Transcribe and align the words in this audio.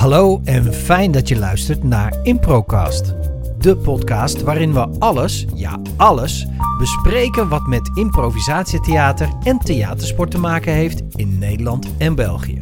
Hallo 0.00 0.40
en 0.44 0.74
fijn 0.74 1.10
dat 1.10 1.28
je 1.28 1.38
luistert 1.38 1.82
naar 1.82 2.14
Improcast. 2.22 3.14
De 3.58 3.76
podcast 3.76 4.42
waarin 4.42 4.72
we 4.72 4.88
alles, 4.98 5.46
ja 5.54 5.80
alles, 5.96 6.46
bespreken 6.78 7.48
wat 7.48 7.66
met 7.66 7.90
improvisatietheater 7.94 9.28
en 9.42 9.58
theatersport 9.58 10.30
te 10.30 10.38
maken 10.38 10.72
heeft 10.72 11.02
in 11.16 11.38
Nederland 11.38 11.96
en 11.98 12.14
België. 12.14 12.58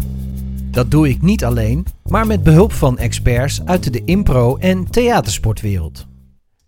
Dat 0.70 0.90
doe 0.90 1.08
ik 1.08 1.22
niet 1.22 1.44
alleen, 1.44 1.86
maar 2.08 2.26
met 2.26 2.42
behulp 2.42 2.72
van 2.72 2.98
experts 2.98 3.64
uit 3.64 3.92
de 3.92 4.04
impro- 4.04 4.56
en 4.56 4.90
theatersportwereld. 4.90 6.06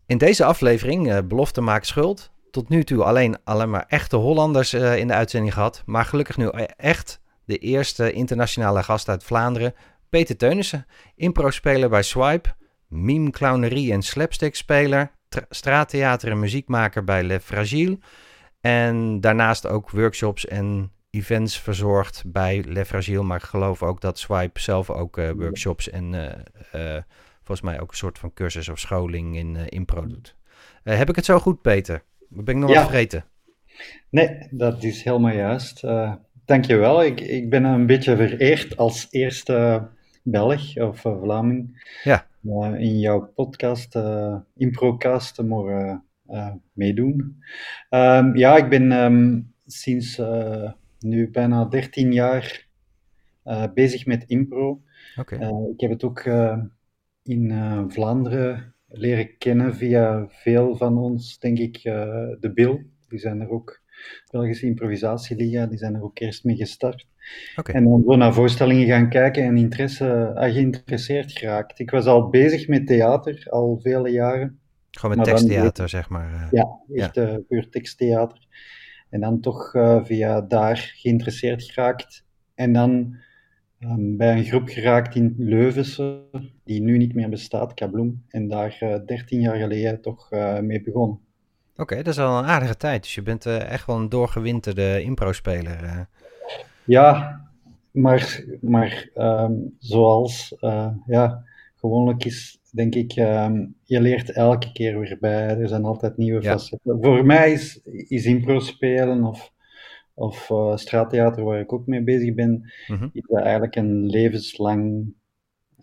In 0.06 0.18
deze 0.18 0.44
aflevering, 0.44 1.08
uh, 1.08 1.18
Belofte 1.24 1.60
maakt 1.60 1.86
schuld, 1.86 2.30
tot 2.50 2.68
nu 2.68 2.84
toe 2.84 3.04
alleen, 3.04 3.36
alleen 3.44 3.70
maar 3.70 3.84
echte 3.88 4.16
Hollanders 4.16 4.74
uh, 4.74 4.96
in 4.96 5.06
de 5.06 5.14
uitzending 5.14 5.54
gehad, 5.54 5.82
maar 5.86 6.04
gelukkig 6.04 6.36
nu 6.36 6.48
echt 6.76 7.20
de 7.44 7.58
eerste 7.58 8.12
internationale 8.12 8.82
gast 8.82 9.08
uit 9.08 9.24
Vlaanderen, 9.24 9.74
Peter 10.10 10.36
Teunissen, 10.36 10.86
impro-speler 11.14 11.88
bij 11.88 12.02
Swipe, 12.02 12.54
meme, 12.88 13.30
clownerie 13.30 13.92
en 13.92 14.02
slapstick-speler, 14.02 15.10
straattheater 15.48 16.30
en 16.30 16.38
muziekmaker 16.38 17.04
bij 17.04 17.22
Le 17.22 17.40
Fragile 17.40 17.98
en 18.60 19.20
daarnaast 19.20 19.66
ook 19.66 19.90
workshops 19.90 20.46
en 20.46 20.92
events 21.10 21.60
verzorgd 21.60 22.22
bij 22.26 22.64
Le 22.66 22.84
Fragile, 22.84 23.22
maar 23.22 23.36
ik 23.36 23.42
geloof 23.42 23.82
ook 23.82 24.00
dat 24.00 24.18
Swipe 24.18 24.60
zelf 24.60 24.90
ook 24.90 25.18
uh, 25.18 25.30
workshops 25.30 25.90
en 25.90 26.12
uh, 26.12 26.22
uh, 26.74 27.02
volgens 27.36 27.60
mij 27.60 27.80
ook 27.80 27.90
een 27.90 27.96
soort 27.96 28.18
van 28.18 28.32
cursus 28.32 28.68
of 28.68 28.78
scholing 28.78 29.36
in 29.36 29.56
impro 29.68 30.06
doet. 30.06 30.36
heb 30.82 31.08
ik 31.08 31.16
het 31.16 31.24
zo 31.24 31.38
goed, 31.38 31.62
Peter? 31.62 32.02
Ben 32.28 32.54
ik 32.54 32.60
nog 32.60 32.70
ja. 32.70 32.76
wat 32.76 32.84
vergeten? 32.84 33.24
Nee, 34.10 34.46
dat 34.50 34.82
is 34.82 35.02
helemaal 35.02 35.34
juist. 35.34 35.84
Dankjewel. 36.44 37.04
Ik, 37.04 37.20
ik 37.20 37.50
ben 37.50 37.64
een 37.64 37.86
beetje 37.86 38.16
vereerd 38.16 38.76
als 38.76 39.06
eerste 39.10 39.88
Belg 40.22 40.76
of 40.78 41.04
uh, 41.04 41.20
Vlaming 41.20 41.84
ja. 42.04 42.26
Uh, 42.42 42.80
in 42.80 42.98
jouw 42.98 43.32
podcast, 43.34 43.94
uh, 43.94 44.36
Improcast, 44.56 45.34
te 45.34 45.42
mogen 45.42 46.04
meedoen. 46.72 47.42
Um, 47.90 48.36
ja, 48.36 48.56
ik 48.56 48.68
ben 48.68 48.92
um, 48.92 49.52
sinds 49.66 50.20
nu 50.98 51.30
bijna 51.30 51.64
13 51.64 52.12
jaar 52.12 52.66
bezig 53.74 54.06
met 54.06 54.24
impro. 54.26 54.82
Okay. 55.16 55.38
ik 55.72 55.80
heb 55.80 55.90
het 55.90 56.04
ook 56.04 56.24
in 57.22 57.52
Vlaanderen 57.88 58.74
leren 58.86 59.38
kennen 59.38 59.74
via 59.74 60.26
veel 60.28 60.76
van 60.76 60.98
ons, 60.98 61.38
denk 61.38 61.58
ik, 61.58 61.82
de 62.40 62.50
Bill. 62.54 62.86
Die 63.08 63.18
zijn 63.18 63.40
er 63.40 63.50
ook 63.50 63.79
Belgische 64.30 64.66
Improvisatieliga, 64.66 65.66
die 65.66 65.78
zijn 65.78 65.94
er 65.94 66.02
ook 66.02 66.18
eerst 66.18 66.44
mee 66.44 66.56
gestart. 66.56 67.06
Okay. 67.56 67.74
En 67.74 67.84
dan 67.84 68.02
zo 68.06 68.16
naar 68.16 68.34
voorstellingen 68.34 68.86
gaan 68.86 69.08
kijken 69.08 69.44
en 69.44 69.56
interesse, 69.56 70.32
uh, 70.34 70.52
geïnteresseerd 70.52 71.32
geraakt. 71.32 71.78
Ik 71.78 71.90
was 71.90 72.06
al 72.06 72.28
bezig 72.28 72.68
met 72.68 72.86
theater, 72.86 73.46
al 73.50 73.78
vele 73.82 74.10
jaren. 74.10 74.58
Gewoon 74.90 75.16
met 75.16 75.24
teksttheater, 75.24 75.88
zeg 75.88 76.08
maar. 76.08 76.32
Uh, 76.32 76.46
ja, 76.50 76.68
echt 76.94 77.16
uh, 77.16 77.34
puur 77.48 77.68
teksttheater. 77.68 78.46
En 79.10 79.20
dan 79.20 79.40
toch 79.40 79.74
uh, 79.74 80.04
via 80.04 80.40
daar 80.40 80.92
geïnteresseerd 80.96 81.62
geraakt. 81.62 82.24
En 82.54 82.72
dan 82.72 83.16
um, 83.80 84.16
bij 84.16 84.36
een 84.36 84.44
groep 84.44 84.68
geraakt 84.68 85.14
in 85.14 85.34
Leuvense, 85.38 86.22
die 86.64 86.82
nu 86.82 86.96
niet 86.96 87.14
meer 87.14 87.28
bestaat, 87.28 87.74
Kabloem. 87.74 88.24
En 88.28 88.48
daar 88.48 89.02
13 89.06 89.40
jaar 89.40 89.56
geleden 89.56 90.00
toch 90.00 90.30
mee 90.60 90.82
begonnen. 90.82 91.20
Oké, 91.80 91.92
okay, 91.92 92.04
dat 92.04 92.14
is 92.14 92.20
al 92.20 92.38
een 92.38 92.44
aardige 92.44 92.76
tijd. 92.76 93.02
Dus 93.02 93.14
je 93.14 93.22
bent 93.22 93.46
uh, 93.46 93.70
echt 93.70 93.86
wel 93.86 93.96
een 93.96 94.08
doorgewinterde 94.08 95.02
impro-speler. 95.02 95.82
Uh. 95.82 96.00
Ja, 96.84 97.40
maar, 97.90 98.44
maar 98.60 99.08
um, 99.14 99.76
zoals, 99.78 100.56
uh, 100.60 100.90
ja, 101.06 101.44
gewoonlijk 101.76 102.24
is, 102.24 102.60
denk 102.72 102.94
ik, 102.94 103.16
um, 103.16 103.74
je 103.84 104.00
leert 104.00 104.32
elke 104.32 104.72
keer 104.72 104.98
weer 104.98 105.16
bij. 105.20 105.58
Er 105.58 105.68
zijn 105.68 105.84
altijd 105.84 106.16
nieuwe 106.16 106.42
ja. 106.42 106.50
facetten. 106.50 106.98
Voor 107.00 107.26
mij 107.26 107.52
is, 107.52 107.80
is 108.08 108.24
impro-spelen 108.24 109.24
of, 109.24 109.52
of 110.14 110.52
straattheater, 110.74 111.44
waar 111.44 111.60
ik 111.60 111.72
ook 111.72 111.86
mee 111.86 112.02
bezig 112.02 112.34
ben, 112.34 112.72
mm 112.86 112.96
-hmm. 112.96 113.10
is 113.12 113.26
eigenlijk 113.26 113.76
een 113.76 114.06
levenslang... 114.06 115.12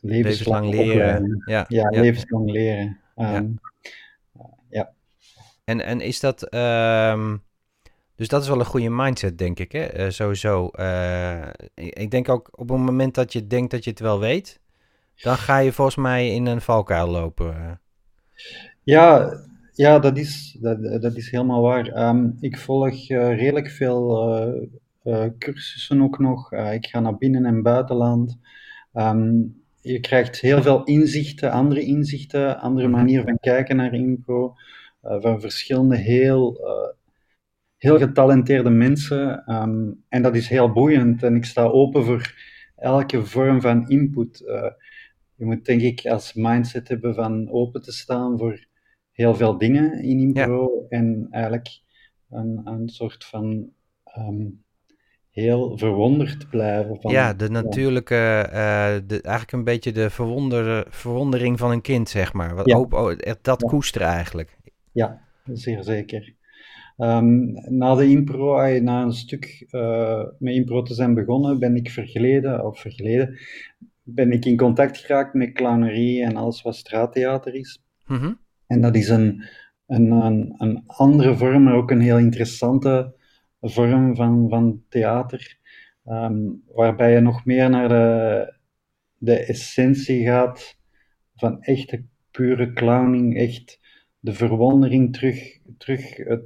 Levenslang, 0.02 0.69
levenslang 0.69 0.96
leren. 0.96 1.44
Ja, 1.46 1.66
ja, 1.68 1.88
ja, 1.90 2.02
levenslang 2.02 2.52
leren. 2.52 3.00
Um, 3.16 3.59
ja. 4.69 4.96
En, 5.67 5.85
en 5.85 6.01
is 6.01 6.19
dat. 6.19 6.53
Um, 6.53 7.44
dus 8.16 8.28
dat 8.28 8.41
is 8.41 8.47
wel 8.47 8.59
een 8.59 8.66
goede 8.66 8.89
mindset, 8.89 9.38
denk 9.38 9.59
ik. 9.59 9.72
Hè? 9.72 10.05
Uh, 10.05 10.09
sowieso. 10.09 10.69
Uh, 10.79 11.47
ik 11.73 12.11
denk 12.11 12.29
ook 12.29 12.50
op 12.51 12.69
het 12.69 12.78
moment 12.78 13.16
dat 13.16 13.33
je 13.33 13.47
denkt 13.47 13.72
dat 13.72 13.83
je 13.83 13.89
het 13.89 14.00
wel 14.00 14.19
weet. 14.19 14.59
dan 15.16 15.38
ga 15.38 15.57
je 15.57 15.72
volgens 15.72 15.95
mij 15.97 16.33
in 16.33 16.45
een 16.45 16.61
valkuil 16.61 17.07
lopen. 17.07 17.81
Ja, 18.83 19.38
ja 19.73 20.00
dat, 20.00 20.17
is, 20.17 20.57
dat, 20.61 21.01
dat 21.01 21.16
is 21.16 21.31
helemaal 21.31 21.61
waar. 21.61 22.09
Um, 22.09 22.38
ik 22.39 22.57
volg 22.57 23.09
uh, 23.09 23.38
redelijk 23.38 23.69
veel 23.69 24.69
cursussen 25.39 26.01
ook 26.01 26.19
nog. 26.19 26.51
ik 26.51 26.85
ga 26.85 26.99
naar 26.99 27.17
binnen- 27.17 27.45
en 27.45 27.61
buitenland. 27.61 28.38
Um, 28.94 29.61
je 29.81 29.99
krijgt 29.99 30.39
heel 30.39 30.61
veel 30.61 30.84
inzichten, 30.84 31.51
andere 31.51 31.81
inzichten, 31.81 32.59
andere 32.59 32.88
manier 32.88 33.23
van 33.23 33.38
kijken 33.39 33.75
naar 33.75 33.94
impro. 33.94 34.55
Uh, 35.07 35.22
van 35.22 35.41
verschillende 35.41 35.97
heel, 35.97 36.59
uh, 36.62 36.94
heel 37.78 37.97
getalenteerde 37.97 38.69
mensen. 38.69 39.53
Um, 39.53 40.03
en 40.09 40.22
dat 40.22 40.35
is 40.35 40.47
heel 40.47 40.72
boeiend 40.72 41.23
en 41.23 41.35
ik 41.35 41.45
sta 41.45 41.63
open 41.63 42.03
voor 42.03 42.34
elke 42.75 43.25
vorm 43.25 43.62
van 43.62 43.90
input. 43.90 44.41
Uh, 44.46 44.72
je 45.35 45.46
moet 45.46 45.66
denk 45.66 45.81
ik 45.81 46.06
als 46.06 46.34
mindset 46.34 46.88
hebben 46.88 47.16
van 47.16 47.50
open 47.51 47.81
te 47.81 47.91
staan 47.91 48.38
voor 48.38 48.66
heel 49.12 49.35
veel 49.35 49.57
dingen 49.57 50.03
in 50.03 50.19
impro 50.19 50.85
ja. 50.90 50.97
en 50.97 51.28
eigenlijk 51.31 51.81
een, 52.29 52.62
een 52.63 52.90
soort 52.90 53.25
van 53.25 53.69
um, 54.17 54.63
heel 55.29 55.78
verwonderd 55.78 56.50
blijven. 56.50 57.01
Van, 57.01 57.12
ja, 57.12 57.34
de 57.34 57.50
natuurlijke, 57.50 58.16
ja. 58.16 58.96
Uh, 58.96 59.01
de, 59.07 59.22
eigenlijk 59.22 59.51
een 59.51 59.63
beetje 59.63 59.91
de 59.91 60.09
verwonder, 60.09 60.85
verwondering 60.90 61.57
van 61.57 61.72
een 61.72 61.81
kind, 61.81 62.09
zeg 62.09 62.34
maar. 62.34 62.56
Wat, 62.56 62.66
ja. 62.66 62.79
oh, 62.79 63.17
dat 63.41 63.63
koesteren 63.63 64.07
eigenlijk. 64.07 64.56
Ja, 64.97 65.22
zeer 65.44 65.84
zeker. 65.84 66.34
Um, 66.97 67.53
na 67.69 67.96
de 67.96 68.09
impro, 68.09 68.80
na 68.80 69.02
een 69.02 69.13
stuk 69.13 69.68
uh, 69.72 70.24
met 70.40 70.53
impro 70.53 70.81
te 70.81 70.94
zijn 70.94 71.13
begonnen, 71.13 71.59
ben 71.59 71.75
ik 71.75 71.90
vergeleden, 71.90 72.66
of 72.66 72.80
vergeleden, 72.80 73.40
ben 74.03 74.31
ik 74.31 74.46
in 74.46 74.58
contact 74.58 74.97
geraakt 74.97 75.34
met 75.34 75.53
clownerie 75.53 76.24
en 76.24 76.35
alles 76.35 76.62
wat 76.62 76.75
straattheater 76.75 77.53
is. 77.56 77.84
Mm 78.06 78.18
-hmm. 78.18 78.40
En 78.68 78.81
dat 78.81 78.96
is 78.96 79.09
een, 79.09 79.44
een, 79.88 80.12
een, 80.12 80.53
een, 80.58 80.84
andere 80.88 81.35
vorm, 81.35 81.64
maar 81.64 81.75
ook 81.75 81.91
een 81.91 82.02
heel 82.02 82.18
interessante 82.18 83.16
vorm 83.62 84.16
van, 84.16 84.50
van 84.50 84.84
theater, 84.90 85.58
um, 86.06 86.64
waarbij 86.68 87.14
je 87.14 87.19
nog 87.19 87.46
meer 87.46 87.69
naar 87.69 87.90
de, 87.90 88.53
de 89.18 89.46
essentie 89.46 90.25
gaat 90.25 90.78
van 91.35 91.62
echte 91.62 92.03
pure 92.31 92.74
clowning, 92.74 93.38
echt 93.38 93.85
de 94.28 94.34
verwondering 94.34 95.14
terug, 95.14 95.58
terug 95.78 96.16
het 96.18 96.42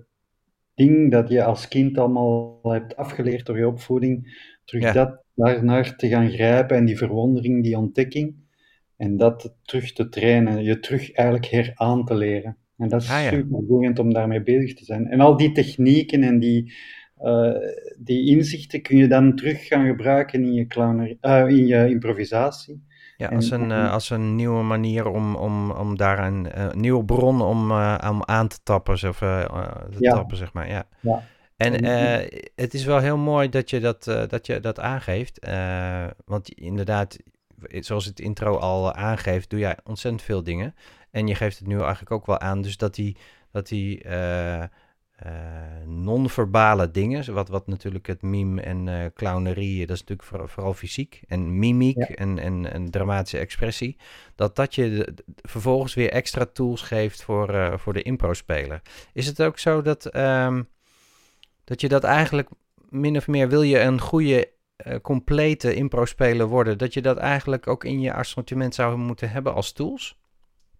ding 0.75 1.11
dat 1.11 1.29
je 1.29 1.43
als 1.43 1.67
kind 1.67 1.97
allemaal 1.97 2.59
hebt 2.63 2.95
afgeleerd 2.95 3.45
door 3.45 3.57
je 3.57 3.67
opvoeding, 3.67 4.45
terug 4.65 4.83
Ja. 4.83 4.91
dat 4.93 5.23
daarnaar 5.35 5.95
te 5.95 6.07
gaan 6.07 6.29
grijpen 6.29 6.77
en 6.77 6.85
die 6.85 6.97
verwondering, 6.97 7.63
die 7.63 7.77
ontdekking, 7.77 8.35
en 8.97 9.17
dat 9.17 9.55
terug 9.63 9.93
te 9.93 10.09
trainen, 10.09 10.63
je 10.63 10.79
terug 10.79 11.11
eigenlijk 11.11 11.47
heraan 11.51 12.05
te 12.05 12.15
leren. 12.15 12.57
En 12.77 12.89
dat 12.89 13.01
is 13.01 13.09
Ah, 13.09 13.23
ja. 13.23 13.29
super 13.29 13.65
boeiend 13.65 13.99
om 13.99 14.13
daarmee 14.13 14.41
bezig 14.43 14.73
te 14.73 14.85
zijn. 14.85 15.07
En 15.07 15.19
al 15.19 15.37
die 15.37 15.51
technieken 15.51 16.23
en 16.23 16.39
die, 16.39 16.73
eh, 17.17 17.55
die 17.99 18.29
inzichten 18.29 18.81
kun 18.81 18.97
je 18.97 19.07
dan 19.07 19.35
terug 19.35 19.67
gaan 19.67 19.87
gebruiken 19.87 20.43
in 20.43 20.53
je, 20.53 20.67
clownerie, 20.67 21.17
eh, 21.21 21.45
in 21.47 21.67
je 21.67 21.89
improvisatie. 21.89 22.83
Ja, 23.21 23.29
En- 23.29 23.35
als 23.35 23.49
een, 23.51 23.71
eh, 23.71 23.91
als 23.91 24.09
een 24.09 24.35
nieuwe 24.35 24.63
manier 24.63 25.07
om, 25.07 25.35
om, 25.35 25.71
om 25.71 25.97
daar 25.97 26.19
een 26.27 26.51
eh, 26.51 26.71
nieuwe 26.71 27.05
bron 27.05 27.41
om, 27.41 27.71
eh, 27.71 28.09
om 28.09 28.23
aan 28.25 28.47
te 28.47 28.57
tappen, 28.63 28.93
of, 28.93 29.17
te 29.17 29.47
Ja. 29.99 30.13
tappen, 30.13 30.37
zeg 30.37 30.53
maar. 30.53 30.67
Ja. 30.69 30.83
Ja. 30.99 31.23
En 31.57 31.85
het 32.55 32.73
is 32.73 32.85
wel 32.85 32.99
heel 32.99 33.17
mooi 33.17 33.49
dat 33.49 33.69
je 33.69 33.79
dat, 33.79 34.03
dat, 34.03 34.45
je 34.45 34.59
dat 34.59 34.79
aangeeft. 34.79 35.39
want 36.25 36.49
inderdaad, 36.49 37.17
zoals 37.69 38.05
het 38.05 38.19
intro 38.19 38.57
al 38.57 38.93
aangeeft, 38.93 39.49
doe 39.49 39.59
jij 39.59 39.77
ontzettend 39.83 40.23
veel 40.23 40.43
dingen. 40.43 40.75
En 41.11 41.27
je 41.27 41.35
geeft 41.35 41.59
het 41.59 41.67
nu 41.67 41.79
eigenlijk 41.79 42.11
ook 42.11 42.25
wel 42.25 42.39
aan, 42.39 42.61
dus 42.61 42.77
dat 42.77 42.95
die, 42.95 43.17
dat 43.51 43.67
die 43.67 44.03
non-verbale 45.85 46.91
dingen, 46.91 47.33
wat, 47.33 47.49
wat 47.49 47.67
natuurlijk 47.67 48.07
het 48.07 48.21
meme 48.21 48.61
en 48.61 48.87
eh 48.87 49.05
clownerie, 49.13 49.79
dat 49.85 49.95
is 49.95 49.99
natuurlijk 50.01 50.27
vooral, 50.27 50.47
vooral 50.47 50.73
fysiek 50.73 51.21
en 51.27 51.59
mimiek 51.59 51.97
Ja. 51.97 52.05
en, 52.15 52.39
en, 52.39 52.71
en 52.73 52.89
dramatische 52.91 53.37
expressie, 53.37 53.97
dat 54.35 54.55
dat 54.55 54.75
je 54.75 54.89
de- 54.89 55.23
vervolgens 55.41 55.93
weer 55.93 56.09
extra 56.11 56.45
tools 56.45 56.81
geeft 56.81 57.23
voor, 57.23 57.49
eh, 57.49 57.77
voor 57.77 57.93
de 57.93 58.01
impro-speler. 58.01 58.81
Is 59.13 59.25
het 59.27 59.41
ook 59.41 59.59
zo 59.59 59.81
dat, 59.81 60.05
ehm, 60.05 60.63
dat 61.63 61.81
je 61.81 61.87
dat 61.87 62.03
eigenlijk 62.03 62.49
min 62.89 63.17
of 63.17 63.27
meer, 63.27 63.49
wil 63.49 63.61
je 63.61 63.79
een 63.79 63.99
goede 63.99 64.49
uh, 64.87 64.95
complete 65.01 65.73
impro-speler 65.75 66.47
worden, 66.47 66.77
dat 66.77 66.93
je 66.93 67.01
dat 67.01 67.17
eigenlijk 67.17 67.67
ook 67.67 67.83
in 67.83 67.99
je 68.01 68.13
assortiment 68.13 68.75
zou 68.75 68.97
moeten 68.97 69.29
hebben 69.29 69.53
als 69.53 69.71
tools? 69.71 70.19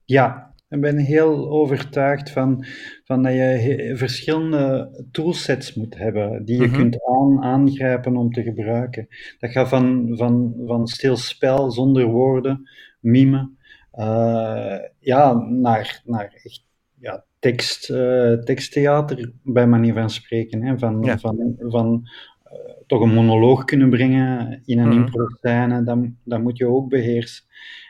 Ja, 0.06 0.54
ik 0.72 0.82
ben 0.82 0.98
heel 0.98 1.50
overtuigd 1.50 2.30
van, 2.30 2.66
van 3.04 3.24
dat 3.24 3.34
je 3.34 3.92
verschillende 3.96 4.90
toolsets 5.12 5.74
moet 5.74 5.98
hebben 5.98 6.46
die 6.46 6.62
je 6.62 6.68
mhm. 6.68 6.76
kunt 6.76 7.06
aan, 7.06 7.42
aangrijpen 7.42 8.18
om 8.18 8.32
te 8.32 8.44
gebruiken. 8.44 9.08
Dat 9.40 9.52
gaat 9.52 9.70
van, 9.70 10.10
van, 10.18 10.54
van 10.66 10.88
stil 10.88 11.18
spel 11.18 11.72
zonder 11.72 12.06
woorden, 12.06 12.70
mime, 13.00 13.50
uh, 13.94 14.78
ja, 15.00 15.34
naar, 15.34 16.02
naar 16.06 16.32
echt 16.44 16.66
ja, 17.00 17.24
tekst, 17.40 17.90
uh, 17.90 18.34
teksttheater, 18.34 19.32
bij 19.44 19.68
manier 19.68 19.94
van 19.94 20.10
spreken. 20.10 20.64
Hè? 20.64 20.78
Van, 20.78 21.02
ja. 21.04 21.18
van, 21.18 21.56
van 21.60 22.10
uh, 22.46 22.52
toch 22.88 23.02
een 23.02 23.14
monoloog 23.14 23.64
kunnen 23.64 23.90
brengen 23.90 24.62
in 24.66 24.80
een 24.80 24.86
mm 24.86 24.92
-hmm. 24.92 25.02
impro-scène, 25.02 25.84
dat, 25.84 25.98
dat 26.24 26.42
moet 26.42 26.58
je 26.58 26.68
ook 26.68 26.90
beheersen. 26.90 27.44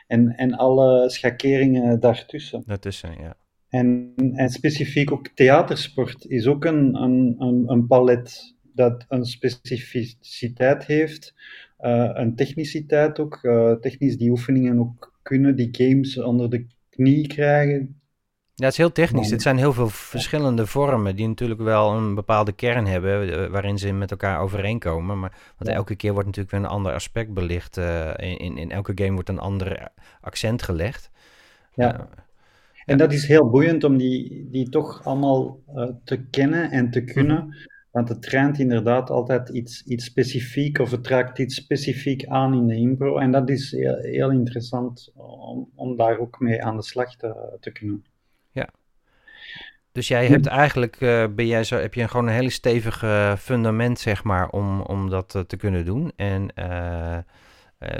En, 0.06 0.36
en 0.36 0.54
alle 0.54 1.10
schakeringen 1.10 2.00
daartussen. 2.00 2.62
Daartussen, 2.66 3.10
ja. 3.20 3.36
En, 3.68 4.12
en 4.34 4.48
specifiek 4.48 5.12
ook 5.12 5.28
theatersport 5.28 6.26
is 6.26 6.46
ook 6.46 6.64
een, 6.64 6.94
een, 6.94 7.34
een, 7.38 7.64
een 7.66 7.86
palet 7.86 8.54
dat 8.74 9.04
een 9.08 9.24
specificiteit 9.24 10.86
heeft, 10.86 11.34
uh, 11.80 12.10
een 12.12 12.34
techniciteit 12.34 13.18
ook, 13.18 13.38
uh, 13.42 13.72
technisch 13.72 14.16
die 14.16 14.30
oefeningen 14.30 14.78
ook 14.78 15.18
kunnen, 15.22 15.56
die 15.56 15.68
games 15.72 16.18
onder 16.18 16.50
de 16.50 16.66
knie 16.90 17.26
krijgen, 17.26 18.01
ja, 18.54 18.64
het 18.64 18.72
is 18.72 18.78
heel 18.78 18.92
technisch. 18.92 19.30
Het 19.30 19.42
zijn 19.42 19.56
heel 19.56 19.72
veel 19.72 19.88
verschillende 19.88 20.66
vormen 20.66 21.16
die 21.16 21.28
natuurlijk 21.28 21.60
wel 21.60 21.92
een 21.92 22.14
bepaalde 22.14 22.52
kern 22.52 22.86
hebben 22.86 23.32
eh, 23.32 23.50
waarin 23.50 23.78
ze 23.78 23.92
met 23.92 24.10
elkaar 24.10 24.40
overeenkomen. 24.40 25.18
Maar 25.18 25.52
want 25.58 25.70
elke 25.70 25.96
keer 25.96 26.12
wordt 26.12 26.26
natuurlijk 26.26 26.54
weer 26.54 26.64
een 26.64 26.76
ander 26.76 26.92
aspect 26.92 27.32
belicht. 27.32 27.76
Uh, 27.76 28.10
in, 28.16 28.56
in 28.56 28.70
elke 28.70 28.92
game 28.94 29.12
wordt 29.12 29.28
een 29.28 29.38
ander 29.38 29.88
accent 30.20 30.62
gelegd. 30.62 31.10
Ja. 31.74 31.94
Uh, 31.94 32.04
en 32.84 32.98
dat 32.98 33.12
is 33.12 33.26
heel 33.26 33.50
boeiend 33.50 33.84
om 33.84 33.96
die, 33.96 34.48
die 34.50 34.68
toch 34.68 35.04
allemaal 35.04 35.60
uh, 35.74 35.88
te 36.04 36.24
kennen 36.24 36.70
en 36.70 36.90
te 36.90 37.04
kunnen. 37.04 37.46
Mhm. 37.46 37.70
Want 37.90 38.08
het 38.08 38.22
traint 38.22 38.58
inderdaad 38.58 39.10
altijd 39.10 39.48
iets, 39.48 39.82
iets 39.82 40.04
specifiek 40.04 40.78
of 40.78 40.90
het 40.90 41.06
raakt 41.06 41.38
iets 41.38 41.54
specifiek 41.54 42.26
aan 42.26 42.54
in 42.54 42.66
de 42.66 42.76
impro. 42.76 43.18
En 43.18 43.30
dat 43.30 43.50
is 43.50 43.70
heel, 43.70 43.96
heel 43.96 44.30
interessant 44.30 45.12
om, 45.14 45.70
om 45.74 45.96
daar 45.96 46.18
ook 46.18 46.40
mee 46.40 46.64
aan 46.64 46.76
de 46.76 46.82
slag 46.82 47.16
te, 47.16 47.56
te 47.60 47.72
kunnen. 47.72 48.04
Dus 49.92 50.08
jij 50.08 50.26
hebt 50.26 50.46
eigenlijk, 50.46 51.00
uh, 51.00 51.24
ben 51.34 51.46
jij 51.46 51.64
zo, 51.64 51.76
heb 51.76 51.94
je 51.94 52.08
gewoon 52.08 52.26
een 52.26 52.34
hele 52.34 52.50
stevige 52.50 53.34
fundament, 53.38 53.98
zeg 53.98 54.24
maar, 54.24 54.48
om, 54.48 54.80
om 54.80 55.10
dat 55.10 55.34
uh, 55.34 55.42
te 55.42 55.56
kunnen 55.56 55.84
doen. 55.84 56.12
En 56.16 56.48
uh, 56.58 57.18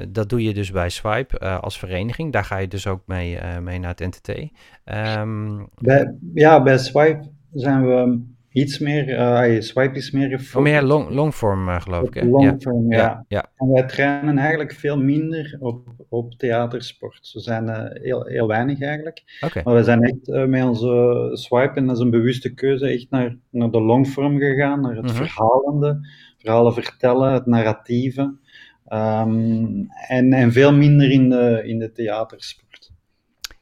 dat 0.09 0.29
doe 0.29 0.43
je 0.43 0.55
dus 0.55 0.71
bij 0.71 0.89
Swipe 0.89 1.39
als 1.39 1.79
vereniging. 1.79 2.33
Daar 2.33 2.44
ga 2.44 2.56
je 2.56 2.69
dus 2.69 2.87
ook 2.87 3.03
mee, 3.06 3.39
mee 3.61 3.79
naar 3.79 3.94
het 3.97 4.00
NTT. 4.00 4.29
Um, 4.29 4.49
ehm, 4.85 5.65
bij, 5.79 6.15
ja, 6.35 6.62
bij 6.62 6.79
Swipe 6.79 7.31
zijn 7.53 7.87
we 7.87 8.21
iets 8.52 8.78
meer, 8.78 9.08
uh, 9.08 9.60
swipe 9.60 9.96
is 9.96 10.10
meer 10.10 10.50
Oh, 10.54 10.62
meer 10.62 10.82
long, 10.82 11.10
longform 11.10 11.69
uh, 11.69 11.81
geloof 11.81 12.06
ik. 12.06 12.14
Hè? 12.14 12.25
Longform, 12.25 12.93
ja. 12.93 12.99
ja. 12.99 13.25
ja. 13.28 13.50
En 13.56 13.72
wij 13.72 13.82
trainen 13.82 14.38
eigenlijk 14.38 14.72
veel 14.72 14.99
minder 14.99 15.56
op, 15.60 15.88
op 16.08 16.34
theatersport. 16.34 17.31
We 17.32 17.40
zijn 17.40 17.64
uh, 17.69 17.84
heel, 17.93 18.25
heel 18.25 18.46
weinig 18.46 18.81
eigenlijk. 18.81 19.38
Okay. 19.40 19.62
Maar 19.62 19.75
we 19.75 19.82
zijn 19.82 20.02
echt 20.02 20.46
met 20.49 20.64
onze 20.64 21.31
swipe, 21.32 21.75
en 21.75 21.87
dat 21.87 21.96
is 21.96 22.02
een 22.02 22.10
bewuste 22.10 22.54
keuze, 22.54 22.87
echt 22.87 23.06
naar, 23.10 23.37
naar 23.50 23.70
de 23.70 23.81
longform 23.81 24.38
gegaan, 24.38 24.81
naar 24.81 24.96
het 24.96 25.10
-huh. 25.10 25.14
Mhm. 25.14 25.25
verhalende, 25.25 26.08
verhalen 26.38 26.72
vertellen, 26.72 27.32
het 27.32 27.46
narratieve. 27.46 28.40
Um, 28.88 29.87
en, 30.08 30.32
en 30.32 30.52
veel 30.52 30.72
minder 30.72 31.10
in 31.10 31.28
de, 31.28 31.62
in 31.64 31.78
de 31.78 31.93
theatersport. 31.93 32.71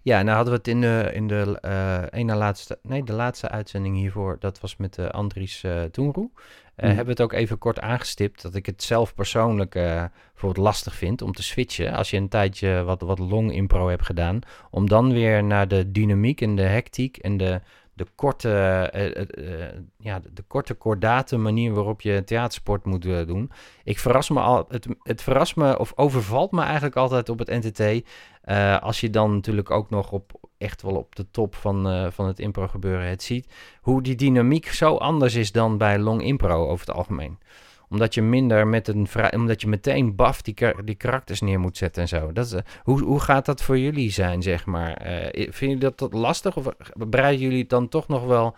Ja, 0.02 0.22
nou 0.22 0.36
hadden 0.36 0.52
we 0.52 0.58
het 0.58 0.68
in 0.68 0.80
de, 0.80 1.10
in 1.12 1.26
de 1.26 1.58
uh, 1.64 2.20
ene 2.20 2.34
laatste, 2.34 2.78
nee, 2.82 3.04
de 3.04 3.12
laatste 3.12 3.48
uitzending 3.48 3.96
hiervoor, 3.96 4.36
dat 4.38 4.60
was 4.60 4.76
met 4.76 4.98
uh, 4.98 5.08
Andries 5.08 5.62
uh, 5.64 5.82
Toenroe. 5.82 6.30
Mm. 6.34 6.86
Hebben 6.86 7.04
we 7.04 7.10
het 7.10 7.20
ook 7.20 7.32
even 7.32 7.58
kort 7.58 7.80
aangestipt 7.80 8.42
dat 8.42 8.54
ik 8.54 8.66
het 8.66 8.82
zelf 8.82 9.14
persoonlijk 9.14 9.70
bijvoorbeeld 9.70 10.66
lastig 10.66 10.94
vind 10.94 11.22
om 11.22 11.32
te 11.32 11.42
switchen. 11.42 11.92
Als 11.92 12.10
je 12.10 12.16
een 12.16 12.28
tijdje 12.28 12.82
wat, 12.82 13.00
wat 13.00 13.18
long 13.18 13.52
impro 13.52 13.88
hebt 13.88 14.04
gedaan, 14.04 14.38
om 14.70 14.88
dan 14.88 15.12
weer 15.12 15.44
naar 15.44 15.68
de 15.68 15.90
dynamiek 15.90 16.40
en 16.40 16.56
de 16.56 16.62
hectiek 16.62 17.16
en 17.16 17.36
de, 17.36 17.60
de 18.00 18.06
korte, 18.14 18.48
ja, 19.98 20.20
de 20.32 20.42
korte 20.42 20.74
kordate 20.74 21.36
manier 21.36 21.72
waarop 21.72 22.00
je 22.00 22.24
theatersport 22.24 22.84
moet 22.84 23.02
doen. 23.02 23.50
Ik 23.84 23.98
verras 23.98 24.30
me 24.30 24.40
al, 24.40 24.66
het, 24.68 24.86
het 25.02 25.22
verrast 25.22 25.56
me 25.56 25.78
of 25.78 25.92
overvalt 25.96 26.50
me 26.52 26.62
eigenlijk 26.62 26.96
altijd 26.96 27.28
op 27.28 27.38
het 27.38 27.48
NTT 27.48 28.08
als 28.80 29.00
je 29.00 29.10
dan 29.10 29.34
natuurlijk 29.34 29.70
ook 29.70 29.90
nog 29.90 30.12
op 30.12 30.32
echt 30.58 30.82
wel 30.82 30.94
op 30.94 31.16
de 31.16 31.30
top 31.30 31.54
van, 31.54 32.12
van 32.12 32.26
het 32.26 32.38
impro 32.38 32.68
gebeuren 32.68 33.08
het 33.08 33.22
ziet, 33.22 33.52
hoe 33.80 34.02
die 34.02 34.16
dynamiek 34.16 34.66
zo 34.66 34.96
anders 34.96 35.34
is 35.34 35.52
dan 35.52 35.78
bij 35.78 35.98
long 35.98 36.22
impro 36.22 36.68
over 36.68 36.86
het 36.86 36.96
algemeen. 36.96 37.38
Omdat 37.90 38.14
je 38.14 38.22
minder 38.22 38.66
met 38.66 38.88
een 38.88 39.08
omdat 39.34 39.60
je 39.60 39.68
meteen 39.68 40.14
baf 40.14 40.42
die, 40.42 40.54
die 40.84 40.94
karakters 40.94 41.40
neer 41.40 41.60
moet 41.60 41.76
zetten 41.76 42.02
en 42.02 42.08
zo. 42.08 42.32
Dat 42.32 42.46
is, 42.46 42.52
uh, 42.52 42.60
hoe, 42.82 43.02
hoe 43.02 43.20
gaat 43.20 43.46
dat 43.46 43.62
voor 43.62 43.78
jullie 43.78 44.10
zijn, 44.10 44.42
zeg 44.42 44.66
maar? 44.66 45.02
vind 45.32 45.72
je 45.72 45.78
dat, 45.78 45.98
dat 45.98 46.12
lastig 46.12 46.56
of 46.56 46.66
bereiden 47.08 47.40
jullie 47.40 47.60
het 47.60 47.68
dan 47.68 47.88
toch 47.88 48.08
nog 48.08 48.24
wel 48.24 48.56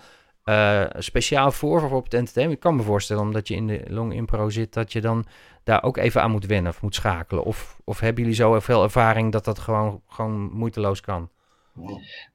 speciaal 0.98 1.52
voor 1.52 1.80
voor 1.80 1.90
op 1.90 2.04
het 2.04 2.14
entertainment? 2.14 2.58
Ik 2.58 2.64
kan 2.64 2.76
me 2.76 2.82
voorstellen, 2.82 3.22
omdat 3.22 3.48
je 3.48 3.54
in 3.54 3.66
de 3.66 3.82
long 3.88 4.14
impro 4.14 4.50
zit, 4.50 4.72
dat 4.72 4.92
je 4.92 5.00
dan 5.00 5.24
daar 5.64 5.82
ook 5.82 5.96
even 5.96 6.22
aan 6.22 6.30
moet 6.30 6.46
wennen 6.46 6.72
of 6.72 6.82
moet 6.82 6.94
schakelen? 6.94 7.44
Of, 7.44 7.80
of 7.84 8.00
hebben 8.00 8.22
jullie 8.22 8.36
zo 8.36 8.60
veel 8.60 8.82
ervaring 8.82 9.32
dat 9.32 9.44
dat 9.44 9.58
gewoon, 9.58 10.02
gewoon 10.06 10.50
moeiteloos 10.52 11.00
kan? 11.00 11.28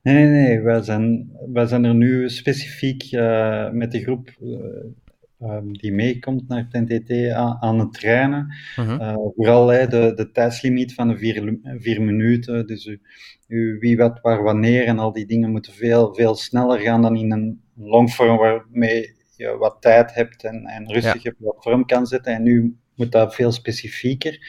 Nee, 0.01 0.25
nee. 0.25 0.61
Wij 0.61 0.81
zijn, 0.81 1.31
wij 1.53 1.65
zijn 1.65 1.83
er 1.85 1.95
nu 1.95 2.29
specifiek 2.29 3.11
uh, 3.11 3.69
met 3.69 3.91
de 3.91 4.01
groep 4.01 4.29
uh, 4.41 4.57
um, 5.41 5.77
die 5.77 5.93
meekomt 5.93 6.47
naar 6.47 6.67
het 6.69 6.89
NTT 6.89 7.31
aan, 7.31 7.57
aan 7.59 7.79
het 7.79 7.93
trainen. 7.93 8.53
-huh. 8.75 8.89
uh, 8.89 9.15
vooral 9.35 9.67
de, 9.67 10.11
de 10.15 10.31
tijdslimiet 10.31 10.93
van 10.93 11.07
de 11.07 11.17
vier, 11.17 11.59
vier 11.63 12.01
minuten. 12.01 12.67
Dus 12.67 12.85
u, 12.85 13.01
u, 13.47 13.77
wie, 13.79 13.97
wat, 13.97 14.19
waar, 14.21 14.43
wanneer 14.43 14.85
en 14.85 14.99
al 14.99 15.13
die 15.13 15.25
dingen 15.25 15.51
moeten 15.51 15.73
veel, 15.73 16.13
veel 16.13 16.35
sneller 16.35 16.79
gaan 16.79 17.01
dan 17.01 17.15
in 17.15 17.31
een 17.31 17.61
longvorm 17.75 18.37
waarmee 18.37 19.15
je 19.35 19.57
wat 19.57 19.77
tijd 19.81 20.13
hebt 20.13 20.43
en, 20.43 20.65
en 20.65 20.91
rustig 20.91 21.23
ja. 21.23 21.31
op 21.31 21.35
wat 21.39 21.63
vorm 21.63 21.85
kan 21.85 22.05
zetten. 22.05 22.33
En 22.33 22.43
nu 22.43 22.77
moet 22.95 23.11
dat 23.11 23.35
veel 23.35 23.51
specifieker. 23.51 24.39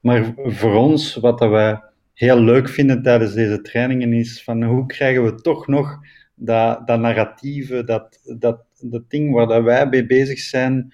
Maar 0.00 0.34
voor 0.36 0.74
ons, 0.74 1.14
wat 1.14 1.38
dat 1.38 1.50
wij 1.50 1.82
heel 2.14 2.40
leuk 2.40 2.68
vinden 2.68 3.02
tijdens 3.02 3.34
deze 3.34 3.60
trainingen, 3.60 4.12
is 4.12 4.42
van 4.42 4.62
hoe 4.62 4.86
krijgen 4.86 5.24
we 5.24 5.34
toch 5.34 5.66
nog 5.66 5.98
dat, 6.34 6.86
dat 6.86 7.00
narratieve, 7.00 7.84
dat, 7.84 8.20
dat, 8.38 8.64
dat 8.80 9.10
ding 9.10 9.34
waar 9.34 9.46
dat 9.46 9.62
wij 9.62 9.86
mee 9.86 10.06
bezig 10.06 10.38
zijn, 10.38 10.92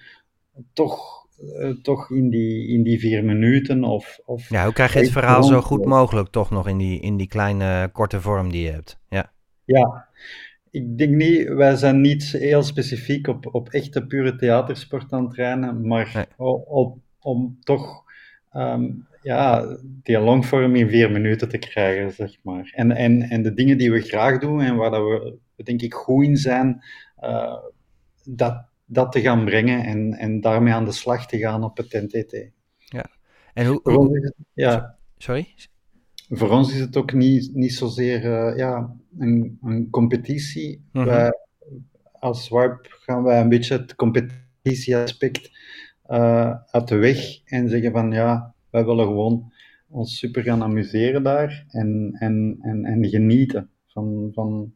toch, 0.73 1.27
uh, 1.39 1.69
toch 1.81 2.11
in, 2.11 2.29
die, 2.29 2.67
in 2.67 2.83
die 2.83 2.99
vier 2.99 3.23
minuten 3.23 3.83
of... 3.83 4.19
of 4.25 4.49
ja, 4.49 4.63
hoe 4.63 4.73
krijg 4.73 4.93
je 4.93 4.99
het 4.99 5.11
verhaal 5.11 5.43
zo 5.43 5.61
goed 5.61 5.85
mogelijk 5.85 6.29
toch 6.29 6.49
nog 6.49 6.67
in 6.67 6.77
die, 6.77 7.01
in 7.01 7.17
die 7.17 7.27
kleine, 7.27 7.89
korte 7.93 8.21
vorm 8.21 8.51
die 8.51 8.63
je 8.63 8.71
hebt? 8.71 8.99
Ja. 9.09 9.33
Ja, 9.65 10.07
ik 10.71 10.97
denk 10.97 11.15
niet, 11.15 11.47
wij 11.47 11.75
zijn 11.75 12.01
niet 12.01 12.23
heel 12.23 12.63
specifiek 12.63 13.27
op, 13.27 13.55
op 13.55 13.69
echte 13.69 14.05
pure 14.05 14.35
theatersport 14.35 15.11
aan 15.11 15.23
het 15.23 15.33
trainen, 15.33 15.87
maar 15.87 16.11
nee. 16.13 16.25
op, 16.67 16.97
om 17.19 17.57
toch 17.63 18.03
um, 18.53 19.07
ja, 19.21 19.77
die 20.03 20.19
longvorm 20.19 20.75
in 20.75 20.89
vier 20.89 21.11
minuten 21.11 21.49
te 21.49 21.57
krijgen, 21.57 22.11
zeg 22.11 22.37
maar. 22.41 22.71
En, 22.75 22.91
en, 22.91 23.21
en 23.21 23.41
de 23.41 23.53
dingen 23.53 23.77
die 23.77 23.91
we 23.91 24.01
graag 24.01 24.39
doen 24.39 24.61
en 24.61 24.75
waar 24.75 24.91
dat 24.91 25.01
we, 25.01 25.37
denk 25.63 25.81
ik, 25.81 25.93
goed 25.93 26.25
in 26.25 26.37
zijn, 26.37 26.83
uh, 27.23 27.57
dat, 28.27 28.65
dat 28.85 29.11
te 29.11 29.21
gaan 29.21 29.45
brengen 29.45 29.83
en, 29.83 30.13
en 30.13 30.41
daarmee 30.41 30.73
aan 30.73 30.85
de 30.85 30.91
slag 30.91 31.27
te 31.27 31.37
gaan 31.37 31.63
op 31.63 31.77
het 31.77 31.91
NTT. 31.91 32.51
Ja, 32.77 33.05
en 33.53 33.65
hoe... 33.65 33.79
hoe... 33.83 34.33
ja. 34.53 34.97
Sorry? 35.17 35.55
voor 36.29 36.49
ons 36.49 36.73
is 36.73 36.79
het 36.79 36.97
ook 36.97 37.13
niet, 37.13 37.53
niet 37.53 37.73
zozeer 37.73 38.23
uh, 38.25 38.57
ja, 38.57 38.95
een, 39.17 39.57
een 39.61 39.89
competitie. 39.89 40.77
Mm 40.91 41.01
-hmm. 41.01 41.05
wij, 41.05 41.31
als 42.19 42.43
Swipe 42.43 42.79
gaan 42.81 43.23
wij 43.23 43.41
een 43.41 43.49
beetje 43.49 43.77
het 43.77 43.95
competitieaspect 43.95 45.51
uh, 46.09 46.55
uit 46.65 46.87
de 46.87 46.95
weg 46.95 47.41
en 47.45 47.69
zeggen 47.69 47.91
van 47.91 48.11
ja, 48.11 48.53
wij 48.69 48.85
willen 48.85 49.05
gewoon 49.05 49.53
ons 49.87 50.17
super 50.17 50.43
gaan 50.43 50.63
amuseren 50.63 51.23
daar 51.23 51.65
en, 51.67 52.15
en, 52.19 52.57
en, 52.61 52.85
en 52.85 53.05
genieten 53.09 53.69
van, 53.87 54.31
van, 54.33 54.73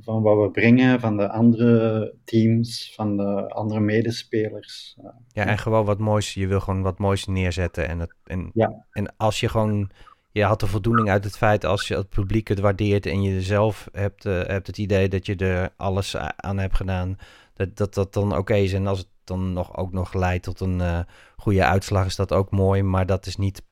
van 0.00 0.22
wat 0.22 0.42
we 0.42 0.50
brengen, 0.50 1.00
van 1.00 1.16
de 1.16 1.28
andere 1.28 2.14
teams, 2.24 2.92
van 2.94 3.16
de 3.16 3.48
andere 3.48 3.80
medespelers. 3.80 4.96
Ja, 5.28 5.46
en 5.46 5.58
gewoon 5.58 5.84
wat 5.84 5.98
moois, 5.98 6.34
je 6.34 6.46
wil 6.46 6.60
gewoon 6.60 6.82
wat 6.82 6.98
moois 6.98 7.26
neerzetten. 7.26 7.88
En, 7.88 7.98
het, 7.98 8.14
en, 8.24 8.50
ja. 8.54 8.84
en 8.90 9.16
als 9.16 9.40
je 9.40 9.48
gewoon 9.48 9.90
je 10.32 10.44
had 10.44 10.60
de 10.60 10.66
voldoening 10.66 11.10
uit 11.10 11.24
het 11.24 11.36
feit 11.36 11.64
als 11.64 11.88
je 11.88 11.96
het 11.96 12.08
publiek 12.08 12.48
het 12.48 12.60
waardeert 12.60 13.06
en 13.06 13.22
je 13.22 13.42
zelf 13.42 13.88
hebt, 13.92 14.24
uh, 14.24 14.42
hebt 14.42 14.66
het 14.66 14.78
idee 14.78 15.08
dat 15.08 15.26
je 15.26 15.36
er 15.36 15.72
alles 15.76 16.16
aan 16.16 16.58
hebt 16.58 16.76
gedaan, 16.76 17.16
dat 17.54 17.76
dat, 17.76 17.94
dat 17.94 18.12
dan 18.12 18.30
oké 18.30 18.38
okay 18.38 18.62
is. 18.62 18.72
En 18.72 18.86
als 18.86 18.98
het 18.98 19.08
dan 19.24 19.52
nog, 19.52 19.76
ook 19.76 19.92
nog 19.92 20.14
leidt 20.14 20.44
tot 20.44 20.60
een 20.60 21.06
goede 21.36 21.64
uitslag, 21.64 22.06
is 22.06 22.16
dat 22.16 22.32
ook 22.32 22.50
mooi. 22.50 22.82
Maar 22.82 23.06
dat 23.06 23.26
is 23.26 23.36
niet 23.36 23.62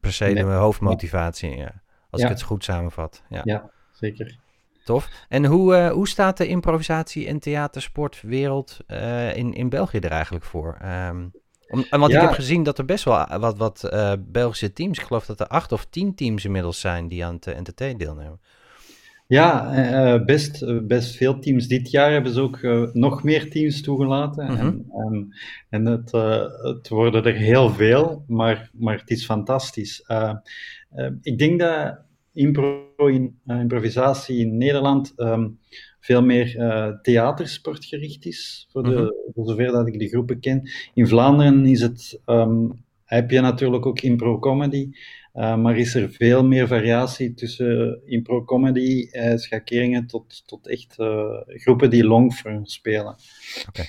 per 0.00 0.12
se 0.12 0.34
de 0.34 0.42
hoofdmotivatie, 0.42 1.56
ja. 1.56 1.82
als 2.10 2.22
ik 2.22 2.28
het 2.28 2.42
goed 2.42 2.64
samenvat. 2.64 3.22
Ja, 3.28 3.40
ja 3.44 3.70
zeker. 3.92 4.38
Tof. 4.84 5.08
En 5.28 5.44
hoe, 5.44 5.88
hoe 5.88 6.08
staat 6.08 6.36
de 6.36 6.46
improvisatie- 6.46 7.26
en 7.26 7.38
theatersportwereld 7.38 8.78
in, 9.34 9.52
in 9.52 9.68
België 9.68 9.98
er 9.98 10.10
eigenlijk 10.10 10.44
voor? 10.44 10.78
Um, 11.08 11.32
om, 11.72 11.84
want 11.90 12.12
ik 12.12 12.20
heb 12.20 12.30
gezien 12.30 12.62
dat 12.62 12.78
er 12.78 12.84
best 12.84 13.04
wel 13.04 13.26
wat, 13.38 13.56
wat 13.56 13.88
uh, 13.92 14.12
Belgische 14.18 14.72
teams, 14.72 14.98
ik 14.98 15.04
geloof 15.04 15.26
dat 15.26 15.40
er 15.40 15.46
acht 15.46 15.72
of 15.72 15.86
tien 15.90 16.14
teams 16.14 16.44
inmiddels 16.44 16.80
zijn 16.80 17.08
die 17.08 17.24
aan 17.24 17.38
het 17.40 17.60
NTT 17.60 17.98
deelnemen. 17.98 18.40
Ja, 19.26 20.24
best, 20.24 20.86
best 20.86 21.16
veel 21.16 21.38
teams. 21.38 21.66
Dit 21.66 21.90
jaar 21.90 22.12
hebben 22.12 22.32
ze 22.32 22.40
ook 22.40 22.62
nog 22.92 23.22
meer 23.22 23.50
teams 23.50 23.82
toegelaten. 23.82 24.50
Mm 24.50 24.56
-hmm. 24.56 24.66
En, 24.66 24.86
en, 24.90 25.34
en 25.68 25.86
het, 25.86 26.12
het, 26.62 26.88
worden 26.88 27.24
er 27.24 27.34
heel 27.34 27.70
veel, 27.70 28.24
maar, 28.26 28.70
maar 28.72 28.98
het 28.98 29.10
is 29.10 29.24
fantastisch. 29.24 30.04
ik 31.22 31.38
denk 31.38 31.60
dat 31.60 31.98
impro 32.32 33.06
in, 33.06 33.38
improvisatie 33.46 34.38
in 34.38 34.56
Nederland 34.56 35.12
um, 35.16 35.58
veel 36.00 36.22
meer 36.22 36.56
uh, 36.56 36.88
theatersportgericht 37.02 38.26
is, 38.26 38.68
voor, 38.70 38.82
de, 38.82 38.90
mm 38.90 38.96
-hmm. 38.96 39.14
voor 39.34 39.46
zover 39.46 39.72
dat 39.72 39.86
ik 39.86 39.98
de 39.98 40.08
groepen 40.08 40.40
ken. 40.40 40.70
In 40.94 41.06
Vlaanderen 41.06 41.66
is 41.66 41.80
het, 41.80 42.20
um, 42.26 42.84
heb 43.04 43.30
je 43.30 43.40
natuurlijk 43.40 43.86
ook 43.86 44.00
impro-comedy, 44.00 44.90
uh, 45.34 45.56
maar 45.56 45.76
is 45.76 45.94
er 45.94 46.10
veel 46.10 46.44
meer 46.44 46.66
variatie 46.66 47.34
tussen 47.34 48.00
impro-comedy, 48.04 49.08
schakeringen, 49.34 50.06
tot, 50.06 50.42
tot 50.46 50.68
echt 50.68 50.94
groepen 51.46 51.90
die 51.90 52.04
longform 52.04 52.64
spelen. 52.66 53.16
Okay. 53.68 53.86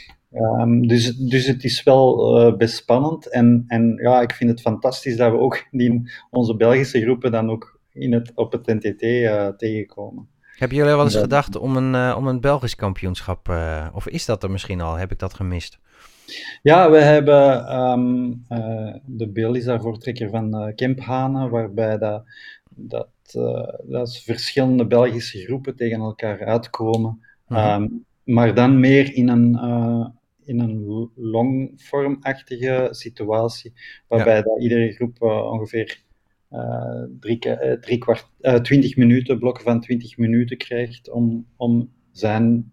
Um, 0.62 0.88
dus, 0.88 1.16
dus 1.16 1.48
het 1.48 1.64
is 1.64 1.84
wel 1.84 2.56
best 2.58 2.76
spannend 2.76 3.30
en, 3.30 3.64
en 3.68 4.00
ja, 4.02 4.22
ik 4.22 4.32
vind 4.32 4.50
het 4.50 4.62
fantastisch 4.62 5.18
dat 5.18 5.32
we 5.32 5.38
ook 5.38 5.68
die, 5.72 6.12
onze 6.30 6.56
Belgische 6.56 7.02
groepen 7.02 7.32
dan 7.32 7.50
ook 7.50 7.82
in 7.94 8.14
het, 8.14 8.32
op 8.36 8.52
het 8.52 8.66
NTT 8.66 9.00
tegenkomen. 9.58 10.28
Hebben 10.58 10.78
jullie 10.78 10.94
wel 10.94 11.04
eens 11.04 11.16
gedacht 11.16 11.56
om 11.56 11.78
een, 11.78 11.94
uh, 11.94 12.16
om 12.18 12.28
een 12.28 12.42
Belgisch 12.42 12.76
kampioenschap, 12.76 13.50
uh, 13.50 13.88
of 13.94 14.08
is 14.08 14.26
dat 14.26 14.44
er 14.44 14.52
misschien 14.52 14.82
al? 14.82 14.96
Heb 14.96 15.12
ik 15.12 15.20
dat 15.20 15.34
gemist? 15.34 15.80
Ja, 16.62 16.92
we 16.92 16.98
hebben 16.98 17.76
um, 17.80 18.46
uh, 18.50 18.96
de 19.06 19.30
beeld 19.30 19.56
is 19.56 19.64
daar 19.64 19.82
voortrekker 19.82 20.30
van 20.30 20.72
Kemphanen, 20.76 21.50
waarbij 21.50 21.98
dat, 21.98 22.24
dat, 22.70 23.08
dat 23.84 24.18
verschillende 24.18 24.88
Belgische 24.88 25.40
groepen 25.40 25.76
tegen 25.76 26.00
elkaar 26.00 26.46
uitkomen. 26.46 27.22
Mm 27.48 27.58
-hmm. 27.58 27.84
um, 27.84 28.06
maar 28.24 28.56
dan 28.56 28.80
meer 28.80 29.14
in 29.14 29.30
een, 29.30 29.60
in 30.44 30.60
een 30.60 31.10
longvormachtige 31.16 32.88
situatie, 32.92 33.74
waarbij 34.08 34.36
ja. 34.36 34.42
dat 34.42 34.60
iedere 34.60 34.92
groep 34.92 35.22
ongeveer 35.22 35.86
uh, 35.86 36.03
drie, 37.20 37.48
uh, 37.48 37.72
drie 37.72 37.98
kwart, 37.98 38.30
uh, 38.42 38.56
20 38.56 38.98
minuten, 38.98 39.40
blokken 39.40 39.64
van 39.64 39.82
20 39.82 40.18
minuten 40.18 40.58
krijgt 40.58 41.10
om, 41.10 41.48
om 41.56 41.92
zijn 42.12 42.72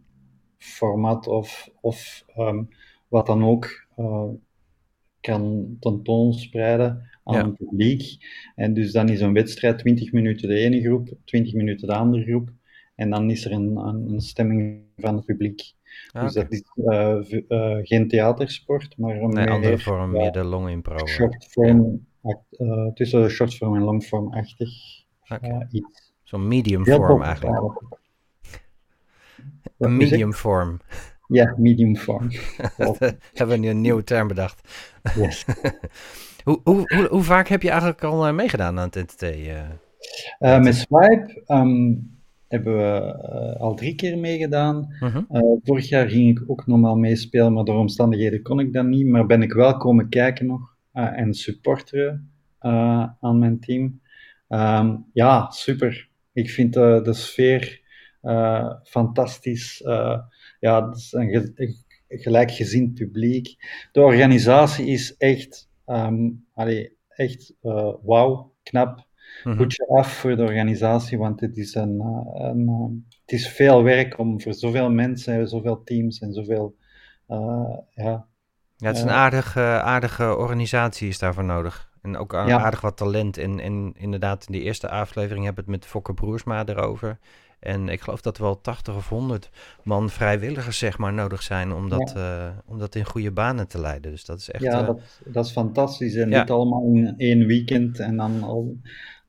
format 0.59 1.27
of, 1.27 1.69
of 1.81 2.25
um, 2.39 2.69
wat 3.09 3.27
dan 3.27 3.45
ook 3.45 3.87
kan 5.21 5.77
tentoonspreiden 5.81 7.11
aan 7.25 7.35
ja. 7.35 7.45
het 7.45 7.57
publiek. 7.57 8.17
En 8.55 8.75
dus 8.75 8.93
dan 8.93 9.09
is 9.09 9.21
een 9.21 9.33
wedstrijd 9.33 9.79
20 9.79 10.13
minuten 10.13 10.49
de 10.49 10.59
ene 10.59 10.81
groep, 10.81 11.09
20 11.25 11.55
minuten 11.55 11.89
de 11.89 11.95
andere 11.95 12.25
groep. 12.25 12.51
En 12.95 13.11
dan 13.11 13.31
is 13.31 13.45
er 13.45 13.53
een, 13.53 13.77
een, 13.77 14.13
een 14.13 14.21
stemming 14.21 14.83
van 14.97 15.17
het 15.17 15.25
publiek. 15.25 15.73
Ah, 16.13 16.23
dus 16.23 16.37
okay. 16.37 16.43
dat 16.43 16.53
is 16.53 16.63
uh, 16.77 17.43
uh, 17.49 17.79
geen 17.83 18.09
theatersport, 18.09 18.97
maar 18.97 19.17
een 19.17 19.31
nee, 19.31 19.49
andere 19.49 19.79
vorm, 19.79 20.11
meer 20.11 20.33
de 20.33 20.45
long 20.45 20.71
impro. 20.71 21.07
Short 21.07 21.47
uh, 22.23 22.93
tussen 22.95 23.31
shortform 23.31 23.77
en 23.77 23.83
longform-achtig 23.83 24.71
okay. 25.29 25.51
uh, 25.51 25.67
iets. 25.71 26.13
Zo'n 26.23 26.49
medium 26.49 26.85
vorm 26.85 27.23
eigenlijk. 27.23 27.83
Een 29.79 29.97
medium 29.97 30.35
vorm. 30.35 30.81
Ja, 31.29 31.55
medium 31.57 31.97
vorm. 31.97 32.29
hebben 33.35 33.49
we 33.49 33.57
nu 33.57 33.69
een 33.69 33.81
nieuwe 33.81 34.05
term 34.05 34.29
bedacht. 34.29 34.69
Yes. 35.15 35.45
hoe, 36.45 36.61
hoe, 36.65 36.83
hoe, 36.95 37.07
hoe, 37.11 37.23
vaak 37.23 37.49
heb 37.49 37.63
je 37.63 37.69
eigenlijk 37.69 38.05
al 38.05 38.29
uh, 38.29 38.35
meegedaan 38.35 38.79
aan 38.79 38.89
het 38.91 38.95
NTT? 38.95 39.23
Uh, 39.23 40.61
met 40.61 40.75
Swipe 40.75 41.43
um, 41.47 42.11
hebben 42.49 42.77
we 42.77 43.19
uh, 43.55 43.61
al 43.61 43.75
drie 43.75 43.95
keer 43.95 44.19
meegedaan. 44.19 44.87
-huh. 44.99 45.15
Mhm. 45.15 45.57
vorig 45.63 45.89
jaar 45.89 46.09
ging 46.09 46.39
ik 46.39 46.45
ook 46.51 46.67
normaal 46.67 46.97
meespelen, 46.97 47.53
maar 47.53 47.65
door 47.65 47.79
omstandigheden 47.79 48.43
kon 48.43 48.61
ik 48.61 48.73
dat 48.73 48.87
niet. 48.87 49.07
Maar 49.07 49.27
ben 49.27 49.43
ik 49.43 49.53
wel 49.53 49.77
komen 49.77 50.09
kijken 50.09 50.47
nog. 50.47 50.79
Eh, 50.93 51.19
en 51.19 51.35
supporteren 51.35 52.33
eh, 52.59 53.09
aan 53.21 53.39
mijn 53.39 53.61
team. 53.61 54.01
Um, 54.49 55.07
ja, 55.13 55.51
super. 55.51 56.09
Ik 56.33 56.51
vind 56.51 56.73
de, 56.73 57.01
de 57.03 57.13
sfeer 57.13 57.81
uh, 58.23 58.73
fantastisch. 58.85 59.83
ja, 60.61 60.89
het 60.89 60.97
is 60.97 61.13
een, 61.13 61.77
gelijkgezind 62.09 62.95
publiek. 62.95 63.57
De 63.93 64.01
organisatie 64.01 64.87
is 64.87 65.17
echt, 65.17 65.71
um, 65.87 66.47
allee, 66.55 66.97
echt 67.09 67.55
wauw, 68.03 68.55
knap. 68.63 69.09
Mm 69.45 69.57
Goed 69.57 69.75
je 69.75 69.87
af 69.87 70.13
voor 70.13 70.37
de 70.37 70.43
organisatie, 70.43 71.19
want 71.19 71.41
het 71.41 71.57
is, 71.57 71.75
een, 71.75 72.01
een, 72.35 73.05
het 73.21 73.33
is 73.33 73.49
veel 73.49 73.83
werk 73.83 74.19
om 74.19 74.41
voor 74.41 74.55
zoveel 74.55 74.91
mensen, 74.91 75.49
zoveel 75.49 75.83
teams 75.83 76.19
en 76.19 76.33
zoveel 76.33 76.77
ja, 77.95 78.29
ja, 78.81 78.87
het 78.87 78.97
is 78.97 79.03
een 79.03 79.11
aardige, 79.11 79.61
aardige 79.61 80.37
organisatie 80.37 81.09
is 81.09 81.19
daarvoor 81.19 81.45
nodig. 81.45 81.91
En 82.03 82.17
ook 82.17 82.35
aardig 82.35 82.81
wat 82.81 82.97
talent. 82.97 83.39
En, 83.39 83.61
en 83.61 83.93
inderdaad, 83.97 84.47
in 84.47 84.53
de 84.53 84.65
eerste 84.65 84.89
aflevering 84.89 85.45
hebben 85.45 85.65
we 85.65 85.71
het 85.71 85.81
met 85.81 85.91
Fokke 85.91 86.15
Broersma 86.15 86.67
erover. 86.67 87.19
En 87.61 87.89
ik 87.89 88.01
geloof 88.01 88.21
dat 88.21 88.37
er 88.37 88.43
wel 88.43 88.61
80 88.61 88.97
of 88.97 89.09
100 89.09 89.51
man 89.83 90.11
vrijwilligers 90.11 90.79
zeg 90.79 90.99
maar, 90.99 91.13
nodig 91.13 91.43
zijn 91.43 91.73
om 91.73 91.89
dat, 91.89 92.13
ja. 92.15 92.47
uh, 92.47 92.59
om 92.67 92.79
dat 92.79 92.95
in 92.95 93.05
goede 93.05 93.31
banen 93.31 93.69
te 93.69 93.81
leiden. 93.81 94.11
Dus 94.11 94.25
dat 94.25 94.39
is 94.39 94.51
echt... 94.51 94.65
Ja, 94.65 94.81
uh, 94.81 94.87
dat, 94.87 95.21
dat 95.25 95.45
is 95.45 95.53
fantastisch. 95.53 96.15
En 96.15 96.31
ja. 96.31 96.41
dit 96.41 96.51
allemaal 96.51 96.83
in 96.85 97.15
één 97.17 97.47
weekend 97.47 97.99
en 97.99 98.17
dan 98.17 98.43
al 98.43 98.77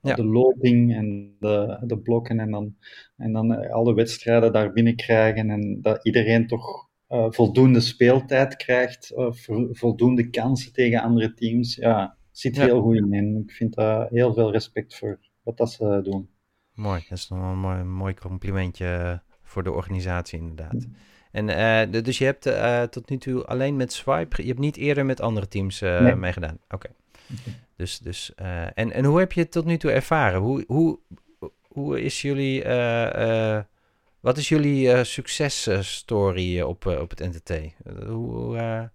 ja. 0.02 0.16
de 0.16 0.26
loting 0.26 0.96
en 0.96 1.36
de, 1.40 1.78
de 1.82 1.98
blokken 1.98 2.40
en 2.40 2.52
dan, 2.52 2.76
en 3.18 3.32
dan 3.32 3.70
alle 3.72 3.94
wedstrijden 3.94 4.54
daar 4.54 4.72
binnen 4.72 4.96
krijgen 4.96 5.50
en 5.50 5.82
dat 5.82 6.06
iedereen 6.06 6.48
toch 6.48 6.90
uh, 7.12 7.26
voldoende 7.30 7.80
speeltijd 7.80 8.56
krijgt, 8.56 9.14
uh, 9.16 9.32
voldoende 9.72 10.30
kansen 10.30 10.74
tegen 10.74 11.02
andere 11.02 11.34
teams, 11.34 11.76
ja, 11.76 12.18
zit 12.32 12.56
ja. 12.56 12.64
heel 12.64 12.82
goed 12.82 12.96
in. 12.96 13.14
En 13.14 13.44
ik 13.48 13.52
vind 13.52 13.74
daar 13.74 14.08
heel 14.10 14.34
veel 14.34 14.52
respect 14.52 14.98
voor 14.98 15.20
wat 15.44 15.58
dat 15.58 15.72
ze 15.72 16.00
doen. 16.04 16.30
Mooi, 16.74 17.06
dat 17.10 17.18
is 17.18 17.28
nog 17.28 17.40
een 17.40 17.60
mooi, 17.60 17.84
mooi 17.84 18.14
complimentje 18.14 19.22
voor 19.42 19.64
de 19.64 19.72
organisatie 19.72 20.40
inderdaad. 20.40 20.88
En 21.32 21.48
uh, 21.50 22.04
dus 22.04 22.18
je 22.18 22.26
hebt 22.26 22.50
tot 22.92 23.10
nu 23.10 23.18
toe 23.18 23.46
alleen 23.46 23.76
met 23.76 23.94
Swipe, 23.94 24.42
je 24.42 24.48
hebt 24.48 24.60
niet 24.60 24.78
eerder 24.78 25.06
met 25.06 25.22
andere 25.22 25.48
teams 25.48 25.80
nee. 25.80 26.16
meegedaan? 26.16 26.58
Oké. 26.64 26.76
Okay. 26.76 26.92
Okay. 27.40 27.60
Dus, 27.76 28.00
dus, 28.00 28.36
en, 28.74 28.92
en 28.92 29.06
hoe 29.06 29.20
heb 29.20 29.32
je 29.32 29.42
het 29.42 29.52
tot 29.52 29.66
nu 29.66 29.78
toe 29.78 29.92
ervaren? 29.92 30.40
Hoe, 30.40 30.64
hoe, 30.68 31.00
hoe 31.68 32.02
is 32.02 32.22
jullie 32.22 32.64
wat 34.22 34.38
is 34.38 34.50
jullie 34.50 34.86
uh, 34.86 35.04
successtory 35.04 36.62
op, 36.62 36.86
uh, 36.86 37.00
op 37.00 37.10
het 37.10 37.20
NTT? 37.20 37.76
hoe. 38.08 38.90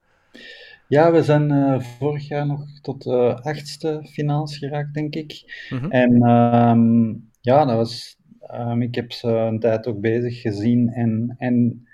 Ja, 0.88 1.12
we 1.12 1.22
zijn 1.22 1.82
vorig 1.82 2.28
jaar 2.28 2.46
nog 2.46 2.80
tot 2.80 3.02
de 3.02 3.38
achtste 3.42 4.06
finals 4.12 4.58
geraakt, 4.58 4.94
denk 4.94 5.14
ik. 5.14 5.66
Mm 5.70 5.78
-hmm. 5.78 5.90
En 5.90 6.28
um, 6.28 7.30
ja, 7.40 7.64
dat 7.64 7.76
was, 7.76 8.16
um, 8.54 8.82
ik 8.82 8.94
heb 8.94 9.12
ze 9.12 9.28
een 9.28 9.60
tijd 9.60 9.86
ook 9.86 10.00
bezig 10.00 10.40
gezien. 10.40 10.88
En, 10.88 11.34
en 11.38 11.86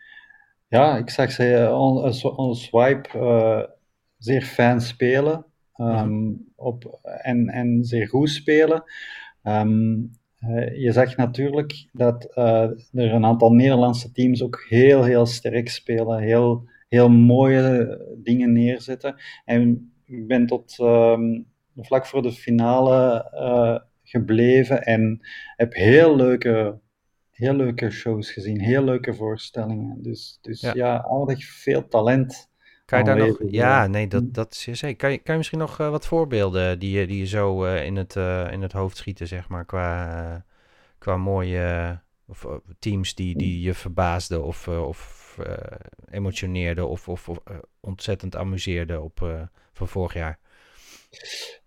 ja, 0.68 0.96
ik 0.96 1.10
zag 1.10 1.32
ze 1.32 1.70
on, 2.36 2.54
Swipe 2.54 3.68
zeer 4.18 4.42
fijn 4.42 4.80
spelen. 4.80 5.44
Um, 5.76 5.86
mm 5.86 5.94
-hmm. 5.96 6.52
op, 6.56 6.98
en, 7.02 7.48
en 7.48 7.84
zeer 7.84 8.08
goed 8.08 8.30
spelen. 8.30 8.84
Uh, 10.48 10.82
je 10.82 10.92
zag 10.92 11.16
natuurlijk 11.16 11.86
dat 11.92 12.32
uh, 12.34 12.62
er 12.92 13.12
een 13.12 13.24
aantal 13.24 13.52
Nederlandse 13.52 14.12
teams 14.12 14.42
ook 14.42 14.64
heel, 14.68 15.04
heel 15.04 15.26
sterk 15.26 15.68
spelen, 15.68 16.18
heel, 16.18 16.68
heel 16.88 17.08
mooie 17.08 17.98
dingen 18.22 18.52
neerzetten. 18.52 19.14
En 19.44 19.92
ik 20.06 20.26
ben 20.26 20.46
tot 20.46 20.78
um, 20.80 21.46
vlak 21.76 22.06
voor 22.06 22.22
de 22.22 22.32
finale 22.32 23.30
uh, 23.34 23.78
gebleven 24.02 24.82
en 24.82 25.20
heb 25.56 25.74
heel 25.74 26.16
leuke, 26.16 26.78
heel 27.30 27.54
leuke 27.54 27.90
shows 27.90 28.30
gezien, 28.30 28.60
heel 28.60 28.84
leuke 28.84 29.14
voorstellingen. 29.14 30.02
Dus, 30.02 30.38
dus 30.40 30.60
ja, 30.60 30.72
ja 30.74 31.04
aardig 31.04 31.44
veel 31.44 31.88
talent. 31.88 32.50
Kan 32.84 32.98
je 32.98 33.04
daar 33.04 33.16
nog, 33.16 33.38
ja, 33.46 33.86
nee, 33.86 34.08
dat, 34.08 34.34
dat 34.34 34.52
is 34.52 34.78
zeker. 34.78 34.96
Kan 34.96 35.10
je, 35.10 35.18
kan 35.18 35.32
je 35.32 35.36
misschien 35.36 35.58
nog 35.58 35.80
uh, 35.80 35.90
wat 35.90 36.06
voorbeelden 36.06 36.78
die, 36.78 37.06
die 37.06 37.18
je 37.18 37.26
zo 37.26 37.64
uh, 37.64 37.84
in, 37.84 37.96
het, 37.96 38.14
uh, 38.14 38.52
in 38.52 38.62
het 38.62 38.72
hoofd 38.72 38.96
schieten, 38.96 39.28
zeg 39.28 39.48
maar, 39.48 39.64
qua, 39.64 40.44
qua 40.98 41.16
mooie 41.16 42.00
of, 42.26 42.46
teams 42.78 43.14
die, 43.14 43.36
die 43.36 43.60
je 43.60 43.74
verbaasden 43.74 44.44
of, 44.44 44.68
of 44.68 45.22
of 45.36 45.44
emotioneerde 46.10 46.84
of, 46.84 47.08
of, 47.08 47.28
ontzettend 47.80 48.36
amuseerde 48.36 49.00
op, 49.00 49.48
van 49.72 49.88
vorig 49.88 50.14
jaar? 50.14 50.38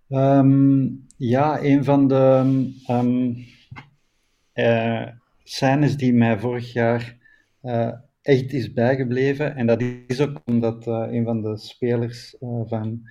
Ehm, 0.10 0.88
ja, 1.18 1.62
een 1.62 1.84
van 1.84 2.08
de 2.08 2.44
um, 2.88 3.46
scènes 5.44 5.98
die 5.98 6.14
mij 6.14 6.40
vorig 6.40 6.74
jaar 6.74 7.18
echt 8.26 8.54
is 8.54 8.74
bijgebleven. 8.74 9.56
En 9.56 9.68
dat 9.68 9.82
is 10.08 10.22
ook 10.22 10.42
omdat 10.46 10.88
uh, 10.88 11.06
een 11.10 11.24
van 11.24 11.42
de 11.42 11.58
spelers 11.58 12.36
uh, 12.40 12.62
van 12.66 13.02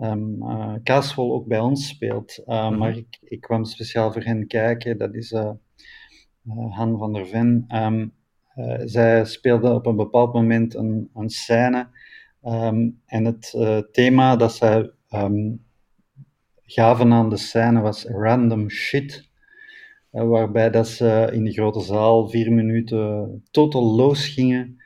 um, 0.00 0.42
uh, 0.42 1.18
ook 1.18 1.46
bij 1.46 1.58
ons 1.58 1.88
speelt. 1.88 2.42
Mm 2.44 2.78
Maar 2.78 2.96
ik, 2.96 3.18
ik, 3.20 3.40
kwam 3.40 3.64
speciaal 3.64 4.12
voor 4.12 4.22
hen 4.22 4.46
kijken. 4.46 4.98
Dat 4.98 5.14
is 5.14 5.34
Han 6.70 6.98
van 6.98 7.12
der 7.12 7.26
Ven. 7.26 7.64
Um, 7.74 8.12
zij 8.84 9.24
speelde 9.24 9.72
op 9.72 9.86
een 9.86 9.96
bepaald 9.96 10.32
moment 10.32 10.74
een, 10.74 11.10
een 11.14 11.30
scène. 11.30 11.88
Um, 12.44 13.00
en 13.06 13.24
het 13.24 13.56
thema 13.92 14.36
dat 14.36 14.54
zij 14.54 14.90
gaven 16.62 17.12
aan 17.12 17.28
de 17.28 17.36
scène 17.36 17.80
was 17.80 18.04
random 18.04 18.70
shit. 18.70 19.28
Eh, 20.16 20.28
waarbij 20.28 20.70
dat 20.70 20.88
ze 20.88 21.28
in 21.32 21.44
de 21.44 21.52
grote 21.52 21.80
zaal 21.80 22.28
vier 22.28 22.52
minuten 22.52 23.42
totaal 23.50 23.94
los 23.94 24.28
gingen. 24.28 24.82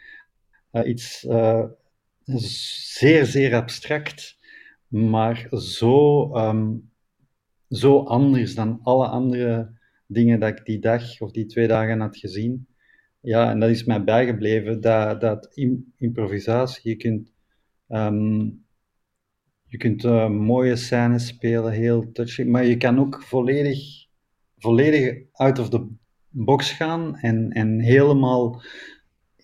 Uh, 0.72 0.88
iets 0.88 1.24
uh, 1.24 1.64
zeer, 2.94 3.24
zeer 3.26 3.54
abstract, 3.54 4.38
maar 4.88 5.48
zo, 5.50 6.30
um, 6.36 6.90
zo 7.68 7.98
anders 8.02 8.54
dan 8.54 8.80
alle 8.82 9.06
andere 9.06 9.78
dingen 10.06 10.40
dat 10.40 10.58
ik 10.58 10.64
die 10.64 10.78
dag 10.78 11.20
of 11.20 11.30
die 11.30 11.46
twee 11.46 11.68
dagen 11.68 12.00
had 12.00 12.16
gezien. 12.16 12.66
Ja, 13.20 13.50
en 13.50 13.60
dat 13.60 13.70
is 13.70 13.84
mij 13.84 14.04
bijgebleven, 14.04 14.80
dat, 14.80 15.20
dat 15.20 15.50
improvisatie, 15.96 16.90
je 16.90 16.96
kunt, 16.96 17.32
um, 17.88 18.64
je 19.66 19.76
kunt 19.76 20.04
uh, 20.04 20.28
mooie 20.28 20.76
scènes 20.76 21.26
spelen, 21.26 21.72
heel 21.72 22.12
touchy, 22.12 22.42
maar 22.42 22.64
je 22.64 22.76
kan 22.76 23.00
ook 23.00 23.22
volledig 23.22 24.08
volledig 24.60 25.22
out 25.32 25.58
of 25.58 25.68
the 25.68 25.86
box 26.28 26.72
gaan 26.72 27.16
en, 27.16 27.50
en 27.50 27.80
helemaal 27.80 28.62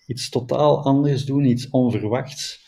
iets 0.05 0.29
totaal 0.29 0.83
anders 0.83 1.25
doen, 1.25 1.45
iets 1.45 1.69
onverwachts. 1.69 2.65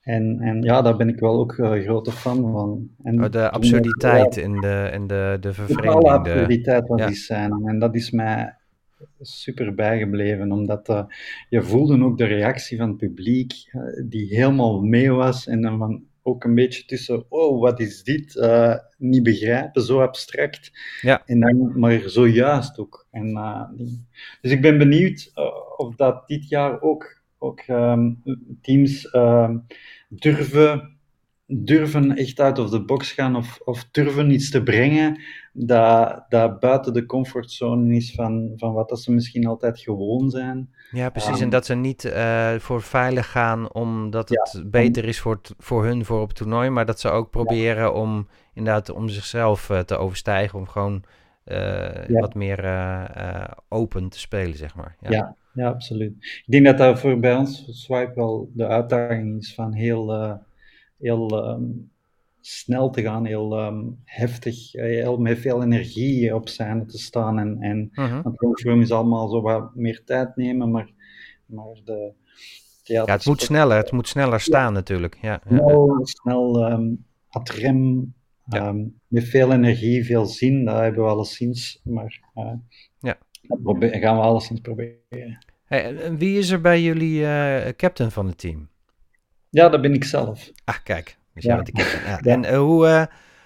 En, 0.00 0.40
en 0.40 0.62
ja, 0.62 0.82
daar 0.82 0.96
ben 0.96 1.08
ik 1.08 1.18
wel 1.18 1.38
ook 1.38 1.52
uh, 1.52 1.82
grote 1.82 2.12
fan 2.12 2.52
van. 2.52 2.88
En 3.02 3.30
de 3.30 3.50
absurditeit 3.50 4.36
en 4.36 4.60
de, 4.60 4.88
en 4.92 5.06
de, 5.06 5.36
de 5.40 5.52
vervreemding. 5.52 6.02
De 6.02 6.08
absurditeit 6.08 6.86
van 6.86 6.96
die 6.96 7.14
scène. 7.14 7.62
En 7.64 7.78
dat 7.78 7.94
is 7.94 8.10
mij 8.10 8.56
super 9.20 9.74
bijgebleven, 9.74 10.52
omdat 10.52 10.88
uh, 10.88 11.04
je 11.48 11.62
voelde 11.62 12.04
ook 12.04 12.18
de 12.18 12.24
reactie 12.24 12.78
van 12.78 12.88
het 12.88 12.96
publiek, 12.96 13.52
uh, 13.52 13.82
die 14.08 14.36
helemaal 14.36 14.80
mee 14.80 15.10
was. 15.10 15.46
En 15.46 15.60
dan 15.60 15.78
van, 15.78 16.04
ook 16.22 16.44
een 16.44 16.54
beetje 16.54 16.84
tussen, 16.84 17.24
oh, 17.28 17.60
wat 17.60 17.80
is 17.80 18.02
dit? 18.02 18.34
Uh, 18.34 18.74
niet 18.98 19.22
begrijpen, 19.22 19.82
zo 19.82 20.00
abstract. 20.00 20.70
Ja. 21.00 21.22
En 21.26 21.40
dan, 21.40 21.78
maar 21.78 22.08
zo 22.08 22.28
juist 22.28 22.78
ook. 22.78 23.06
En, 23.10 23.30
uh, 23.30 23.62
dus 24.40 24.50
ik 24.52 24.60
ben 24.60 24.78
benieuwd 24.78 25.30
uh, 25.34 25.44
of 25.76 25.94
dat 25.94 26.28
dit 26.28 26.48
jaar 26.48 26.80
ook, 26.80 27.22
ook 27.38 27.62
um, 27.68 28.22
teams 28.60 29.10
ehm, 29.10 29.58
durven, 30.08 30.96
durven 31.46 32.16
echt 32.16 32.40
uit 32.40 32.58
of 32.58 32.70
the 32.70 32.84
box 32.84 33.12
gaan 33.12 33.36
of, 33.36 33.60
of 33.64 33.88
durven 33.90 34.30
iets 34.30 34.50
te 34.50 34.62
brengen 34.62 35.20
dat, 35.52 36.24
dat 36.28 36.60
buiten 36.60 36.92
de 36.92 37.06
comfortzone 37.06 37.94
is 37.94 38.14
van, 38.14 38.52
van 38.56 38.72
wat 38.72 38.88
dat 38.88 39.00
ze 39.00 39.12
misschien 39.12 39.46
altijd 39.46 39.80
gewoon 39.80 40.30
zijn. 40.30 40.70
Ja, 40.90 41.10
precies. 41.10 41.36
en 41.36 41.40
ehm, 41.40 41.50
dat 41.50 41.66
ze 41.66 41.74
niet 41.74 42.04
uh, 42.04 42.54
voor 42.54 42.82
veilig 42.82 43.30
gaan 43.30 43.72
omdat 43.72 44.28
het 44.28 44.62
beter 44.66 45.04
is 45.04 45.20
voor, 45.20 45.40
voor 45.58 45.84
hun 45.84 46.04
voor 46.04 46.20
op 46.20 46.32
toernooi, 46.32 46.70
maar 46.70 46.86
dat 46.86 47.00
ze 47.00 47.08
ook 47.08 47.30
proberen 47.30 47.94
om 47.94 48.28
inderdaad 48.54 48.90
om 48.90 49.08
zichzelf 49.08 49.68
uh, 49.70 49.78
te 49.78 49.96
overstijgen, 49.96 50.58
om 50.58 50.66
gewoon 50.66 51.04
uh, 51.44 51.88
wat 52.08 52.34
meer 52.34 52.64
open 53.68 54.08
te 54.08 54.18
spelen, 54.18 54.56
zeg 54.56 54.74
maar. 54.74 54.96
Ja. 55.00 55.36
ja. 55.54 55.68
absoluut. 55.68 56.12
Ik 56.20 56.44
denk 56.46 56.64
dat 56.64 56.78
dat 56.78 57.00
voor 57.00 57.18
bij 57.18 57.36
ons 57.36 57.64
Swipe 57.68 58.12
wel 58.14 58.50
de 58.54 58.66
uitdaging 58.66 59.38
is 59.38 59.54
van 59.54 59.72
heel, 59.72 60.38
heel 60.98 61.50
um, 61.50 61.90
snel 62.42 62.90
te 62.90 63.02
gaan, 63.02 63.24
heel 63.24 63.66
um, 63.66 64.00
heftig, 64.04 64.72
heel, 64.72 65.16
met 65.16 65.38
veel 65.38 65.62
energie 65.62 66.34
op 66.34 66.48
scène 66.48 66.84
te 66.84 66.98
staan. 66.98 67.38
En, 67.38 67.56
en 67.60 67.90
uh 67.92 68.10
-huh. 68.10 68.22
want 68.22 68.80
is 68.82 68.92
allemaal 68.92 69.28
zo 69.28 69.40
wat 69.40 69.74
meer 69.74 70.02
tijd 70.04 70.36
nemen, 70.36 70.70
maar, 70.70 70.90
maar 71.46 71.80
de 71.84 72.14
ja, 72.82 73.04
het 73.04 73.26
moet 73.26 73.40
sneller, 73.40 73.76
het 73.76 73.92
moet 73.92 74.08
sneller 74.08 74.40
staan 74.40 74.64
ja. 74.64 74.70
natuurlijk. 74.70 75.18
Ja, 75.20 75.40
snel, 75.46 76.00
snel 76.02 76.72
um, 76.72 77.06
ad 77.28 77.48
rem, 77.50 78.14
ja. 78.44 78.68
um, 78.68 79.00
met 79.06 79.24
veel 79.24 79.52
energie, 79.52 80.04
veel 80.04 80.24
zin, 80.26 80.64
dat 80.64 80.78
hebben 80.78 81.02
we 81.02 81.08
alleszins, 81.08 81.80
maar 81.84 82.20
uh, 82.34 82.52
ja. 82.98 83.18
dat 83.42 83.76
gaan 83.80 84.16
we 84.16 84.22
alleszins 84.22 84.60
proberen. 84.60 85.38
Hey, 85.64 85.96
en 85.96 86.18
wie 86.18 86.38
is 86.38 86.50
er 86.50 86.60
bij 86.60 86.82
jullie 86.82 87.20
uh, 87.20 87.68
captain 87.76 88.10
van 88.10 88.26
het 88.26 88.38
team? 88.38 88.68
Ja, 89.48 89.68
dat 89.68 89.80
ben 89.80 89.94
ik 89.94 90.04
zelf. 90.04 90.50
Ah, 90.64 90.76
kijk. 90.84 91.16
Dus 91.34 91.44
ja. 91.44 91.62
ja. 91.72 92.20
En 92.32 92.42
uh, 92.44 92.58
hoe, 92.58 92.86
uh, 92.86 93.04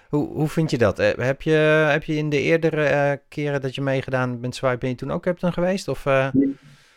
hoe, 0.09 0.27
hoe 0.27 0.47
vind 0.47 0.71
je 0.71 0.77
dat? 0.77 0.99
Uh, 0.99 1.07
heb, 1.15 1.41
je, 1.41 1.51
heb 1.89 2.03
je 2.03 2.15
in 2.15 2.29
de 2.29 2.41
eerdere 2.41 3.21
keren 3.27 3.61
dat 3.61 3.75
je 3.75 3.81
meegedaan 3.81 4.39
bent 4.39 4.55
Swipe, 4.55 4.77
ben 4.77 4.89
je 4.89 4.95
toen 4.95 5.11
ook 5.11 5.23
captain 5.23 5.53
geweest? 5.53 5.87
Of, 5.87 6.05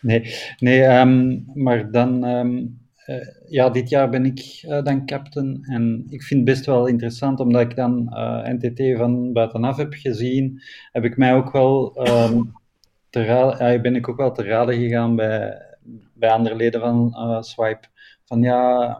Nee, 0.00 0.34
nee 0.58 0.82
um, 0.82 1.44
maar 1.54 1.90
dan... 1.90 2.24
Um, 2.24 2.78
ja, 3.48 3.70
dit 3.70 3.88
jaar 3.88 4.08
ben 4.08 4.24
ik 4.24 4.64
dan 4.84 5.06
captain 5.06 5.58
en 5.62 6.04
ik 6.08 6.22
vind 6.22 6.40
het 6.40 6.48
best 6.56 6.66
wel 6.66 6.86
interessant 6.86 7.40
omdat 7.40 7.60
ik 7.60 7.76
dan 7.76 8.04
NTT 8.44 8.96
van 8.96 9.32
buitenaf 9.32 9.76
heb 9.76 9.92
gezien, 9.94 10.62
heb 10.92 11.04
ik 11.04 11.16
mij 11.16 11.34
ook 11.34 11.52
wel 11.52 12.08
um, 12.08 12.52
te 13.10 13.24
raden, 13.24 13.72
ja, 13.72 13.80
ben 13.80 13.96
ik 13.96 14.08
ook 14.08 14.16
wel 14.16 14.32
te 14.32 14.42
raden 14.42 14.74
gegaan 14.74 15.16
bij, 15.16 15.62
bij 16.14 16.30
andere 16.30 16.56
leden 16.56 16.80
van 16.80 17.14
Swipe. 17.44 17.86
Van 18.24 18.42
ja, 18.42 18.98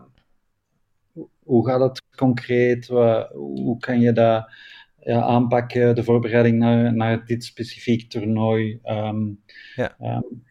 hoe 1.51 1.67
gaat 1.67 1.81
het 1.81 2.03
concreet? 2.17 2.87
hoe 3.33 3.79
kan 3.79 4.01
je 4.01 4.13
dat 4.13 4.51
ja, 4.99 5.21
aanpakken, 5.21 5.95
de 5.95 6.05
voorbereiding 6.05 6.59
naar, 6.59 6.95
naar 6.95 7.25
dit 7.25 7.45
specifiek 7.45 8.11
toernooi? 8.11 8.81
Um, 8.85 9.41
ja. 9.75 9.97
Um, 10.01 10.43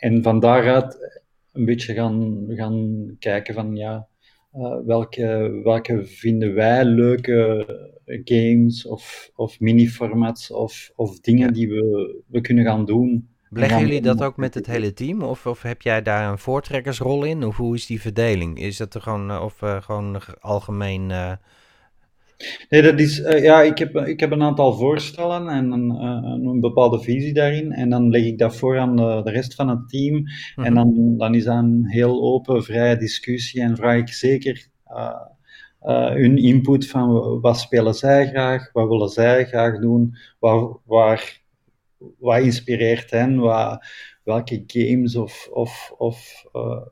en 0.00 0.22
van 0.22 0.40
daaruit 0.40 1.20
een 1.52 1.64
beetje 1.64 1.94
gaan, 1.94 2.44
gaan 2.48 3.06
kijken 3.18 3.54
van 3.54 3.76
ja, 3.76 4.08
uh, 4.56 4.76
welke, 4.86 5.60
welke 5.64 6.04
vinden 6.04 6.54
wij 6.54 6.84
leuke 6.84 7.66
games 8.24 8.86
of, 8.86 9.30
of 9.34 9.60
mini-formats 9.60 10.50
of, 10.50 10.90
of 10.94 11.20
dingen 11.20 11.52
die 11.52 11.68
we, 11.68 12.14
we 12.26 12.40
kunnen 12.40 12.64
gaan 12.64 12.84
doen. 12.84 13.29
Beleggen 13.50 13.80
jullie 13.80 14.00
dat 14.00 14.22
ook 14.22 14.36
met 14.36 14.54
het 14.54 14.66
hele 14.66 14.92
team? 14.92 15.22
Of, 15.22 15.46
of 15.46 15.62
heb 15.62 15.82
jij 15.82 16.02
daar 16.02 16.30
een 16.30 16.38
voortrekkersrol 16.38 17.24
in? 17.24 17.44
Of 17.44 17.56
hoe 17.56 17.74
is 17.74 17.86
die 17.86 18.00
verdeling? 18.00 18.58
Is 18.58 18.76
dat 18.76 18.94
er 18.94 19.00
gewoon, 19.00 19.30
eh, 19.30 19.42
of 19.42 19.62
uh, 19.62 19.82
gewoon 19.82 20.20
algemeen... 20.40 21.10
Uh... 21.10 21.32
Nee, 22.68 22.82
dat 22.82 23.00
is, 23.00 23.18
uh, 23.18 23.42
ja, 23.42 23.62
ik 23.62 23.78
heb, 23.78 23.96
ik 23.96 24.20
heb 24.20 24.30
een 24.30 24.42
aantal 24.42 24.72
voorstellen 24.72 25.48
en 25.48 25.72
een, 25.72 25.90
een, 26.46 26.60
bepaalde 26.60 27.00
visie 27.00 27.34
daarin. 27.34 27.72
En 27.72 27.90
dan 27.90 28.10
leg 28.10 28.24
ik 28.24 28.38
dat 28.38 28.56
voor 28.56 28.78
aan 28.78 28.96
de, 28.96 29.20
de 29.24 29.30
rest 29.30 29.54
van 29.54 29.68
het 29.68 29.88
team. 29.88 30.14
Mm 30.14 30.26
-hmm. 30.54 30.64
En 30.64 30.74
dan, 30.74 31.16
dan 31.16 31.34
is 31.34 31.44
dat 31.44 31.56
een 31.56 31.84
heel 31.86 32.22
open, 32.22 32.62
vrije 32.64 32.96
discussie. 32.96 33.62
En 33.62 33.76
vraag 33.76 33.98
ik 33.98 34.08
zeker 34.08 34.68
hun 35.80 36.36
input 36.36 36.88
van 36.88 37.40
wat 37.40 37.58
spelen 37.58 37.94
zij 37.94 38.28
graag, 38.28 38.72
wat 38.72 38.88
willen 38.88 39.08
zij 39.08 39.46
graag 39.46 39.80
doen, 39.80 40.16
waar, 40.38 40.68
waar 40.84 41.39
wat 42.18 42.40
inspireert 42.40 43.10
hen, 43.10 43.36
wat, 43.36 43.84
welke 44.22 44.62
games 44.66 45.16
of, 45.16 45.48
of, 45.52 45.94
of, 45.98 46.44
uh, 46.52 46.82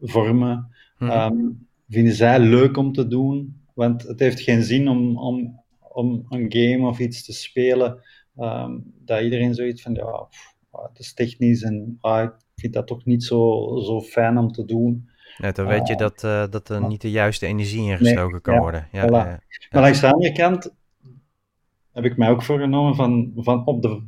vormen 0.00 0.74
hmm. 0.96 1.10
um, 1.10 1.68
vinden 1.88 2.14
zij 2.14 2.38
leuk 2.38 2.76
om 2.76 2.92
te 2.92 3.06
doen. 3.06 3.60
Want 3.74 4.02
het 4.02 4.20
heeft 4.20 4.40
geen 4.40 4.62
zin 4.62 4.88
om, 4.88 5.18
om, 5.18 5.62
om 5.80 6.26
een 6.28 6.46
game 6.48 6.88
of 6.88 6.98
iets 6.98 7.24
te 7.24 7.32
spelen 7.32 8.00
um, 8.38 8.92
dat 9.04 9.20
iedereen 9.20 9.54
zoiets 9.54 9.82
van, 9.82 9.94
ja, 9.94 10.10
pff, 10.30 10.54
het 10.70 10.98
is 10.98 11.14
technisch 11.14 11.62
en 11.62 11.98
ah, 12.00 12.22
ik 12.22 12.32
vind 12.54 12.72
dat 12.72 12.86
toch 12.86 13.04
niet 13.04 13.24
zo, 13.24 13.72
zo 13.84 14.00
fijn 14.00 14.38
om 14.38 14.52
te 14.52 14.64
doen. 14.64 15.08
Ja, 15.36 15.52
dan 15.52 15.66
weet 15.66 15.86
je 15.86 15.92
uh, 15.92 15.98
dat, 15.98 16.22
uh, 16.24 16.46
dat 16.50 16.68
er 16.68 16.86
niet 16.86 17.00
de 17.00 17.10
juiste 17.10 17.46
energie 17.46 17.82
ingestoken 17.82 18.30
nee, 18.30 18.40
kan 18.40 18.54
ja, 18.54 18.60
worden. 18.60 18.88
Ja, 18.92 19.06
voilà. 19.06 19.10
ja, 19.10 19.40
maar 19.70 19.82
langs 19.82 20.00
de 20.00 20.12
andere 20.12 20.32
kant 20.32 20.74
heb 21.92 22.04
ik 22.04 22.16
mij 22.16 22.30
ook 22.30 22.42
voorgenomen 22.42 22.94
van, 22.94 23.32
van 23.36 23.66
op 23.66 23.82
de 23.82 24.02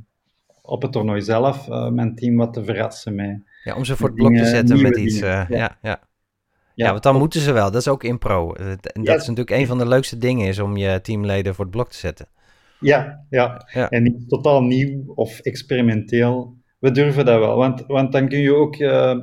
op 0.69 0.83
het 0.83 0.93
toernooi 0.93 1.21
zelf 1.21 1.69
uh, 1.69 1.89
mijn 1.89 2.15
team 2.15 2.37
wat 2.37 2.53
te 2.53 2.65
verrassen 2.65 3.15
mee. 3.15 3.43
Ja, 3.65 3.77
om 3.77 3.85
ze 3.85 3.97
voor 3.97 4.07
het 4.07 4.17
blok 4.17 4.35
te 4.35 4.45
zetten 4.45 4.83
met 4.83 4.97
iets. 4.97 5.21
Uh, 5.21 5.23
ja. 5.23 5.47
Ja, 5.49 5.79
ja. 5.83 6.01
ja, 6.75 6.91
want 6.91 7.03
dan 7.03 7.15
op... 7.15 7.21
moeten 7.21 7.41
ze 7.41 7.53
wel. 7.53 7.71
Dat 7.71 7.81
is 7.81 7.89
ook 7.89 8.05
impro. 8.05 8.53
En 8.53 8.79
dat 8.83 9.07
ja. 9.07 9.15
is 9.15 9.27
natuurlijk 9.27 9.51
een 9.51 9.67
van 9.67 9.79
de 9.79 9.87
leukste 9.89 10.19
dingen 10.19 10.49
is 10.49 10.59
om 10.59 10.77
je 10.77 11.01
teamleden 11.01 11.55
voor 11.55 11.65
het 11.65 11.75
blok 11.75 11.91
te 11.91 11.97
zetten. 11.97 12.27
Ja, 12.81 13.25
ja. 13.31 13.69
ja. 13.73 13.89
en 13.89 14.03
niet 14.03 14.29
totaal 14.29 14.63
nieuw 14.63 15.13
of 15.15 15.41
experimenteel. 15.41 16.57
We 16.79 16.91
durven 16.91 17.25
dat 17.25 17.39
wel, 17.39 17.57
want, 17.57 17.85
want 17.87 18.13
dan 18.13 18.29
kun 18.29 18.39
je 18.39 18.55
ook 18.55 18.77
uh, 18.77 19.17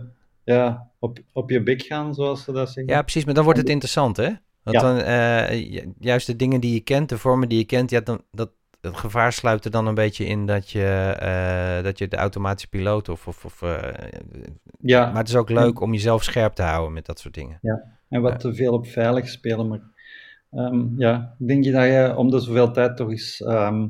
ja, 0.44 0.92
op, 1.00 1.20
op 1.34 1.50
je 1.50 1.64
bek 1.64 1.82
gaan, 1.82 2.14
zoals 2.14 2.44
ze 2.44 2.52
dat 2.52 2.72
zeggen. 2.72 2.94
Ja, 2.94 3.02
precies, 3.02 3.26
maar 3.26 3.34
dan 3.34 3.44
wordt 3.44 3.60
het 3.60 3.70
interessant, 3.70 4.18
hè? 4.18 4.30
Want 4.64 4.78
Ja. 4.78 4.82
dan, 4.82 5.00
eh, 5.00 5.72
ju- 5.74 5.94
juist 6.00 6.28
de 6.28 6.36
dingen 6.36 6.60
die 6.60 6.74
je 6.74 6.80
kent, 6.80 7.10
de 7.10 7.18
vormen 7.18 7.50
die 7.50 7.58
je 7.58 7.66
kent, 7.66 7.90
ja, 7.90 8.00
dan, 8.00 8.22
dat, 8.32 8.50
het 8.86 8.98
gevaar 8.98 9.34
sluit 9.34 9.66
er 9.66 9.72
dan 9.72 9.88
een 9.88 9.94
beetje 9.96 10.26
in 10.26 10.46
dat 10.46 10.70
je, 10.70 11.16
eh, 11.20 11.84
dat 11.84 11.98
je 11.98 12.08
de 12.08 12.16
automatische 12.16 12.70
piloot 12.70 13.10
of... 13.10 13.28
of, 13.28 13.46
of 13.46 13.62
eh, 13.62 13.94
Ja, 14.80 15.06
maar 15.08 15.18
het 15.18 15.28
is 15.28 15.36
ook 15.36 15.50
leuk 15.50 15.80
om 15.82 15.94
jezelf 15.94 16.24
scherp 16.24 16.54
te 16.54 16.62
houden 16.62 16.94
met 16.94 17.06
dat 17.06 17.20
soort 17.20 17.34
dingen. 17.34 17.60
en 18.10 18.22
wat 18.22 18.40
te 18.40 18.54
veel 18.56 18.74
op 18.74 18.88
veilig 18.88 19.28
spelen. 19.30 19.68
Maar 19.68 19.82
ehm, 20.52 21.00
ja, 21.00 21.36
ik 21.40 21.48
denk 21.48 21.64
je 21.64 21.72
dat 21.72 21.84
je 21.86 22.14
om 22.18 22.30
de 22.30 22.40
zoveel 22.40 22.72
tijd 22.72 22.98
toch 22.98 23.10
eens 23.10 23.42
ehm, 23.42 23.88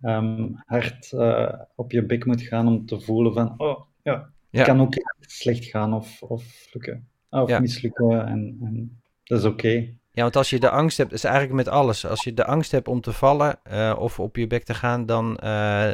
ehm, 0.00 0.48
hard 0.66 1.12
eh, 1.12 1.52
op 1.74 1.92
je 1.92 2.06
bek 2.06 2.24
moet 2.24 2.42
gaan 2.42 2.66
om 2.66 2.86
te 2.86 3.00
voelen 3.00 3.32
van, 3.32 3.54
oh 3.56 3.80
ja, 4.02 4.12
Ja. 4.12 4.58
het 4.58 4.66
kan 4.66 4.80
ook 4.80 4.94
echt 4.94 5.30
slecht 5.30 5.64
gaan 5.64 5.94
of, 5.94 6.22
of 6.22 6.66
lukken. 6.72 7.08
Of 7.30 7.48
Ja. 7.48 7.60
mislukken 7.60 8.26
en, 8.26 8.58
en 8.62 9.00
dat 9.24 9.38
is 9.38 9.44
oké. 9.44 9.94
Ja, 10.20 10.26
want 10.26 10.36
als 10.38 10.50
je 10.50 10.58
de 10.60 10.70
angst 10.70 10.96
hebt, 10.98 11.12
is 11.12 11.24
eigenlijk 11.24 11.54
met 11.54 11.68
alles. 11.68 12.06
Als 12.06 12.24
je 12.24 12.34
de 12.34 12.44
angst 12.44 12.70
hebt 12.70 12.88
om 12.88 13.00
te 13.00 13.12
vallen 13.12 13.58
eh, 13.62 13.96
of 13.98 14.18
op 14.20 14.36
je 14.36 14.46
bek 14.46 14.62
te 14.64 14.74
gaan, 14.74 15.06
dan, 15.06 15.36
eh, 15.36 15.88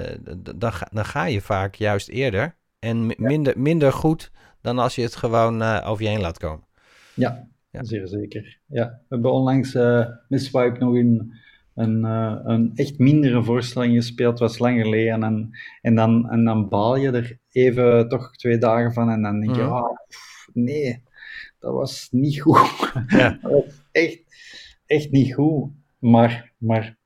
dan, 0.57 0.73
ga, 0.73 0.89
dan 0.93 1.05
ga 1.05 1.25
je 1.27 1.41
vaak 1.41 1.75
juist 1.75 2.09
eerder. 2.09 2.55
En 2.79 3.07
mi- 3.07 3.15
minder, 3.19 3.55
minder 3.61 3.93
goed 3.93 4.31
dan 4.61 4.79
als 4.79 4.95
je 4.95 5.03
het 5.03 5.17
gewoon 5.17 5.63
eh, 5.63 5.85
over 5.91 6.03
je 6.03 6.09
heen 6.09 6.21
laat 6.21 6.39
komen. 6.39 6.65
Ja, 7.15 7.49
Ja. 7.71 7.85
zeer 7.85 8.07
zeker. 8.09 8.59
Ja. 8.67 8.85
We 8.85 9.15
hebben 9.15 9.33
onlangs 9.33 9.75
eh 9.75 10.07
met 10.29 10.43
Swipe 10.43 10.77
nog 10.79 10.95
een, 10.95 11.33
een, 11.75 12.05
een 12.51 12.73
echt 12.75 12.99
mindere 12.99 13.43
voorstelling 13.45 13.95
gespeeld, 13.95 14.31
het 14.31 14.41
was 14.41 14.59
lang 14.59 14.81
geleden. 14.83 15.23
En, 15.23 15.51
en, 15.83 15.95
dan, 15.95 16.31
en 16.31 16.45
dan 16.45 16.69
baal 16.69 16.97
je 16.97 17.11
er 17.11 17.39
even 17.51 18.09
toch 18.09 18.37
twee 18.37 18.59
dagen 18.59 18.93
van 18.93 19.11
en 19.11 19.23
dan 19.23 19.41
denk 19.41 19.57
je, 19.57 19.63
Mhm. 19.63 19.73
ah, 19.73 19.93
pff, 20.09 20.49
nee, 20.53 21.03
dat 21.59 21.73
was 21.73 22.09
niet 22.11 22.41
goed. 22.41 22.93
Ja. 23.09 23.39
echt, 23.97 24.23
echt 24.87 25.11
niet 25.11 25.35
goed. 25.35 25.71
Maar, 25.99 26.53
maar 26.59 26.97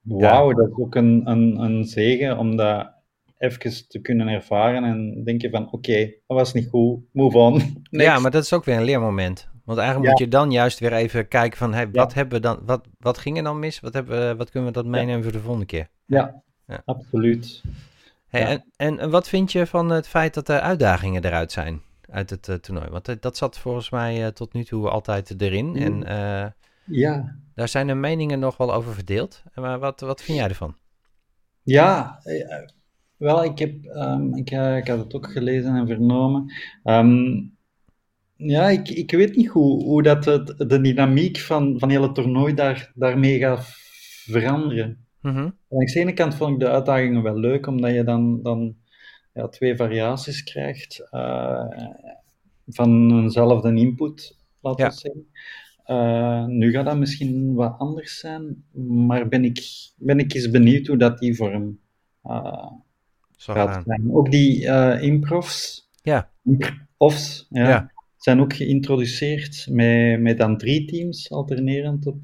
wauw, 0.00 0.52
dat 0.52 0.68
is 0.68 0.76
ook 0.76 0.94
een, 0.94 1.22
een, 1.30 1.56
een 1.60 1.84
zegen 1.84 2.38
om 2.38 2.56
dat 2.56 2.92
even 3.38 3.88
te 3.88 3.98
kunnen 4.00 4.28
ervaren 4.28 4.84
en 4.84 5.24
denken 5.24 5.50
van, 5.50 5.72
oké, 5.72 5.98
dat 6.26 6.36
was 6.36 6.52
niet 6.52 6.68
goed, 6.68 7.00
move 7.12 7.38
on. 7.38 7.62
Ja, 7.90 8.18
maar 8.18 8.30
dat 8.30 8.42
is 8.42 8.52
ook 8.52 8.64
weer 8.64 8.76
een 8.76 8.84
leermoment. 8.84 9.48
Want 9.64 9.78
eigenlijk 9.78 10.06
Ja. 10.08 10.12
moet 10.12 10.24
je 10.32 10.38
dan 10.38 10.50
juist 10.50 10.78
weer 10.78 10.92
even 10.92 11.28
kijken 11.28 11.58
van, 11.58 11.74
hey, 11.74 11.90
wat, 11.90 12.10
Ja. 12.12 12.16
hebben 12.18 12.40
we 12.40 12.46
dan, 12.46 12.60
wat, 12.66 12.86
wat 12.98 13.18
ging 13.18 13.36
er 13.36 13.42
dan 13.42 13.58
mis? 13.58 13.80
Wat, 13.80 13.94
hebben 13.94 14.28
we, 14.28 14.36
wat 14.36 14.50
kunnen 14.50 14.68
we 14.68 14.74
dat 14.74 14.86
meenemen 14.86 15.22
voor 15.22 15.32
de 15.32 15.40
volgende 15.40 15.66
keer? 15.66 15.88
Ja, 16.06 16.42
Ja. 16.66 16.82
absoluut. 16.84 17.62
Hey, 18.28 18.46
en, 18.46 18.64
en, 18.76 18.98
en 18.98 19.10
wat 19.10 19.28
vind 19.28 19.52
je 19.52 19.66
van 19.66 19.90
het 19.90 20.08
feit 20.08 20.34
dat 20.34 20.48
er 20.48 20.60
uitdagingen 20.60 21.24
eruit 21.24 21.52
zijn 21.52 21.82
uit 22.14 22.30
het 22.30 22.48
eh, 22.48 22.54
toernooi? 22.54 22.88
Want 22.90 23.08
eh, 23.08 23.16
dat 23.20 23.36
zat 23.36 23.58
volgens 23.58 23.90
mij 23.90 24.24
eh, 24.24 24.32
tot 24.32 24.52
nu 24.52 24.64
toe 24.64 24.88
altijd 24.88 25.40
erin. 25.40 25.66
Mm. 25.66 25.76
En 25.76 26.54
Ja, 26.86 27.36
daar 27.54 27.68
zijn 27.68 27.86
de 27.86 27.94
meningen 27.94 28.38
nog 28.38 28.56
wel 28.56 28.74
over 28.74 28.94
verdeeld. 28.94 29.42
Maar 29.54 29.78
wat, 29.78 30.00
wat 30.00 30.22
vind 30.22 30.38
jij 30.38 30.48
ervan? 30.48 30.76
ja. 31.62 32.20
Wel, 33.16 33.44
ik 33.44 33.58
heb, 33.58 33.84
ehm, 33.84 34.34
ik, 34.34 34.50
ik 34.50 34.88
had 34.88 34.98
het 34.98 35.14
ook 35.14 35.32
gelezen 35.32 35.76
en 35.76 35.86
vernomen. 35.86 36.52
Ehm, 36.82 37.42
ja, 38.36 38.68
ik, 38.68 38.88
ik 38.88 39.10
weet 39.10 39.36
niet 39.36 39.48
hoe, 39.48 39.84
hoe 39.84 40.02
dat 40.02 40.24
het, 40.24 40.54
de 40.56 40.80
dynamiek 40.80 41.38
van, 41.38 41.78
van 41.78 41.90
heel 41.90 42.02
het 42.02 42.14
toernooi 42.14 42.54
daar, 42.54 42.92
daarmee 42.94 43.38
gaat 43.38 43.66
veranderen. 44.26 45.06
Mhm. 45.20 45.38
Aan 45.38 45.52
de 45.68 46.00
ene 46.00 46.12
kant 46.12 46.34
vond 46.34 46.52
ik 46.52 46.60
de 46.60 46.68
uitdagingen 46.68 47.22
wel 47.22 47.38
leuk, 47.38 47.66
omdat 47.66 47.94
je 47.94 48.04
dan, 48.04 48.42
dan 48.42 48.76
ja, 49.34 49.48
twee 49.48 49.76
variaties 49.76 50.42
krijgt 50.44 51.08
eh, 51.10 51.66
van 52.66 53.18
eenzelfde 53.22 53.74
input, 53.74 54.36
laten 54.60 54.84
Ja. 54.84 54.90
we 54.90 54.96
zeggen. 54.96 55.26
Eh, 55.84 56.46
nu 56.46 56.70
gaat 56.72 56.84
dat 56.84 56.96
misschien 56.98 57.54
wat 57.54 57.74
anders 57.78 58.18
zijn, 58.18 58.64
maar 59.06 59.28
ben 59.28 59.44
ik, 59.44 59.58
ben 59.96 60.18
ik 60.18 60.34
eens 60.34 60.50
benieuwd 60.50 60.86
hoe 60.86 60.96
dat 60.96 61.18
die 61.18 61.36
vorm 61.36 61.78
Zal 63.36 63.54
gaat 63.54 63.82
zijn. 63.86 64.08
Ook 64.12 64.30
die 64.30 64.68
eh 64.68 65.02
improvs, 65.02 65.88
Ja, 66.02 66.30
offs, 66.96 67.46
ja, 67.50 67.68
Ja. 67.68 67.92
zijn 68.16 68.40
ook 68.40 68.52
geïntroduceerd 68.54 69.66
met, 69.70 70.20
met 70.20 70.38
dan 70.38 70.56
drie 70.58 70.84
teams 70.84 71.30
alternerend 71.30 72.06
op. 72.06 72.16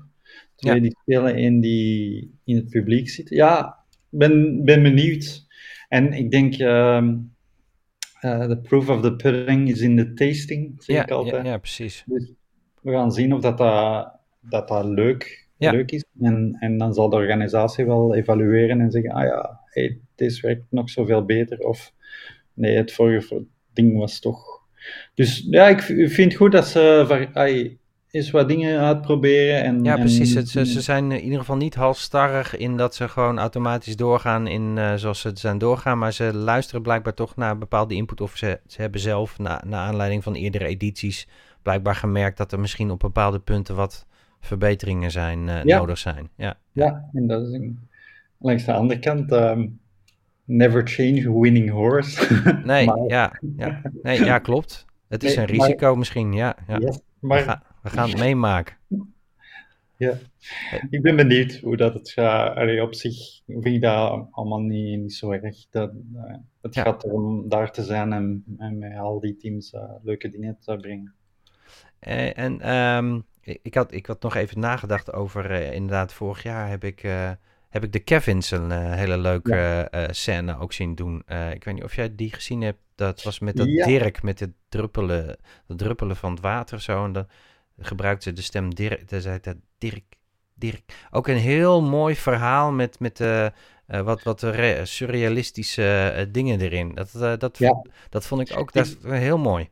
Twee 0.57 0.75
Ja. 0.75 0.81
die 0.81 0.96
spelen, 1.03 1.35
één 1.35 1.61
die 1.61 2.35
in 2.44 2.57
het 2.57 2.68
publiek 2.68 3.09
zit. 3.09 3.29
Ja, 3.29 3.79
ben, 4.09 4.64
ben 4.64 4.83
benieuwd. 4.83 5.46
En 5.90 6.12
ik 6.12 6.31
denk, 6.31 6.55
ehm 6.55 7.14
eh, 8.20 8.46
the 8.48 8.59
proof 8.59 8.88
of 8.88 9.00
the 9.00 9.16
pudding 9.16 9.68
is 9.68 9.81
in 9.81 9.96
the 9.96 10.12
tasting, 10.12 10.83
zeg 10.83 10.96
ja, 10.96 11.03
ik 11.03 11.11
altijd. 11.11 11.44
ja, 11.44 11.50
ja, 11.50 11.59
precies. 11.59 12.03
Dus 12.07 12.33
we 12.83 12.90
gaan 12.92 13.12
zien 13.12 13.35
of 13.35 13.40
dat, 13.40 13.59
dat, 13.59 14.12
dat, 14.40 14.68
dat 14.68 14.85
leuk, 14.85 15.48
Ja. 15.57 15.70
leuk 15.72 15.90
is. 15.90 16.05
En, 16.20 16.57
en 16.61 16.79
dan 16.79 16.94
zal 16.94 17.09
de 17.09 17.16
organisatie 17.16 17.85
wel 17.85 18.14
evalueren 18.14 18.81
en 18.81 18.90
zeggen, 18.90 19.11
ah 19.11 19.24
ja, 19.24 19.61
hey, 19.64 20.00
deze 20.14 20.46
werkt 20.46 20.64
nog 20.70 20.90
zoveel 20.90 21.24
beter. 21.24 21.59
Of 21.59 21.92
nee, 22.55 22.76
het 22.76 22.92
vorige 22.92 23.44
ding 23.72 23.98
was 23.98 24.20
toch... 24.20 24.42
Dus 25.14 25.46
ja, 25.50 25.68
ik 25.68 25.81
vind 25.81 26.16
het 26.16 26.35
goed 26.35 26.53
dat 26.53 26.66
ze 26.68 27.05
var- 27.07 27.31
eens 28.11 28.31
wat 28.31 28.49
dingen 28.49 28.81
uitproberen. 28.81 29.62
En, 29.62 29.85
Ja, 29.85 29.92
en- 29.94 30.01
precies. 30.01 30.35
Het- 30.35 30.49
ze, 30.49 30.66
ze 30.66 30.81
zijn 30.81 31.12
in 31.12 31.23
ieder 31.23 31.38
geval 31.38 31.57
niet 31.57 31.75
halstarrig 31.75 32.57
in 32.57 32.77
dat 32.77 32.94
ze 32.94 33.09
gewoon 33.09 33.38
automatisch 33.38 33.96
doorgaan 33.96 34.46
in 34.46 34.79
eh, 34.79 34.94
zoals 34.94 35.20
ze 35.20 35.31
zijn 35.35 35.59
doorgaan. 35.59 35.99
Maar 35.99 36.12
ze 36.12 36.35
luisteren 36.35 36.83
blijkbaar 36.83 37.14
toch 37.14 37.37
naar 37.37 37.59
bepaalde 37.59 37.94
input. 37.94 38.20
Of 38.20 38.37
ze, 38.37 38.61
ze 38.66 38.81
hebben 38.81 39.01
zelf, 39.01 39.38
na, 39.38 39.62
naar 39.66 39.81
aanleiding 39.88 40.23
van 40.23 40.35
eerdere 40.35 40.66
edities, 40.66 41.29
blijkbaar 41.62 41.94
gemerkt 41.94 42.37
dat 42.37 42.53
er 42.53 42.61
misschien 42.61 42.90
op 42.90 42.99
bepaalde 42.99 43.38
punten 43.38 43.75
wat 43.75 44.07
verbeteringen 44.40 45.11
zijn, 45.11 45.49
eh, 45.49 45.64
Ja. 45.64 45.79
nodig 45.79 45.99
zijn. 45.99 46.29
Ja, 46.37 46.57
Ja, 46.73 47.09
en 47.12 47.27
dat 47.27 47.46
is 47.46 47.53
een, 47.53 47.88
langs 48.38 48.64
de 48.64 48.73
andere 48.73 49.01
kant, 49.01 49.33
ehm, 49.33 49.66
never 50.44 50.87
change 50.88 51.29
a 51.29 51.33
winning 51.40 51.70
horse. 51.70 52.42
nee, 52.64 52.87
Maar- 52.87 53.05
ja, 53.07 53.33
ja. 53.57 53.81
Nee, 54.03 54.25
ja, 54.25 54.38
klopt. 54.38 54.85
Het 55.09 55.25
is 55.25 55.37
een 55.37 55.40
maar- 55.42 55.51
risico 55.66 55.96
misschien, 55.96 56.33
ja. 56.33 56.55
ja. 56.66 56.79
Yes, 56.79 56.99
maar 57.18 57.62
we 57.82 57.90
gaan 57.90 58.08
het 58.08 58.18
meemaken. 58.18 58.76
Ja, 59.96 60.18
ik 60.90 61.02
ben 61.02 61.16
benieuwd 61.16 61.58
hoe 61.62 61.76
dat 61.76 61.94
het 61.94 62.10
gaat. 62.10 62.56
Allee, 62.56 62.82
op 62.82 62.94
zich 62.94 63.40
vind 63.46 63.64
ik 63.66 63.80
dat 63.80 64.26
allemaal 64.30 64.60
niet, 64.60 65.00
niet 65.00 65.14
zo 65.14 65.30
erg. 65.30 65.66
Dat, 65.70 65.92
eh, 66.14 66.34
het 66.60 66.74
Ja. 66.74 66.82
gaat 66.82 67.04
erom 67.04 67.48
daar 67.48 67.72
te 67.72 67.82
zijn 67.82 68.12
en, 68.12 68.44
en 68.58 68.78
met 68.78 68.98
al 68.98 69.20
die 69.20 69.36
teams 69.36 69.72
eh, 69.72 69.82
leuke 70.02 70.28
dingen 70.28 70.56
te 70.60 70.76
brengen. 70.76 71.14
Eh, 71.98 72.38
en 72.38 72.60
ehm, 72.60 73.20
ik, 73.62 73.74
had, 73.74 73.92
ik 73.92 74.06
had 74.06 74.22
nog 74.22 74.34
even 74.34 74.60
nagedacht 74.60 75.12
over, 75.12 75.50
inderdaad, 75.50 76.12
vorig 76.12 76.42
jaar 76.42 76.68
heb 76.68 76.84
ik, 76.84 77.00
heb 77.68 77.84
ik 77.84 77.92
de 77.92 78.00
Kevins 78.00 78.50
een 78.50 78.70
hele 78.70 79.18
leuke 79.18 79.88
scène 80.10 80.58
ook 80.58 80.72
zien 80.72 80.94
doen. 80.94 81.22
Ik 81.52 81.64
weet 81.64 81.74
niet 81.74 81.84
of 81.84 81.94
jij 81.94 82.14
die 82.14 82.32
gezien 82.32 82.60
hebt. 82.60 82.80
Dat 82.94 83.22
was 83.22 83.38
met 83.38 83.56
dat 83.56 83.66
Ja. 83.66 83.86
Dirk, 83.86 84.22
met 84.22 84.40
het 84.40 84.52
druppelen, 84.68 85.26
het 85.66 85.78
druppelen 85.78 86.16
van 86.16 86.30
het 86.30 86.40
water 86.40 86.80
zo. 86.80 87.04
En 87.04 87.12
dan 87.12 87.26
gebruikte 87.80 88.28
ze 88.28 88.34
de 88.34 88.42
stem 88.42 88.74
Dirk. 88.74 89.08
Dan 89.08 89.20
zei 89.20 89.38
het 89.42 89.56
Dirk, 89.78 90.04
Dirk. 90.54 90.82
Ook 91.10 91.28
een 91.28 91.36
heel 91.36 91.82
mooi 91.82 92.14
verhaal 92.16 92.72
met, 92.72 92.98
met 93.00 93.20
eh, 93.20 93.46
eh, 93.46 93.52
wat, 93.86 94.22
wat 94.22 94.42
re- 94.42 94.84
surrealistische 94.84 96.12
eh, 96.14 96.26
dingen 96.32 96.60
erin. 96.60 96.94
Dat, 96.94 97.40
dat, 97.40 97.58
Ja. 97.58 97.84
dat 98.08 98.26
vond 98.26 98.50
ik 98.50 98.58
ook 98.58 98.72
dat 98.72 98.86
is 98.86 98.96
heel 99.02 99.38
mooi. 99.38 99.68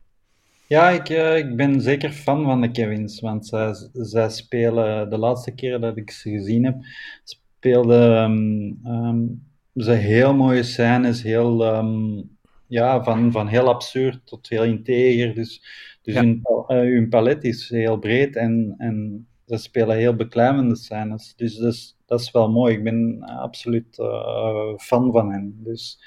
Ja, 0.67 0.89
ik, 0.89 1.09
ik 1.45 1.55
ben 1.55 1.81
zeker 1.81 2.11
fan 2.11 2.43
van 2.43 2.61
de 2.61 2.71
Kevins, 2.71 3.19
want 3.19 3.47
zij, 3.47 3.73
zij 3.93 4.29
spelen, 4.29 5.09
de 5.09 5.17
laatste 5.17 5.51
keer 5.51 5.79
dat 5.79 5.97
ik 5.97 6.11
ze 6.11 6.29
gezien 6.29 6.65
heb, 6.65 6.75
speelden 7.23 8.15
ehm, 8.15 8.87
ehm, 8.93 9.19
ze 9.75 9.91
heel 9.91 10.33
mooie 10.33 10.63
scènes, 10.63 11.23
heel, 11.23 11.65
ehm, 11.65 12.21
ja, 12.67 13.03
van, 13.03 13.31
van 13.31 13.47
heel 13.47 13.67
absurd 13.67 14.19
tot 14.25 14.49
heel 14.49 14.63
integer. 14.63 15.35
Dus, 15.35 15.63
dus 16.13 16.17
Ja. 16.17 16.21
hun, 16.23 16.41
eh, 16.67 16.77
hun 16.77 17.09
palet 17.09 17.43
is 17.43 17.69
heel 17.69 17.97
breed 17.97 18.35
en, 18.35 18.75
en 18.77 19.27
ze 19.45 19.57
spelen 19.57 19.97
heel 19.97 20.15
beklijmende 20.15 20.75
scènes. 20.75 21.33
Dus 21.35 21.55
dat 21.57 21.73
is, 21.73 21.97
dat 22.05 22.19
is 22.19 22.31
wel 22.31 22.49
mooi. 22.51 22.75
Ik 22.75 22.83
ben 22.83 23.21
absoluut 23.23 23.99
eh, 23.99 24.73
fan 24.77 25.11
van 25.11 25.31
hen. 25.31 25.59
Dus 25.63 25.97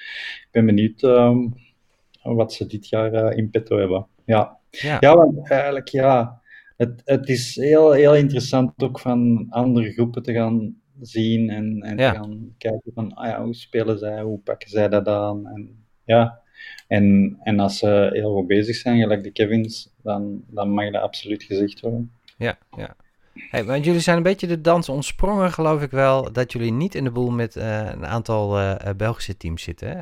ik 0.42 0.48
ben 0.50 0.66
benieuwd 0.66 1.02
ehm, 1.02 1.48
wat 2.22 2.52
ze 2.52 2.66
dit 2.66 2.88
jaar 2.88 3.12
eh, 3.12 3.36
in 3.36 3.50
petto 3.50 3.78
hebben. 3.78 4.06
Ja. 4.24 4.58
Ja, 4.70 4.96
Ja, 5.00 5.14
want 5.16 5.50
eigenlijk 5.50 5.88
ja, 5.88 6.40
het, 6.76 7.02
het 7.04 7.28
is 7.28 7.56
heel, 7.56 7.92
heel 7.92 8.14
interessant 8.14 8.82
ook 8.82 9.00
van 9.00 9.46
andere 9.50 9.92
groepen 9.92 10.22
te 10.22 10.32
gaan 10.32 10.76
zien 11.00 11.50
en, 11.50 11.80
en 11.80 11.98
Ja. 11.98 12.12
te 12.12 12.18
gaan 12.18 12.54
kijken 12.58 12.92
van 12.94 13.14
ah 13.14 13.26
ja, 13.26 13.44
hoe 13.44 13.54
spelen 13.54 13.98
zij, 13.98 14.22
hoe 14.22 14.38
pakken 14.38 14.68
zij 14.70 14.88
dat 14.88 15.08
aan 15.08 15.46
en 15.46 15.84
ja. 16.04 16.40
En, 16.88 17.37
en 17.42 17.59
als 17.61 17.79
ze 17.79 18.09
heel 18.12 18.35
goed 18.35 18.46
bezig 18.46 18.77
zijn, 18.77 19.01
gelijk 19.01 19.22
de 19.22 19.31
Kevins, 19.31 19.90
dan, 20.03 20.42
dan 20.46 20.70
mag 20.70 20.90
dat 20.90 21.03
absoluut 21.03 21.42
gezegd 21.42 21.81
worden. 21.81 22.12
Ja, 22.37 22.59
ja. 22.77 22.96
Hey, 23.51 23.64
want 23.64 23.85
jullie 23.85 24.01
zijn 24.01 24.16
een 24.16 24.22
beetje 24.22 24.46
de 24.46 24.61
dans 24.61 24.88
ontsprongen, 24.88 25.53
geloof 25.53 25.83
ik 25.83 25.90
wel, 25.90 26.33
dat 26.33 26.53
jullie 26.53 26.72
niet 26.72 26.94
in 26.94 27.05
de 27.05 27.11
boel 27.11 27.31
met 27.31 27.57
eh, 27.57 27.79
een 27.92 28.07
aantal 28.07 28.59
eh, 28.59 28.88
eh, 28.88 28.96
Belgische 28.96 29.37
teams 29.37 29.62
zitten. 29.62 29.94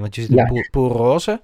want 0.00 0.14
je 0.14 0.20
zit 0.20 0.30
in 0.30 0.36
Ja. 0.36 0.68
pool 0.70 0.90
roze. 0.90 1.40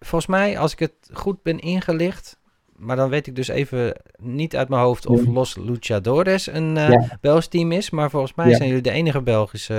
volgens 0.00 0.30
mij, 0.30 0.58
als 0.58 0.72
ik 0.72 0.78
het 0.78 1.10
goed 1.12 1.42
ben 1.42 1.58
ingelicht, 1.58 2.38
maar 2.82 2.96
dan 2.96 3.08
weet 3.10 3.26
ik 3.26 3.34
dus 3.36 3.48
even 3.48 3.96
niet 4.16 4.56
uit 4.56 4.68
mijn 4.68 4.82
hoofd 4.82 5.06
of. 5.06 5.26
Los 5.26 5.56
Luchadores 5.56 6.46
een 6.46 6.76
eh 6.76 6.88
Ja. 6.88 7.18
Belgisch 7.20 7.46
team 7.48 7.72
is. 7.72 7.90
Maar 7.90 8.10
volgens 8.10 8.34
mij 8.34 8.48
Ja. 8.48 8.56
zijn 8.56 8.68
jullie 8.68 8.82
de 8.82 8.90
enige 8.90 9.22
Belgische 9.22 9.74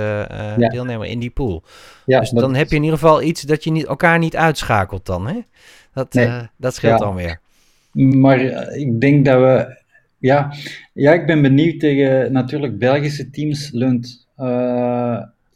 Ja. 0.58 0.68
deelnemer 0.68 1.06
in 1.06 1.18
die 1.18 1.30
pool. 1.30 1.62
Ja, 2.06 2.20
dus 2.20 2.30
dan 2.30 2.54
heb 2.54 2.68
je 2.70 2.76
in 2.76 2.82
ieder 2.82 2.98
geval 2.98 3.22
iets 3.22 3.42
dat 3.42 3.64
je 3.64 3.70
niet, 3.70 3.86
elkaar 3.86 4.18
niet 4.18 4.36
uitschakelt 4.36 5.06
dan. 5.06 5.26
Hè? 5.26 5.40
Dat, 5.92 6.12
Nee. 6.14 6.26
eh, 6.26 6.42
dat 6.56 6.74
scheelt 6.74 6.98
dan 6.98 7.14
weer. 7.14 7.40
Maar 7.92 8.40
ik 8.72 9.00
denk 9.00 9.24
dat 9.24 9.40
we. 9.40 9.82
Ja, 10.18 10.52
ja, 10.92 11.12
ik 11.12 11.26
ben 11.26 11.42
benieuwd 11.42 11.80
tegen. 11.80 12.32
Natuurlijk, 12.32 12.78
Belgische 12.78 13.30
teams 13.30 13.70
leunt 13.72 14.26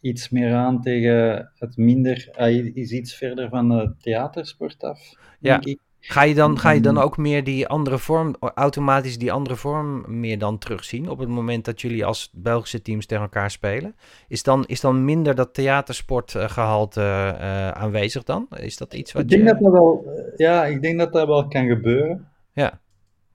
iets 0.00 0.28
meer 0.28 0.54
aan 0.54 0.82
tegen 0.82 1.50
het 1.58 1.76
minder. 1.76 2.28
Hij 2.32 2.54
is 2.74 2.90
iets 2.90 3.14
verder 3.14 3.48
van 3.48 3.68
de 3.68 3.92
theatersport 4.00 4.82
af, 4.82 5.00
Ja. 5.40 5.52
denk 5.58 5.64
ik. 5.64 5.78
Ga 6.11 6.23
je, 6.23 6.35
dan, 6.35 6.59
ga 6.59 6.71
je 6.71 6.81
dan 6.81 6.94
Mm. 6.94 7.01
ook 7.01 7.16
meer 7.16 7.44
die 7.44 7.66
andere 7.66 7.99
vorm, 7.99 8.35
automatisch 8.40 9.18
die 9.18 9.33
andere 9.33 9.57
vorm 9.57 10.05
meer 10.21 10.38
dan 10.38 10.59
terugzien 10.59 11.09
op 11.11 11.18
het 11.18 11.29
moment 11.29 11.64
dat 11.64 11.81
jullie 11.81 12.05
als 12.05 12.31
Belgische 12.33 12.83
teams 12.83 13.07
tegen 13.07 13.23
elkaar 13.23 13.51
spelen? 13.51 13.94
Is 14.29 14.42
dan, 14.42 14.64
is 14.66 14.81
dan 14.81 15.05
minder 15.05 15.35
dat 15.35 15.55
theatersportgehalte 15.55 17.01
eh 17.38 17.71
aanwezig 17.71 18.23
dan? 18.25 18.47
Is 18.57 18.77
dat 18.77 18.94
iets 18.94 19.12
wat 19.12 19.23
Ik 19.23 19.29
denk 19.29 19.42
je... 19.42 19.49
dat 19.49 19.59
dat 19.62 19.73
wel, 19.73 20.05
eh, 20.07 20.37
ja, 20.37 20.64
ik 20.66 20.83
denk 20.83 20.99
dat 20.99 21.12
dat 21.12 21.27
wel 21.27 21.49
kan 21.49 21.66
gebeuren. 21.66 22.29
Ja. 22.53 22.81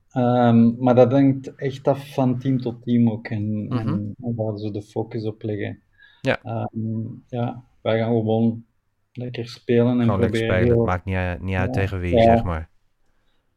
Ehm, 0.10 0.72
maar 0.84 0.96
dat 0.96 1.12
hangt 1.12 1.56
echt 1.56 1.88
af 1.88 2.14
van 2.14 2.40
team 2.40 2.62
tot 2.62 2.84
team 2.84 3.10
ook 3.10 3.28
en, 3.28 3.64
Mhm. 3.68 3.88
en 3.88 4.16
waar 4.36 4.58
ze 4.58 4.72
de 4.72 4.82
focus 4.82 5.26
op 5.26 5.42
leggen. 5.44 5.80
Ja. 6.22 6.40
Ehm, 6.44 7.02
ja, 7.28 7.64
wij 7.82 7.98
gaan 8.00 8.08
gewoon 8.14 8.64
lekker 9.14 9.48
spelen 9.48 10.00
en 10.00 10.06
Gewoon 10.06 10.20
lekker 10.20 10.40
proberen 10.40 10.48
spelen, 10.48 10.68
het 10.68 10.76
heel- 10.78 10.86
maakt 10.86 11.06
niet, 11.06 11.16
uit- 11.16 11.42
niet 11.42 11.56
uit 11.56 11.76
Ja, 11.76 11.82
tegen 11.82 12.00
wie, 12.00 12.16
ja. 12.16 12.22
zeg 12.24 12.44
maar. 12.44 12.70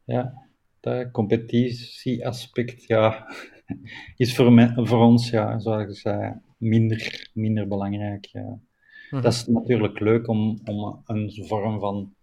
Ja, 0.03 0.47
dat 0.79 1.11
competitieaspect, 1.11 2.83
ja, 2.83 3.27
is 4.15 4.35
voor, 4.35 4.53
me, 4.53 4.85
voor 4.85 4.99
ons, 4.99 5.29
ja, 5.29 5.59
zoals 5.59 5.81
ik 5.89 5.95
zei, 5.95 6.33
minder, 6.57 7.29
minder 7.33 7.67
belangrijk. 7.67 8.25
Ja. 8.25 8.59
Mhm. 9.11 9.21
Dat 9.21 9.33
is 9.33 9.45
natuurlijk 9.47 9.99
leuk 9.99 10.27
om, 10.27 10.59
om 10.65 11.01
een 11.05 11.45
vorm 11.45 11.79
van, 11.79 12.13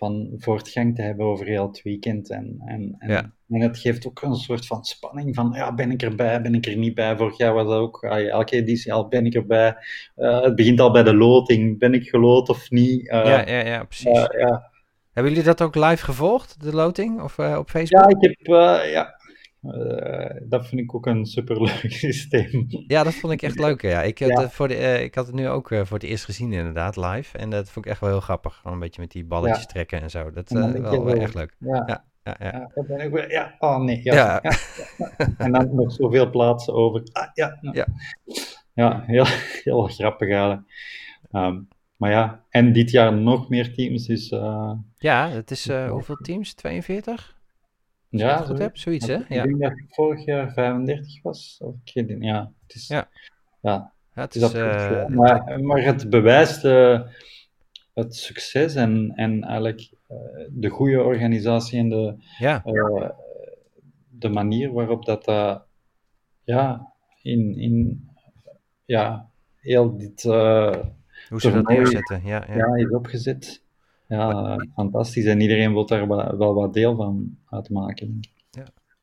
van 0.00 0.30
voortgang 0.36 0.94
te 0.94 1.02
hebben 1.02 1.26
over 1.26 1.46
heel 1.46 1.66
het 1.66 1.82
weekend. 1.82 2.30
En, 2.30 2.62
en, 2.66 2.94
en, 2.98 3.10
Ja. 3.10 3.32
en 3.48 3.60
het 3.60 3.78
geeft 3.78 4.06
ook 4.06 4.22
een 4.22 4.34
soort 4.34 4.66
van 4.66 4.84
spanning 4.84 5.34
van, 5.34 5.50
ja, 5.54 5.74
ben 5.74 5.90
ik 5.90 6.02
erbij, 6.02 6.42
ben 6.42 6.54
ik 6.54 6.66
er 6.66 6.76
niet 6.76 6.94
bij? 6.94 7.16
Vorig 7.16 7.36
jaar 7.36 7.54
was 7.54 7.66
dat 7.66 7.78
ook, 7.78 8.02
elke 8.02 8.56
editie 8.56 8.92
al, 8.92 9.08
ben 9.08 9.26
ik 9.26 9.34
erbij? 9.34 9.76
Eh, 10.14 10.42
het 10.42 10.54
begint 10.56 10.80
al 10.80 10.90
bij 10.90 11.02
de 11.02 11.14
loting, 11.14 11.78
ben 11.78 11.94
ik 11.94 12.08
geloot 12.08 12.48
of 12.48 12.70
niet? 12.70 13.08
Eh, 13.08 13.24
ja, 13.24 13.46
ja, 13.48 13.66
ja, 13.66 13.84
precies. 13.84 14.26
eh, 14.26 14.40
ja. 14.40 14.68
Hebben 15.12 15.32
jullie 15.32 15.46
dat 15.48 15.62
ook 15.62 15.74
live 15.74 16.04
gevolgd, 16.04 16.60
de 16.62 16.74
loting, 16.74 17.20
of 17.20 17.38
op 17.38 17.70
Facebook? 17.70 18.10
Ja, 18.10 18.16
ik 18.16 18.20
heb, 18.20 18.46
ja, 18.86 19.19
eh, 19.62 20.40
dat 20.48 20.66
vind 20.66 20.80
ik 20.80 20.94
ook 20.94 21.06
een 21.06 21.26
superleuk 21.26 21.84
systeem. 22.04 22.64
Ja, 22.86 23.02
dat 23.02 23.14
vond 23.14 23.32
ik 23.32 23.42
echt 23.42 23.58
leuk. 23.58 23.82
Ja. 23.82 24.02
Ik, 24.02 24.18
had, 24.18 24.28
Ja. 24.28 24.50
voor 24.50 24.68
de, 24.68 24.74
eh, 24.74 25.02
ik 25.02 25.14
had 25.14 25.26
het 25.26 25.34
nu 25.34 25.48
ook 25.48 25.70
eh, 25.70 25.84
voor 25.84 25.98
het 25.98 26.06
eerst 26.06 26.24
gezien, 26.24 26.52
inderdaad, 26.52 26.96
live. 26.96 27.38
En 27.38 27.50
dat 27.50 27.70
vond 27.70 27.84
ik 27.84 27.90
echt 27.90 28.00
wel 28.00 28.10
heel 28.10 28.20
grappig. 28.20 28.54
Gewoon 28.56 28.72
een 28.72 28.78
beetje 28.82 29.00
met 29.00 29.10
die 29.10 29.24
balletjes 29.24 29.60
Ja. 29.60 29.66
trekken 29.66 30.00
en 30.02 30.10
zo. 30.10 30.30
Dat 30.30 30.48
je 30.50 30.80
wel, 30.80 31.04
wel 31.04 31.14
echt 31.14 31.34
leuk. 31.34 31.56
Ja, 31.58 31.84
Ja, 31.86 32.04
ja, 32.24 32.36
ja. 32.38 32.58
ja, 32.58 32.70
dat 32.74 32.86
ben 32.86 33.00
ik 33.00 33.30
ja, 33.30 33.54
oh 33.58 33.78
nee, 33.80 34.00
ja. 34.02 34.42
En 35.38 35.52
dan 35.52 35.74
nog 35.74 35.92
zoveel 35.92 36.30
plaatsen 36.30 36.74
over. 36.74 37.02
Ah, 37.12 37.28
ja, 37.34 37.58
ja. 37.72 37.86
Ja. 38.74 39.02
Heel, 39.06 39.24
heel 39.64 39.82
grappig 39.82 40.28
eigenlijk. 40.28 40.62
Ehm, 41.30 41.60
maar 41.96 42.10
ja, 42.10 42.44
en 42.48 42.72
dit 42.72 42.90
jaar 42.90 43.12
nog 43.12 43.48
meer 43.48 43.74
teams, 43.74 44.06
dus 44.06 44.28
Ja, 44.98 45.28
het 45.28 45.50
is 45.50 45.70
hoeveel 45.70 46.16
teams? 46.16 46.54
42? 46.54 47.38
Ik 48.10 48.18
ja, 48.18 48.36
het 48.38 48.46
goed 48.46 48.56
zo- 48.56 48.62
heb, 48.62 48.76
zoiets 48.76 49.06
hè? 49.06 49.14
Ik 49.16 49.28
Ja, 49.28 49.42
denk 49.42 49.60
dat 49.60 49.70
ik 49.72 49.84
vorig 49.88 50.24
jaar 50.24 50.52
35 50.52 51.22
was. 51.22 51.58
Of 51.62 51.74
ik 51.84 51.94
weet 51.94 52.08
het 52.08 52.18
niet. 52.18 52.28
Ja, 52.28 52.52
het 52.66 52.74
is, 52.76 52.88
Ja. 52.88 53.08
ja, 53.60 53.92
ja 54.14 54.22
het 54.22 54.34
het 54.34 54.34
is, 54.34 54.42
absurd 54.42 55.08
eh, 55.10 55.16
maar, 55.16 55.60
maar 55.62 55.82
het 55.82 56.10
bewijst 56.10 56.64
eh, 56.64 57.00
het 57.94 58.14
succes 58.16 58.74
en, 58.74 59.12
en 59.16 59.42
eigenlijk 59.44 59.90
eh, 60.08 60.16
de 60.48 60.68
goede 60.68 61.02
organisatie 61.02 61.78
en 61.78 61.88
de, 61.88 62.14
ja, 62.38 62.62
de 64.08 64.28
manier 64.28 64.72
waarop 64.72 65.04
dat 65.04 65.24
ja, 66.44 66.92
in, 67.22 67.54
in 67.58 68.08
ja, 68.84 69.28
heel 69.60 69.96
dit 69.96 70.22
hoe 70.22 71.40
ze 71.40 71.50
dat 71.52 71.68
neerzetten. 71.68 72.20
Ja, 72.24 72.44
ja. 72.48 72.56
ja, 72.56 72.74
is 72.74 72.90
opgezet. 72.90 73.62
Ja, 74.10 74.30
eh, 74.30 74.56
fantastisch. 74.74 75.24
En 75.24 75.40
iedereen 75.40 75.72
wil 75.72 75.86
daar 75.86 76.08
wel, 76.38 76.54
wat 76.54 76.74
deel 76.74 76.96
van 76.96 77.36
uitmaken. 77.48 78.20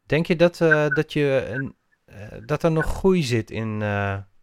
Denk 0.05 0.25
je 0.25 0.35
dat, 0.35 0.61
eh, 0.61 0.87
dat, 0.87 1.13
je 1.13 1.45
een, 1.49 1.75
eh, 2.05 2.15
dat 2.45 2.63
er 2.63 2.71
nog 2.71 2.85
groei 2.85 3.23
zit 3.23 3.51
in, 3.51 3.81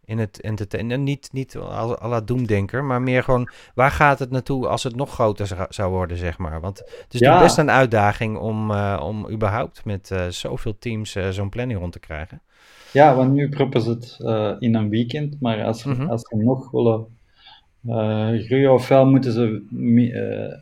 in 0.05 0.17
het 0.17 0.41
entertainen? 0.41 1.03
Niet, 1.03 1.29
niet 1.31 1.55
à 1.57 2.07
la 2.07 2.21
doemdenker, 2.21 2.83
maar 2.83 3.01
meer 3.01 3.23
gewoon... 3.23 3.49
Waar 3.73 3.91
gaat 3.91 4.19
het 4.19 4.29
naartoe 4.31 4.67
als 4.67 4.83
het 4.83 4.95
nog 4.95 5.13
groter 5.13 5.67
zou- 5.69 5.91
worden, 5.91 6.17
zeg 6.17 6.37
maar? 6.37 6.61
Want 6.61 6.77
het 6.79 7.13
is 7.13 7.19
Ja. 7.19 7.39
best 7.39 7.57
een 7.57 7.71
uitdaging 7.71 8.37
om, 8.37 8.71
om 8.99 9.29
überhaupt 9.29 9.85
met 9.85 10.15
zoveel 10.29 10.77
teams 10.77 11.15
zo'n 11.29 11.49
planning 11.49 11.79
rond 11.79 11.91
te 11.91 11.99
krijgen. 11.99 12.41
Ja, 12.91 13.15
want 13.15 13.33
nu 13.33 13.49
proppen 13.49 13.81
ze 13.81 13.89
het 13.89 14.15
in 14.61 14.75
een 14.75 14.89
weekend, 14.89 15.41
maar 15.41 15.63
als, 15.63 15.83
Mhm. 15.83 16.09
als 16.09 16.21
ze 16.21 16.35
nog 16.35 16.71
willen 16.71 17.14
groeien, 18.45 18.73
ofwel 18.73 19.05
moeten 19.05 19.31
ze 19.31 19.65
me- 19.69 20.11
eh, 20.11 20.59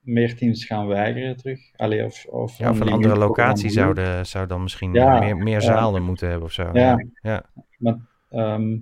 meer 0.00 0.36
teams 0.36 0.64
gaan 0.64 0.86
weigeren 0.86 1.36
terug. 1.36 1.60
Allee, 1.76 2.04
of, 2.04 2.24
of 2.26 2.58
Ja, 2.58 2.70
of 2.70 2.80
een 2.80 2.88
andere 2.88 3.16
locatie 3.16 3.70
zouden 3.70 4.26
zou 4.26 4.46
dan 4.46 4.62
misschien 4.62 4.92
Ja, 4.92 5.18
meer, 5.18 5.36
meer 5.36 5.62
zalen 5.62 6.02
moeten 6.02 6.28
hebben 6.28 6.46
of 6.46 6.52
zo. 6.52 6.70
Ja. 6.72 7.04
ja. 7.22 7.44
Maar 7.78 7.96
ehm, 8.30 8.76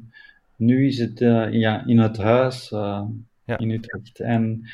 nu 0.56 0.86
is 0.86 0.98
het 0.98 1.20
eh, 1.20 1.52
ja, 1.52 1.86
in 1.86 1.98
het 1.98 2.16
huis 2.16 2.72
eh, 2.72 3.02
in 3.56 3.70
Utrecht. 3.70 4.18
En, 4.20 4.68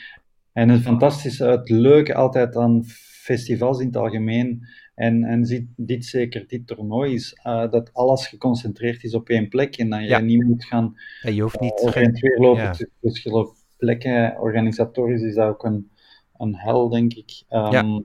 en 0.52 0.68
het 0.68 0.82
fantastische, 0.82 1.44
het 1.44 1.68
leuke 1.70 2.14
altijd 2.14 2.56
aan 2.56 2.84
festivals 3.22 3.80
in 3.80 3.86
het 3.86 3.96
algemeen, 3.96 4.66
en, 4.94 5.24
en 5.24 5.46
zi- 5.46 5.68
dit 5.76 6.04
zeker, 6.04 6.44
dit 6.48 6.66
toernooi, 6.66 7.14
is 7.14 7.38
eh, 7.42 7.70
dat 7.70 7.90
alles 7.94 8.26
geconcentreerd 8.26 9.04
is 9.04 9.14
op 9.14 9.28
één 9.28 9.48
plek 9.48 9.76
en 9.76 9.90
dat 9.90 10.00
je 10.00 10.06
Ja. 10.06 10.18
niet 10.18 10.44
moet 10.44 10.64
gaan 10.64 10.94
Ja, 11.22 11.30
je 11.30 11.42
hoeft 11.42 11.60
niet... 11.60 11.80
en 11.94 12.12
weer 12.12 12.38
lopen 12.38 12.62
ja. 12.62 12.68
tussen 12.70 12.88
verschillende 13.00 13.52
plekken. 13.76 14.40
Organisatorisch 14.40 15.22
is 15.22 15.34
dat 15.34 15.48
ook 15.48 15.64
een, 15.64 15.90
een 16.38 16.56
hel, 16.56 16.88
denk 16.88 17.12
ik. 17.14 17.42
Ehm, 17.48 17.72
Ja. 17.72 18.02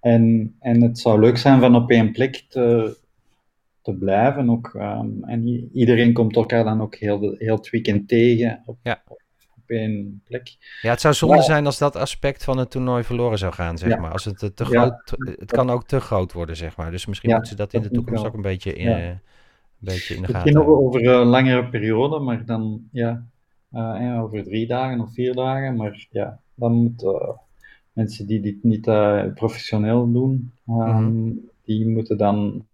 en, 0.00 0.54
en 0.60 0.82
het 0.82 0.98
zou 0.98 1.20
leuk 1.20 1.36
zijn 1.36 1.60
van 1.60 1.74
op 1.76 1.90
één 1.90 2.12
plek 2.12 2.44
te, 2.48 2.96
te 3.82 3.94
blijven 3.94 4.50
ook. 4.50 4.74
ehm, 4.74 5.22
en 5.24 5.46
iedereen 5.72 6.12
komt 6.12 6.36
elkaar 6.36 6.64
dan 6.64 6.80
ook 6.80 6.94
heel, 6.94 7.34
heel 7.38 7.56
het 7.56 7.70
weekend 7.70 8.08
tegen 8.08 8.62
op, 8.66 8.78
Ja. 8.82 9.02
op 9.08 9.20
één 9.70 10.22
plek. 10.24 10.56
Ja, 10.82 10.90
het 10.90 11.00
zou 11.00 11.14
zonde 11.14 11.42
zijn 11.42 11.66
als 11.66 11.78
dat 11.78 11.96
aspect 11.96 12.44
van 12.44 12.58
het 12.58 12.70
toernooi 12.70 13.04
verloren 13.04 13.38
zou 13.38 13.52
gaan, 13.52 13.78
zeg 13.78 13.88
Ja. 13.88 14.00
maar. 14.00 14.12
Als 14.12 14.24
het 14.24 14.42
eh, 14.42 14.48
te 14.48 14.64
Ja. 14.64 14.70
groot... 14.70 15.14
Het 15.38 15.50
kan 15.52 15.70
ook 15.70 15.86
te 15.86 16.00
groot 16.00 16.32
worden, 16.32 16.56
zeg 16.56 16.76
maar. 16.76 16.90
Dus 16.90 17.06
misschien 17.06 17.30
moeten 17.30 17.48
ze 17.50 17.56
dat 17.56 17.72
in 17.72 17.82
de 17.82 17.90
toekomst 17.90 18.24
ook 18.26 18.34
een 18.34 18.42
beetje 18.42 18.74
in, 18.74 18.88
eh, 18.88 19.06
een 19.08 19.18
beetje 19.78 20.14
in 20.14 20.22
de 20.22 20.28
gaten 20.32 20.54
houden. 20.54 20.76
over 20.76 21.06
een 21.06 21.26
langere 21.26 21.68
periode, 21.68 22.18
maar 22.18 22.44
dan 22.44 22.88
ja, 22.92 23.26
eh, 23.70 23.80
ja, 23.80 24.20
over 24.20 24.44
drie 24.44 24.66
dagen 24.66 25.00
of 25.00 25.12
vier 25.12 25.34
dagen. 25.34 25.76
Maar 25.76 26.06
ja, 26.10 26.40
dan 26.54 26.72
moeten 26.72 27.36
mensen 27.92 28.26
die 28.26 28.40
dit 28.40 28.62
niet 28.62 28.86
eh, 28.86 29.22
professioneel 29.34 30.12
doen, 30.12 30.52
ehm, 30.66 31.04
Mhm. 31.06 31.32
die 31.64 31.86
moeten 31.88 32.16
dan, 32.18 32.66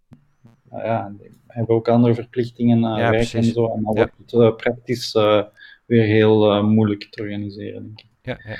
nou 0.70 0.84
ja, 0.84 1.12
hebben 1.46 1.74
ook 1.76 1.88
andere 1.88 2.14
verplichtingen, 2.14 2.76
uh, 2.78 2.84
Ja, 2.84 2.96
werk 2.96 3.10
precies. 3.10 3.34
en 3.46 3.52
zo. 3.54 3.64
En 3.74 3.82
dan 3.82 3.94
Ja. 3.94 4.00
wordt 4.00 4.12
het 4.18 4.32
eh, 4.32 4.54
praktisch 4.56 5.14
eh, 5.14 5.42
weer 5.86 6.04
heel 6.04 6.52
eh, 6.52 6.62
moeilijk 6.64 7.06
te 7.10 7.22
organiseren, 7.22 7.82
denk 7.82 8.00
ik. 8.00 8.06
Ja, 8.22 8.40
ja. 8.44 8.56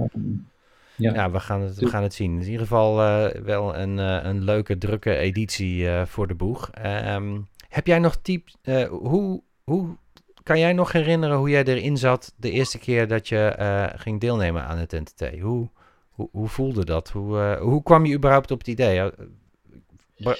Ehm, 0.00 0.20
ja. 1.00 1.14
Ja, 1.14 1.30
we 1.30 1.40
gaan 1.40 1.60
het, 1.60 1.78
we 1.78 1.86
gaan 1.86 2.02
het 2.02 2.14
zien. 2.14 2.40
In 2.40 2.44
ieder 2.44 2.60
geval 2.60 3.02
eh, 3.02 3.42
wel 3.42 3.76
een, 3.76 3.98
eh, 3.98 4.20
een 4.22 4.44
leuke, 4.44 4.78
drukke 4.78 5.16
editie 5.16 5.88
voor 6.04 6.26
de 6.26 6.34
boeg. 6.34 6.70
Ehm, 6.70 7.38
heb 7.68 7.86
jij 7.86 7.98
nog 7.98 8.20
eh, 8.62 8.88
hoe, 8.88 9.42
hoe 9.64 9.96
kan 10.42 10.58
jij 10.58 10.72
nog 10.72 10.92
herinneren 10.92 11.36
hoe 11.36 11.48
jij 11.48 11.64
erin 11.64 11.96
zat 11.96 12.34
de 12.36 12.50
eerste 12.50 12.78
keer 12.78 13.08
dat 13.08 13.28
je 13.28 13.92
ging 13.96 14.20
deelnemen 14.20 14.64
aan 14.64 14.78
het 14.78 14.92
NTT? 14.92 15.40
Hoe, 15.40 15.68
hoe, 16.10 16.28
hoe 16.32 16.48
voelde 16.48 16.84
dat? 16.84 17.10
Hoe, 17.10 17.56
hoe 17.60 17.82
kwam 17.82 18.06
je 18.06 18.14
überhaupt 18.14 18.50
op 18.50 18.58
het 18.58 18.68
idee? 18.68 19.10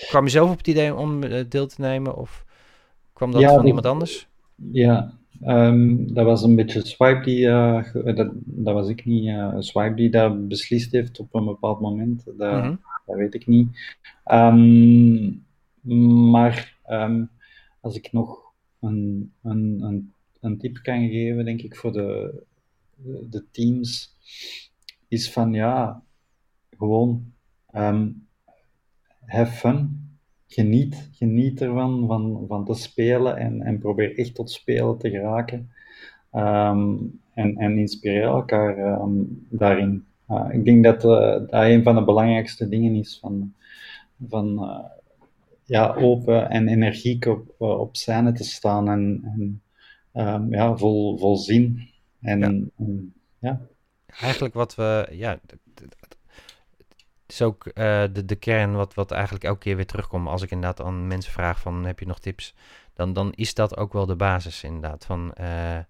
Kwam 0.08 0.24
je 0.24 0.30
zelf 0.30 0.50
op 0.50 0.58
het 0.58 0.68
idee 0.68 0.94
om 0.94 1.20
deel 1.48 1.66
te 1.66 1.80
nemen 1.80 2.16
of 2.16 2.44
kwam 3.12 3.32
dat 3.32 3.40
Ja, 3.40 3.54
van 3.54 3.66
iemand 3.66 3.86
anders? 3.86 4.28
Ja, 4.72 5.18
ehm, 5.40 6.06
dat 6.14 6.24
was 6.24 6.42
een 6.42 6.56
beetje 6.56 6.86
Swipe 6.86 7.20
die, 7.24 7.46
eh, 7.48 7.84
ge- 7.84 8.12
dat, 8.12 8.30
dat 8.34 8.74
was 8.74 8.88
ik 8.88 9.04
niet, 9.04 9.28
eh, 9.28 9.54
Swipe 9.58 9.94
die 9.94 10.10
dat 10.10 10.48
beslist 10.48 10.92
heeft 10.92 11.20
op 11.20 11.34
een 11.34 11.44
bepaald 11.44 11.80
moment. 11.80 12.24
Dat, 12.24 12.36
Mhm. 12.62 12.74
dat 13.06 13.16
weet 13.16 13.34
ik 13.34 13.46
niet. 13.46 13.68
Ehm, 14.24 15.32
maar 16.30 16.78
ehm, 16.84 17.24
als 17.80 17.96
ik 17.96 18.12
nog 18.12 18.52
een, 18.80 19.32
een, 19.42 19.78
een, 19.82 20.12
een 20.40 20.58
tip 20.58 20.78
kan 20.82 21.08
geven, 21.08 21.44
denk 21.44 21.60
ik, 21.62 21.76
voor 21.76 21.92
de, 21.92 22.42
de, 23.30 23.44
teams. 23.50 24.16
is 25.08 25.32
van 25.32 25.52
ja, 25.52 26.02
gewoon 26.78 27.32
have 29.26 29.52
fun. 29.52 30.09
Geniet, 30.52 31.08
geniet 31.12 31.60
ervan, 31.60 32.06
van, 32.06 32.44
van 32.48 32.64
te 32.64 32.74
spelen 32.74 33.36
en, 33.36 33.62
en 33.62 33.78
probeer 33.78 34.18
echt 34.18 34.34
tot 34.34 34.50
spelen 34.50 34.98
te 34.98 35.10
geraken. 35.10 35.70
Ehm, 36.30 36.96
en, 37.34 37.56
en 37.56 37.78
inspireer 37.78 38.22
elkaar 38.22 38.78
ehm, 38.78 39.22
daarin. 39.48 40.04
Uh, 40.30 40.48
ik 40.50 40.64
denk 40.64 40.84
dat 40.84 41.04
uh, 41.04 41.10
dat 41.10 41.48
een 41.50 41.82
van 41.82 41.94
de 41.94 42.04
belangrijkste 42.04 42.68
dingen 42.68 42.94
is 42.94 43.18
van, 43.20 43.54
van 44.28 44.64
uh, 44.64 44.84
ja, 45.64 45.94
open 45.94 46.50
en 46.50 46.68
energiek 46.68 47.26
op, 47.26 47.54
op 47.58 47.96
scène 47.96 48.32
te 48.32 48.44
staan 48.44 48.88
en, 48.88 49.20
en 49.24 49.62
um, 50.26 50.52
ja, 50.54 50.76
vol, 50.76 51.18
vol 51.18 51.36
zin. 51.36 51.88
En, 52.20 52.38
ja. 52.38 52.46
En, 52.76 53.14
ja. 53.38 53.60
Eigenlijk 54.20 54.54
wat 54.54 54.74
we, 54.74 55.08
ja, 55.10 55.40
is 57.30 57.42
ook 57.42 57.66
uh, 57.66 57.72
de, 58.12 58.24
de 58.24 58.36
kern 58.36 58.72
wat, 58.72 58.94
wat 58.94 59.10
eigenlijk 59.10 59.44
elke 59.44 59.58
keer 59.58 59.76
weer 59.76 59.86
terugkomt. 59.86 60.28
Als 60.28 60.42
ik 60.42 60.50
inderdaad 60.50 60.86
aan 60.86 61.06
mensen 61.06 61.32
vraag 61.32 61.60
van 61.60 61.84
heb 61.84 61.98
je 61.98 62.06
nog 62.06 62.18
tips? 62.18 62.54
Dan, 62.94 63.12
dan 63.12 63.32
is 63.32 63.54
dat 63.54 63.76
ook 63.76 63.92
wel 63.92 64.06
de 64.06 64.16
basis 64.16 64.64
inderdaad. 64.64 65.04
Van 65.04 65.34
uh, 65.40 65.76
uh, 65.76 65.82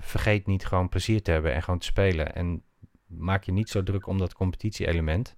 vergeet 0.00 0.46
niet 0.46 0.66
gewoon 0.66 0.88
plezier 0.88 1.22
te 1.22 1.30
hebben 1.30 1.54
en 1.54 1.62
gewoon 1.62 1.78
te 1.78 1.86
spelen. 1.86 2.34
En 2.34 2.62
maak 3.06 3.44
je 3.44 3.52
niet 3.52 3.68
zo 3.68 3.82
druk 3.82 4.06
om 4.06 4.18
dat 4.18 4.34
competitie-element. 4.34 5.36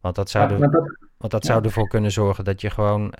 Want 0.00 0.14
dat 0.14 0.30
zou, 0.30 0.48
ja, 0.48 0.54
er, 0.54 0.70
dat, 0.70 0.96
want 1.16 1.32
dat 1.32 1.46
ja. 1.46 1.52
zou 1.52 1.64
ervoor 1.64 1.88
kunnen 1.88 2.12
zorgen 2.12 2.44
dat 2.44 2.60
je 2.60 2.70
gewoon 2.70 3.12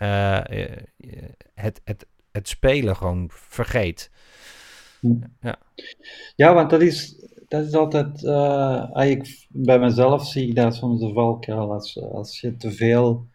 het, 1.54 1.80
het, 1.84 2.06
het 2.32 2.48
spelen 2.48 2.96
gewoon 2.96 3.30
vergeet. 3.32 4.10
Ja. 5.40 5.58
ja, 6.36 6.54
want 6.54 6.70
dat 6.70 6.80
is, 6.80 7.26
dat 7.52 7.66
is 7.66 7.74
altijd, 7.74 8.22
uh, 8.22 9.20
bij 9.48 9.78
mezelf 9.78 10.26
zie 10.26 10.48
ik 10.48 10.54
daar 10.54 10.72
soms 10.72 11.00
de 11.00 11.12
valkuil. 11.12 11.72
Als, 11.72 12.00
als 12.00 12.40
je 12.40 12.56
te 12.56 12.70
veel, 12.70 13.26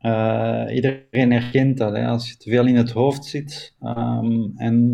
uh, 0.00 0.64
iedereen 0.70 1.32
herkent 1.32 1.78
dat, 1.78 1.96
hè, 1.96 2.06
als 2.06 2.28
je 2.30 2.36
te 2.36 2.50
veel 2.50 2.66
in 2.66 2.76
het 2.76 2.90
hoofd 2.90 3.24
zit 3.24 3.74
um, 3.80 4.52
en 4.56 4.90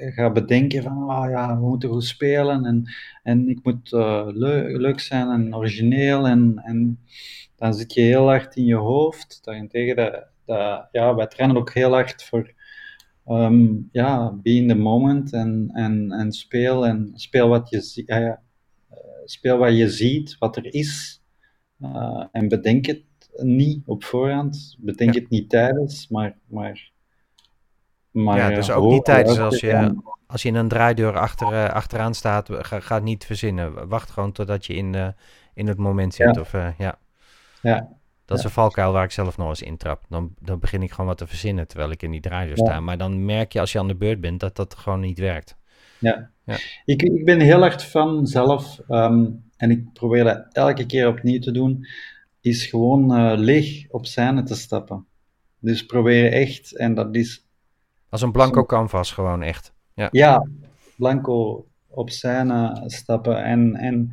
uh, 0.00 0.14
gaat 0.14 0.32
bedenken 0.32 0.82
van, 0.82 1.10
oh 1.10 1.26
ja, 1.30 1.58
we 1.60 1.66
moeten 1.66 1.88
goed 1.88 2.04
spelen 2.04 2.64
en, 2.64 2.82
en 3.22 3.48
ik 3.48 3.58
moet 3.62 3.90
leuk, 4.34 4.76
leuk 4.76 5.00
zijn 5.00 5.28
en 5.28 5.56
origineel 5.56 6.26
en, 6.26 6.60
en 6.64 6.98
dan 7.56 7.74
zit 7.74 7.94
je 7.94 8.00
heel 8.00 8.26
hard 8.26 8.56
in 8.56 8.64
je 8.64 8.76
hoofd. 8.76 9.40
Daarentegen, 9.44 9.96
dat, 9.96 10.26
dat, 10.44 10.88
ja, 10.92 11.14
wij 11.14 11.26
trainen 11.26 11.56
ook 11.56 11.72
heel 11.72 11.92
hard 11.92 12.24
voor 12.24 12.52
um, 13.26 13.88
ja, 13.92 14.32
be 14.42 14.50
in 14.50 14.68
the 14.68 14.74
moment 14.74 15.32
en, 15.32 15.70
en, 15.72 16.12
en 16.12 16.32
speel 16.32 16.86
en 16.86 17.10
speel 17.14 17.48
wat 17.48 17.70
je, 17.70 18.04
uh, 18.06 18.34
speel 19.24 19.58
wat 19.58 19.76
je 19.76 19.90
ziet, 19.90 20.36
wat 20.38 20.56
er 20.56 20.74
is. 20.74 21.22
Uh, 21.80 22.24
en 22.32 22.48
bedenk 22.48 22.86
het 22.86 23.02
niet 23.36 23.82
op 23.86 24.04
voorhand, 24.04 24.76
bedenk 24.78 25.14
ja. 25.14 25.20
het 25.20 25.30
niet 25.30 25.50
tijdens, 25.50 26.08
maar, 26.08 26.38
maar, 26.46 26.90
maar 28.10 28.36
ja, 28.36 28.48
dus 28.48 28.70
ook 28.70 28.90
niet 28.90 29.04
tijdens 29.04 29.38
als 29.38 29.60
je, 29.60 29.70
en, 29.70 30.02
als 30.26 30.42
je 30.42 30.48
in 30.48 30.54
een 30.54 30.68
draaideur 30.68 31.18
achter, 31.18 31.72
achteraan 31.72 32.14
staat, 32.14 32.48
ga, 32.50 32.80
ga 32.80 32.98
niet 32.98 33.24
verzinnen. 33.24 33.88
Wacht 33.88 34.10
gewoon 34.10 34.32
totdat 34.32 34.66
je 34.66 34.74
in, 34.74 35.14
in 35.54 35.66
het 35.66 35.78
moment 35.78 36.14
zit. 36.14 36.34
Ja. 36.34 36.40
Of, 36.40 36.52
ja. 36.78 36.98
ja, 37.62 37.88
dat 38.24 38.38
is 38.38 38.44
een 38.44 38.50
valkuil 38.50 38.92
waar 38.92 39.04
ik 39.04 39.10
zelf 39.10 39.36
nog 39.36 39.48
eens 39.48 39.62
intrap. 39.62 40.04
Dan, 40.08 40.34
dan 40.40 40.58
begin 40.58 40.82
ik 40.82 40.90
gewoon 40.90 41.06
wat 41.06 41.18
te 41.18 41.26
verzinnen 41.26 41.68
terwijl 41.68 41.90
ik 41.90 42.02
in 42.02 42.10
die 42.10 42.20
draaideur 42.20 42.56
sta. 42.56 42.80
Maar 42.80 42.98
dan 42.98 43.24
merk 43.24 43.52
je 43.52 43.60
als 43.60 43.72
je 43.72 43.78
aan 43.78 43.88
de 43.88 43.96
beurt 43.96 44.20
bent 44.20 44.40
dat 44.40 44.56
dat 44.56 44.74
gewoon 44.74 45.00
niet 45.00 45.18
werkt. 45.18 45.56
Ja, 45.98 46.30
ja. 46.44 46.56
Ik, 46.84 47.02
ik 47.02 47.24
ben 47.24 47.40
heel 47.40 47.64
erg 47.64 47.90
van 47.90 48.26
zelf, 48.26 48.80
um, 48.88 49.44
en 49.56 49.70
ik 49.70 49.92
probeer 49.92 50.24
dat 50.24 50.46
elke 50.52 50.86
keer 50.86 51.08
opnieuw 51.08 51.40
te 51.40 51.50
doen, 51.50 51.86
is 52.40 52.66
gewoon 52.66 53.18
uh, 53.18 53.38
leeg 53.38 53.90
op 53.90 54.06
scène 54.06 54.42
te 54.42 54.54
stappen. 54.54 55.06
Dus 55.58 55.86
probeer 55.86 56.32
echt, 56.32 56.76
en 56.76 56.94
dat 56.94 57.14
is... 57.14 57.46
Als 58.08 58.22
een 58.22 58.32
blanco 58.32 58.64
canvas 58.64 59.12
gewoon 59.12 59.42
echt. 59.42 59.72
Ja, 59.94 60.08
ja 60.12 60.46
blanco 60.96 61.66
op 61.88 62.10
scène 62.10 62.82
stappen 62.86 63.44
en, 63.44 63.74
en 63.74 64.10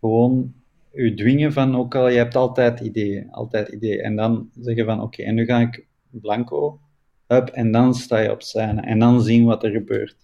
gewoon 0.00 0.54
u 0.92 1.14
dwingen 1.14 1.52
van 1.52 1.76
ook 1.76 1.94
al, 1.94 2.08
je 2.08 2.16
hebt 2.16 2.36
altijd 2.36 2.80
ideeën, 2.80 3.30
altijd 3.30 3.68
ideeën. 3.68 4.00
En 4.00 4.16
dan 4.16 4.50
zeggen 4.60 4.84
van 4.84 4.96
oké, 4.96 5.04
okay, 5.04 5.26
en 5.26 5.34
nu 5.34 5.44
ga 5.44 5.60
ik 5.60 5.86
blanco, 6.10 6.80
up, 7.28 7.48
en 7.48 7.72
dan 7.72 7.94
sta 7.94 8.18
je 8.18 8.30
op 8.30 8.42
scène. 8.42 8.80
En 8.80 8.98
dan 8.98 9.22
zien 9.22 9.44
wat 9.44 9.64
er 9.64 9.70
gebeurt. 9.70 10.16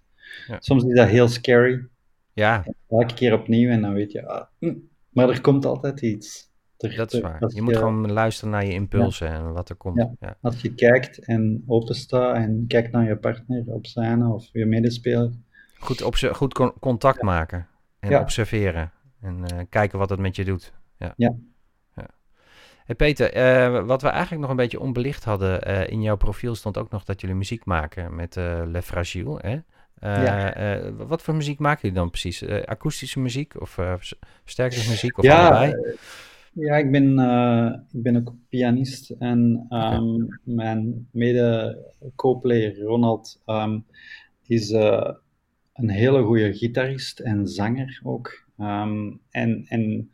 Ja. 0.46 0.56
Soms 0.60 0.84
is 0.84 0.94
dat 0.94 1.08
heel 1.08 1.28
scary. 1.28 1.86
Ja. 2.32 2.64
Elke 2.88 3.14
keer 3.14 3.32
opnieuw 3.32 3.70
en 3.70 3.82
dan 3.82 3.92
weet 3.92 4.12
je, 4.12 4.26
ah, 4.26 4.46
maar 5.10 5.28
er 5.28 5.40
komt 5.40 5.64
altijd 5.64 6.00
iets. 6.00 6.54
Er, 6.76 6.96
dat 6.96 7.12
is 7.12 7.20
waar. 7.20 7.36
Je, 7.40 7.54
je 7.54 7.62
moet 7.62 7.76
gewoon 7.76 8.12
luisteren 8.12 8.50
naar 8.50 8.64
je 8.64 8.72
impulsen 8.72 9.26
ja. 9.26 9.34
en 9.34 9.52
wat 9.52 9.68
er 9.68 9.76
komt. 9.76 10.08
Ja. 10.20 10.36
Als 10.40 10.60
je 10.60 10.74
kijkt 10.74 11.18
en 11.18 11.62
openstaat 11.66 12.36
en 12.36 12.64
kijkt 12.68 12.92
naar 12.92 13.08
je 13.08 13.16
partner 13.16 13.64
op 13.66 13.86
scène 13.86 14.32
of 14.32 14.48
je 14.52 14.66
medespeler. 14.66 15.30
Goed, 15.78 16.02
goed 16.32 16.54
con 16.54 16.72
contact 16.80 17.22
maken 17.22 17.66
en 18.00 18.18
observeren. 18.18 18.92
En 19.20 19.44
uh, 19.52 19.60
kijken 19.68 19.98
wat 19.98 20.10
het 20.10 20.18
met 20.18 20.36
je 20.36 20.44
doet. 20.44 20.72
Ja. 20.96 21.14
ja. 21.16 21.34
ja. 21.94 22.08
Hey 22.84 22.94
Peter, 22.94 23.36
uh, 23.36 23.86
wat 23.86 24.02
we 24.02 24.08
eigenlijk 24.08 24.40
nog 24.40 24.50
een 24.50 24.56
beetje 24.56 24.80
onbelicht 24.80 25.24
hadden. 25.24 25.68
Uh, 25.68 25.88
in 25.88 26.02
jouw 26.02 26.16
profiel 26.16 26.54
stond 26.54 26.78
ook 26.78 26.90
nog 26.90 27.04
dat 27.04 27.20
jullie 27.20 27.36
muziek 27.36 27.64
maken 27.64 28.14
met 28.14 28.34
Le 28.34 28.82
Fragile. 28.82 29.38
Hè? 29.40 29.58
Ja. 30.00 30.92
wat 30.92 31.22
voor 31.22 31.34
muziek 31.34 31.58
maken 31.58 31.80
jullie 31.80 31.96
dan 31.96 32.10
precies? 32.10 32.46
akoestische 32.64 33.20
muziek 33.20 33.60
of 33.60 33.78
versterkingsmuziek 34.44 35.18
of 35.18 35.24
ja, 35.24 35.48
allebei? 35.48 35.96
Ja, 36.52 36.76
ik 36.76 36.90
ben, 36.90 37.10
ik 37.92 38.02
ben 38.02 38.16
ook 38.16 38.34
pianist 38.48 39.10
en 39.10 39.66
um, 39.70 40.14
okay. 40.14 40.38
mijn 40.42 41.08
mede-co-player 41.10 42.78
Ronald 42.78 43.42
um, 43.46 43.84
is 44.46 44.70
een 45.76 45.90
hele 45.90 46.22
goede 46.22 46.52
gitarist 46.52 47.20
en 47.20 47.48
zanger 47.48 48.00
ook. 48.02 48.45
Um, 48.60 49.20
en, 49.30 49.64
en 49.68 50.10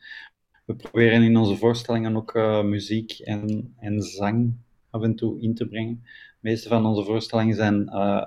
we 0.65 0.75
proberen 0.75 1.23
in 1.23 1.37
onze 1.37 1.57
voorstellingen 1.57 2.17
ook 2.17 2.35
uh, 2.35 2.63
muziek 2.63 3.19
en, 3.19 3.75
en 3.79 4.03
zang 4.03 4.55
af 4.91 5.03
en 5.03 5.15
toe 5.15 5.41
in 5.41 5.55
te 5.55 5.69
brengen. 5.69 6.01
De 6.03 6.49
meeste 6.49 6.69
van 6.69 6.87
onze 6.87 7.05
voorstellingen 7.05 7.55
zijn 7.55 7.83
uh, 7.93 8.25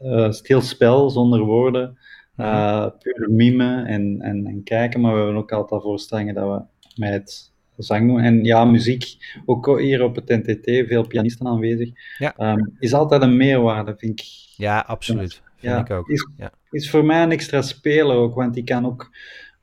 uh, 0.00 0.30
stilspel 0.30 1.10
zonder 1.10 1.40
woorden, 1.40 1.98
uh, 2.36 2.86
puur 2.98 3.30
mime 3.30 3.82
en, 3.82 4.20
en, 4.20 4.46
en, 4.46 4.62
kijken, 4.62 5.00
maar 5.00 5.12
we 5.12 5.18
hebben 5.18 5.36
ook 5.36 5.52
altijd 5.52 5.82
voorstellingen 5.82 6.34
dat 6.34 6.44
we 6.44 6.62
met 7.00 7.52
zang 7.76 8.08
doen. 8.08 8.20
En 8.20 8.44
ja, 8.44 8.64
muziek, 8.64 9.16
ook 9.44 9.78
hier 9.80 10.02
op 10.02 10.14
het 10.14 10.28
NTT, 10.28 10.86
veel 10.88 11.06
pianisten 11.06 11.46
aanwezig, 11.46 11.90
ja. 12.18 12.52
um, 12.52 12.76
is 12.78 12.94
altijd 12.94 13.22
een 13.22 13.36
meerwaarde, 13.36 13.94
vind 13.96 14.20
ik. 14.20 14.26
Ja, 14.56 14.84
absoluut. 14.86 15.42
Vind 15.56 15.72
ja, 15.72 15.80
ik 15.80 15.90
ook. 15.90 16.08
Is, 16.08 16.28
ja. 16.36 16.52
Is 16.74 16.90
voor 16.90 17.04
mij 17.04 17.22
een 17.22 17.30
extra 17.30 17.62
speler 17.62 18.16
ook, 18.16 18.34
want 18.34 18.54
die 18.54 18.64
kan 18.64 18.86
ook 18.86 19.10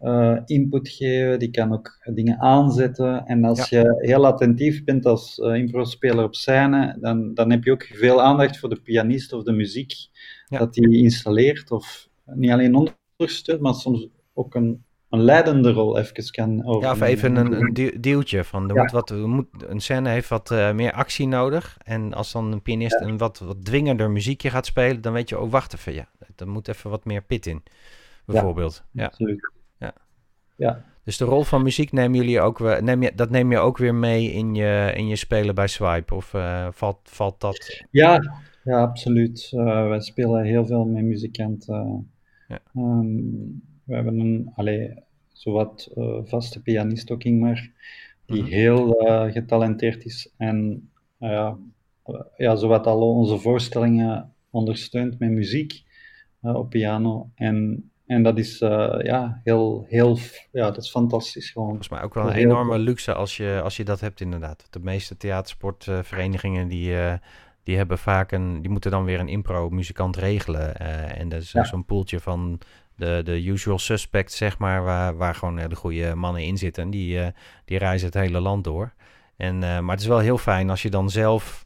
uh, 0.02 0.38
input 0.46 0.90
geven, 0.90 1.40
die 1.40 1.52
kan 1.52 1.74
ook 1.74 2.00
dingen 2.14 2.40
aanzetten. 2.40 3.26
En 3.26 3.44
als 3.44 3.70
ja. 3.70 3.80
je 3.80 3.96
heel 3.98 4.26
attentief 4.26 4.84
bent 4.84 5.06
als 5.06 5.38
uh, 5.38 5.56
impro-speler 5.56 6.24
op 6.24 6.36
scène, 6.36 6.98
dan, 7.00 7.34
dan 7.34 7.52
heb 7.52 7.64
je 7.64 7.72
ook 7.72 7.84
veel 7.84 8.22
aandacht 8.22 8.60
voor 8.60 8.70
de 8.70 8.82
pianist 8.82 9.34
of 9.34 9.44
de 9.44 9.52
muziek 9.52 9.94
ja. 10.46 10.58
dat 10.58 10.74
die 10.74 10.98
installeert. 10.98 11.72
Of 11.72 12.10
niet 12.26 12.52
alleen 12.52 12.94
ondersteunt, 13.18 13.62
maar 13.62 13.74
soms 13.74 14.08
ook 14.34 14.56
een, 14.56 14.84
een 15.10 15.22
leidende 15.22 15.72
rol 15.72 15.98
even 15.98 16.32
kan 16.32 16.66
over. 16.66 16.88
Ja, 16.88 16.92
of 16.92 17.02
even 17.02 17.36
een, 17.36 17.54
een 17.54 17.98
deeltje 18.02 18.44
van 18.44 18.70
er 18.70 18.76
ja. 18.76 18.82
moet 18.82 18.92
wat, 18.92 19.10
er 19.10 19.30
moet, 19.30 19.48
een 19.68 19.80
scène 19.80 20.10
heeft 20.10 20.30
wat 20.30 20.52
uh, 20.52 20.72
meer 20.72 20.92
actie 20.92 21.28
nodig. 21.28 21.78
En 21.84 22.14
als 22.14 22.32
dan 22.32 22.52
een 22.52 22.62
pianist 22.62 23.02
een 23.02 23.18
wat, 23.18 23.40
wat 23.40 23.66
dwingender 23.66 24.12
muziekje 24.12 24.50
gaat 24.50 24.66
spelen, 24.66 25.02
dan 25.02 25.14
weet 25.14 25.30
je, 25.30 25.40
oh 25.40 25.52
wacht 25.52 25.74
even, 25.74 25.94
ja, 25.94 26.10
er 26.42 26.48
moet 26.48 26.68
even 26.68 26.90
wat 26.90 27.06
meer 27.06 27.22
pit 27.22 27.46
in, 27.46 27.64
bijvoorbeeld. 28.26 28.84
Ja, 28.92 29.06
absoluut. 29.06 29.52
Ja. 29.80 29.94
ja. 30.56 30.86
Dus 31.04 31.18
de 31.18 31.26
rol 31.26 31.44
van 31.44 31.64
muziek 31.64 31.92
nemen 31.92 32.18
jullie 32.18 32.42
ook 32.42 32.82
neem 32.82 33.04
je, 33.04 33.12
dat 33.16 33.30
neem 33.30 33.52
je 33.52 33.58
ook 33.58 33.78
weer 33.78 33.96
mee 33.96 34.32
in 34.32 34.56
je, 34.56 34.92
in 34.96 35.08
je 35.08 35.16
spelen 35.16 35.56
bij 35.56 35.68
Swipe? 35.68 36.16
Of 36.16 36.34
uh, 36.34 36.68
valt, 36.72 37.00
valt 37.04 37.40
dat? 37.40 37.84
Ja, 37.92 38.20
ja 38.64 38.82
absoluut. 38.82 39.52
Uh, 39.56 39.88
wij 39.88 40.02
spelen 40.02 40.44
heel 40.44 40.66
veel 40.66 40.86
met 40.86 41.04
muzikanten. 41.04 42.12
Ja. 42.48 42.60
Um, 42.76 43.62
we 43.84 43.96
hebben 43.96 44.20
een, 44.20 44.52
allee, 44.56 44.94
zowat 45.32 45.92
uh, 45.96 46.20
vaste 46.24 46.62
pianist 46.62 47.12
ook 47.12 47.24
Ingmar, 47.24 47.70
die 48.26 48.42
mm-hmm. 48.42 48.54
heel 48.54 48.94
getalenteerd 49.32 50.06
is 50.06 50.34
en 50.38 50.90
ja, 52.38 52.56
zowat 52.56 52.88
al 52.88 53.16
onze 53.16 53.38
voorstellingen 53.38 54.34
ondersteunt 54.50 55.20
met 55.20 55.30
muziek 55.30 55.84
op 56.42 56.70
piano. 56.70 57.30
En, 57.36 57.90
en 58.06 58.24
dat 58.24 58.38
is 58.38 58.60
ja, 58.60 59.42
heel, 59.44 59.86
heel, 59.88 60.18
ja, 60.52 60.66
dat 60.66 60.84
is 60.84 60.90
fantastisch 60.90 61.50
gewoon. 61.50 61.68
Volgens 61.68 61.90
mij 61.90 62.02
ook 62.02 62.14
wel 62.14 62.28
een 62.28 62.36
enorme 62.36 62.78
luxe 62.78 63.14
als 63.14 63.38
je, 63.38 63.62
als 63.64 63.78
je 63.78 63.84
dat 63.84 64.00
hebt 64.00 64.22
inderdaad. 64.22 64.68
De 64.70 64.80
meeste 64.80 65.18
theatersportverenigingen 65.18 66.68
die 66.68 66.96
die 67.64 67.78
hebben 67.78 67.98
vaak 67.98 68.32
een, 68.32 68.62
die 68.62 68.72
moeten 68.72 68.92
dan 68.92 69.04
weer 69.04 69.20
een 69.20 69.28
impro-muzikant 69.28 70.16
regelen. 70.16 70.74
Uh, 70.82 71.20
en 71.20 71.30
dat 71.30 71.42
is 71.42 71.52
ja. 71.52 71.64
zo'n 71.64 71.86
poeltje 71.86 72.20
van 72.20 72.60
de, 72.96 73.22
de 73.24 73.46
usual 73.46 73.80
suspects, 73.80 74.38
zeg 74.38 74.58
maar, 74.58 74.84
waar, 74.84 75.16
waar 75.16 75.36
gewoon 75.36 75.56
de 75.56 75.76
goede 75.76 76.16
mannen 76.16 76.44
in 76.44 76.58
zitten. 76.58 76.84
En 76.84 76.90
die, 76.90 77.34
die 77.66 77.78
reizen 77.78 78.08
het 78.08 78.16
hele 78.16 78.40
land 78.40 78.64
door. 78.64 78.94
En, 79.38 79.60
maar 79.60 79.90
het 79.90 80.00
is 80.00 80.08
wel 80.08 80.20
heel 80.20 80.38
fijn 80.38 80.70
als 80.70 80.82
je 80.82 80.90
dan 80.90 81.10
zelf 81.10 81.66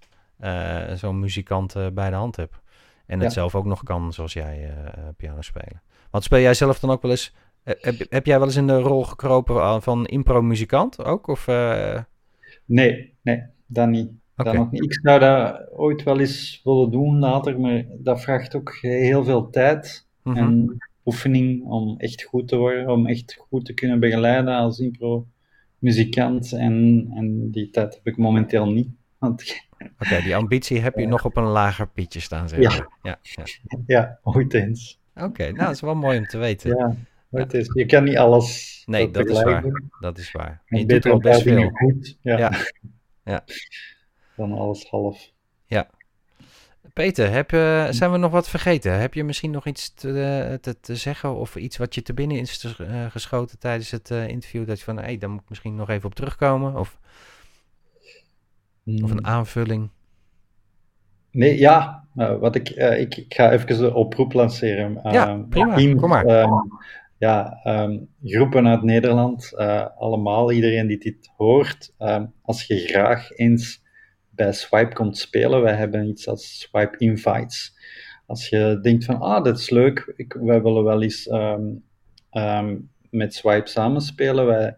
zo'n 0.96 1.20
muzikant 1.20 1.76
bij 1.94 2.10
de 2.10 2.16
hand 2.16 2.36
hebt. 2.36 2.62
En 3.08 3.20
het 3.20 3.34
zelf 3.34 3.56
ook 3.56 3.66
nog 3.66 3.84
kan, 3.84 4.14
zoals 4.14 4.34
jij 4.34 4.74
piano 5.18 5.42
spelen. 5.42 5.82
Want 6.12 6.24
speel 6.24 6.40
jij 6.40 6.54
zelf 6.54 6.80
dan 6.80 6.90
ook 6.90 7.02
wel 7.02 7.12
eens... 7.12 7.34
Heb, 7.64 7.96
heb 8.10 8.26
jij 8.26 8.38
wel 8.38 8.48
eens 8.48 8.56
in 8.56 8.68
de 8.68 8.80
rol 8.80 9.04
gekropen 9.04 9.82
van 9.82 10.06
impro-muzikant 10.06 11.04
ook? 11.04 11.28
Of, 11.28 11.48
Nee, 12.66 13.14
nee, 13.22 13.44
dat 13.66 13.90
niet. 13.90 14.12
Dat 14.36 14.54
nog 14.54 14.72
niet. 14.72 14.84
Ik 14.84 15.00
zou 15.02 15.20
dat 15.20 15.72
ooit 15.72 16.04
wel 16.04 16.20
eens 16.20 16.62
willen 16.64 16.92
doen 16.92 17.20
later, 17.20 17.60
maar 17.60 17.86
dat 17.98 18.22
vraagt 18.22 18.56
ook 18.56 18.78
heel 18.82 19.24
veel 19.24 19.50
tijd 19.50 20.08
mhm. 20.24 20.38
en 20.38 20.78
oefening 21.06 21.64
om 21.64 21.98
echt 21.98 22.24
goed 22.24 22.48
te 22.48 22.58
worden, 22.58 22.90
om 22.90 23.08
echt 23.08 23.34
goed 23.50 23.66
te 23.66 23.74
kunnen 23.74 24.00
begeleiden 24.00 24.56
als 24.56 24.80
impro-muzikant. 24.80 26.52
En, 26.52 27.08
en 27.16 27.52
die 27.52 27.70
tijd 27.70 27.94
heb 27.94 28.08
ik 28.08 28.18
momenteel 28.18 28.72
niet. 28.72 28.90
Oké, 30.00 30.22
die 30.22 30.36
ambitie 30.36 30.80
heb 30.80 30.96
je 30.96 31.08
nog 31.08 31.26
op 31.26 31.38
een 31.38 31.44
lager 31.44 31.88
pitje 31.88 32.20
staan, 32.20 32.50
zeg 32.50 32.60
ja. 32.60 32.88
ja. 33.02 33.20
Ja, 33.22 33.46
ja. 33.86 34.20
ooit 34.24 34.54
eens. 34.54 35.00
Oké, 35.16 35.44
nou, 35.44 35.58
dat 35.58 35.72
is 35.72 35.82
wel 35.82 35.96
mooi 35.96 36.18
om 36.18 36.26
te 36.26 36.38
weten. 36.38 36.70
Ja. 36.70 36.96
Is, 37.48 37.72
je 37.74 37.86
kan 37.86 38.04
niet 38.04 38.18
alles. 38.18 38.84
Nee, 38.86 39.12
dat 39.12 39.30
is 39.30 39.44
waar. 39.44 39.64
Dat 40.00 40.18
is 40.18 40.32
waar. 40.32 40.62
je 40.66 40.86
doet 40.86 41.06
al 41.06 41.20
best 41.20 41.42
veel. 41.42 41.70
Goed. 41.70 42.18
Ja. 42.22 42.38
ja. 43.24 43.44
Dan 44.36 44.52
alles 44.52 44.90
half. 44.90 45.32
Ja. 45.66 45.90
Peter, 46.94 47.32
heb, 47.32 47.52
uh, 47.52 47.88
zijn 47.90 48.12
we 48.12 48.18
nog 48.18 48.32
wat 48.32 48.50
vergeten? 48.50 49.00
Heb 49.00 49.14
je 49.14 49.24
misschien 49.24 49.52
nog 49.52 49.66
iets 49.66 49.94
te, 49.94 50.24
eh, 50.24 50.54
te, 50.54 50.80
te 50.80 50.96
zeggen 50.96 51.36
of 51.36 51.56
iets 51.56 51.78
wat 51.78 51.96
je 51.96 52.02
te 52.02 52.14
binnen 52.14 52.38
is 52.38 52.64
uh, 52.64 53.06
geschoten 53.10 53.60
tijdens 53.60 53.92
het 53.92 54.10
uh, 54.10 54.28
interview? 54.28 54.68
Dat 54.68 54.78
je 54.78 54.84
van, 54.84 54.98
hé, 54.98 55.04
hey, 55.04 55.18
daar 55.18 55.30
moet 55.30 55.42
ik 55.42 55.50
misschien 55.50 55.76
nog 55.76 55.90
even 55.90 56.06
op 56.06 56.16
terugkomen? 56.16 56.76
Of, 56.76 57.00
of 58.86 59.12
een 59.12 59.18
hmm. 59.18 59.26
aanvulling? 59.26 59.90
Nee, 61.32 61.60
ja. 61.60 62.08
wat 62.14 62.56
ik, 62.56 62.70
ik, 62.70 63.16
ik, 63.16 63.34
ga 63.34 63.52
even 63.52 63.84
een 63.84 63.94
oproep 63.94 64.34
lanceren. 64.34 65.00
ja, 65.04 65.46
prima. 65.50 65.96
Kom 65.96 66.10
maar. 66.10 66.26
Ehm, 66.26 66.52
ja, 67.18 67.60
ehm, 67.64 68.00
groepen 68.24 68.68
uit 68.68 68.84
Nederland, 68.84 69.52
uh, 69.56 69.86
allemaal, 69.98 70.52
iedereen 70.52 70.88
die 70.88 70.98
dit 70.98 71.32
hoort, 71.38 71.94
um, 72.00 72.34
als 72.42 72.64
je 72.64 72.78
graag 72.78 73.32
eens 73.32 73.84
bij 74.30 74.54
Swipe 74.54 74.94
komt 74.94 75.18
spelen, 75.18 75.62
wij 75.62 75.76
hebben 75.76 76.08
iets 76.08 76.28
als 76.28 76.60
Swipe 76.60 76.98
Invites. 76.98 77.74
Als 78.26 78.50
je 78.50 78.80
denkt 78.82 79.06
van, 79.06 79.20
ah, 79.20 79.44
dat 79.44 79.58
is 79.58 79.70
leuk, 79.70 80.14
ik, 80.16 80.34
wij 80.34 80.62
willen 80.62 80.84
wel 80.84 81.02
eens 81.02 81.30
um, 81.32 81.84
met 83.10 83.34
Swipe 83.34 83.70
samenspelen, 83.70 84.46
wij, 84.46 84.76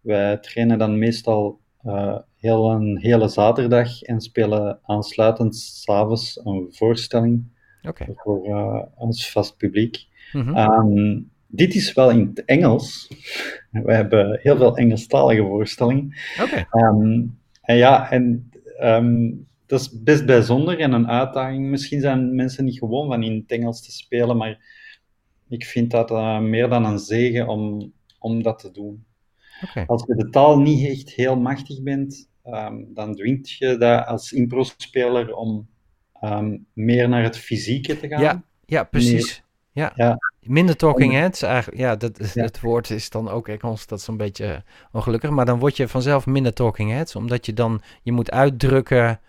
wij 0.00 0.36
trainen 0.36 0.78
dan 0.78 0.98
meestal 0.98 1.60
uh, 1.84 2.18
heel 2.36 2.70
een 2.70 2.98
hele 2.98 3.28
zaterdag 3.28 4.02
en 4.02 4.20
spelen 4.20 4.78
aansluitend 4.82 5.56
s'avonds 5.56 6.40
een 6.44 6.68
voorstelling 6.70 7.44
okay. 7.82 8.08
voor 8.14 8.46
uh, 8.46 8.82
ons 8.94 9.30
vast 9.30 9.56
publiek. 9.56 10.06
Mm 10.32 10.42
-hmm. 10.42 11.30
Dit 11.52 11.74
is 11.74 11.92
wel 11.92 12.10
in 12.10 12.32
het 12.34 12.44
Engels. 12.44 13.08
We 13.70 13.92
hebben 13.92 14.38
heel 14.42 14.56
veel 14.56 14.76
Engelstalige 14.76 15.42
voorstellingen. 15.42 16.14
Oké. 16.42 16.66
Ehm, 16.70 17.26
en 17.62 17.76
ja, 17.76 18.10
en 18.10 18.50
ehm, 18.78 19.30
dat 19.66 19.80
is 19.80 20.02
best 20.02 20.26
bijzonder 20.26 20.78
en 20.78 20.92
een 20.92 21.08
uitdaging. 21.08 21.70
Misschien 21.70 22.00
zijn 22.00 22.34
mensen 22.34 22.64
niet 22.64 22.78
gewoon 22.78 23.08
van 23.08 23.22
in 23.22 23.34
het 23.34 23.50
Engels 23.50 23.84
te 23.84 23.92
spelen, 23.92 24.36
maar 24.36 24.58
ik 25.48 25.64
vind 25.64 25.90
dat 25.90 26.10
uh, 26.10 26.40
meer 26.40 26.68
dan 26.68 26.84
een 26.84 26.98
zegen 26.98 27.48
om, 27.48 27.92
om 28.18 28.42
dat 28.42 28.58
te 28.58 28.70
doen. 28.70 29.04
Okay. 29.64 29.84
Als 29.86 30.04
je 30.06 30.14
de 30.14 30.30
taal 30.30 30.58
niet 30.58 30.88
echt 30.88 31.10
heel 31.10 31.36
machtig 31.36 31.82
bent, 31.82 32.28
um, 32.44 32.88
dan 32.94 33.14
dwingt 33.14 33.50
je 33.50 33.76
dat 33.76 34.06
als 34.06 34.32
impro-speler 34.32 35.34
om 35.34 35.68
meer 36.72 37.08
naar 37.08 37.22
het 37.22 37.38
fysieke 37.38 37.98
te 37.98 38.08
gaan. 38.08 38.22
Ja, 38.22 38.42
ja 38.64 38.84
precies. 38.84 39.42
Ja. 39.72 39.92
ja. 39.94 40.18
Minder 40.40 40.76
talking 40.76 41.12
heads, 41.12 41.42
eigenlijk, 41.42 41.80
ja, 41.80 41.96
dat, 41.96 42.18
het 42.34 42.60
woord 42.60 42.90
is 42.90 43.10
dan 43.10 43.28
ook 43.28 43.48
Engels, 43.48 43.86
dat 43.86 43.98
is 43.98 44.06
een 44.06 44.16
beetje 44.16 44.62
ongelukkig. 44.92 45.30
Maar 45.30 45.44
dan 45.44 45.58
word 45.58 45.76
je 45.76 45.88
vanzelf 45.88 46.26
minder 46.26 46.52
talking 46.52 46.90
heads, 46.90 47.16
omdat 47.16 47.46
je 47.46 47.52
dan, 47.52 47.80
je 48.02 48.12
moet 48.12 48.30
uitdrukken 48.30 49.20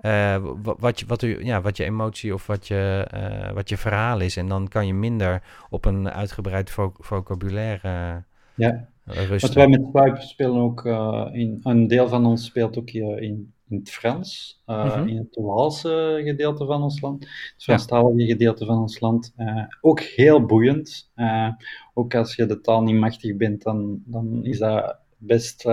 uh, 0.00 0.36
wat, 0.62 1.00
je, 1.00 1.06
wat, 1.06 1.22
u, 1.22 1.44
ja, 1.44 1.60
wat 1.60 1.76
je 1.76 1.84
emotie 1.84 2.34
of 2.34 2.46
wat 2.46 2.66
je, 2.66 3.08
uh, 3.14 3.52
wat 3.52 3.68
je 3.68 3.76
verhaal 3.76 4.20
is. 4.20 4.36
En 4.36 4.48
dan 4.48 4.68
kan 4.68 4.86
je 4.86 4.94
minder 4.94 5.42
op 5.70 5.84
een 5.84 6.10
uitgebreid 6.10 6.70
vo 6.70 6.92
vocabulaire 6.98 8.24
ja. 8.54 8.88
Rusten. 9.08 9.40
Wat 9.40 9.54
wij 9.54 9.68
met 9.68 9.86
Swipe 9.90 10.20
spelen 10.20 10.60
ook, 10.60 10.84
uh, 10.84 11.28
in, 11.32 11.60
een 11.62 11.86
deel 11.86 12.08
van 12.08 12.26
ons 12.26 12.44
speelt 12.44 12.78
ook 12.78 12.90
in 12.90 13.52
in 13.68 13.78
het 13.78 13.90
Frans, 13.90 14.62
uh, 14.66 15.02
in 15.06 15.16
het 15.16 15.36
Waalse 15.40 16.20
gedeelte 16.24 16.66
van 16.66 16.82
ons 16.82 17.00
land, 17.00 17.24
het 17.24 17.62
Franstalige 17.62 18.26
gedeelte 18.26 18.64
van 18.64 18.78
ons 18.78 19.00
land. 19.00 19.34
Uh, 19.38 19.64
ook 19.80 20.00
heel 20.00 20.46
boeiend. 20.46 21.10
Ook 21.94 22.14
als 22.14 22.34
je 22.34 22.46
de 22.46 22.60
taal 22.60 22.82
niet 22.82 22.96
machtig 22.96 23.36
bent, 23.36 23.62
dan, 23.62 24.02
dan 24.04 24.44
is 24.44 24.58
dat 24.58 24.96
best 25.16 25.66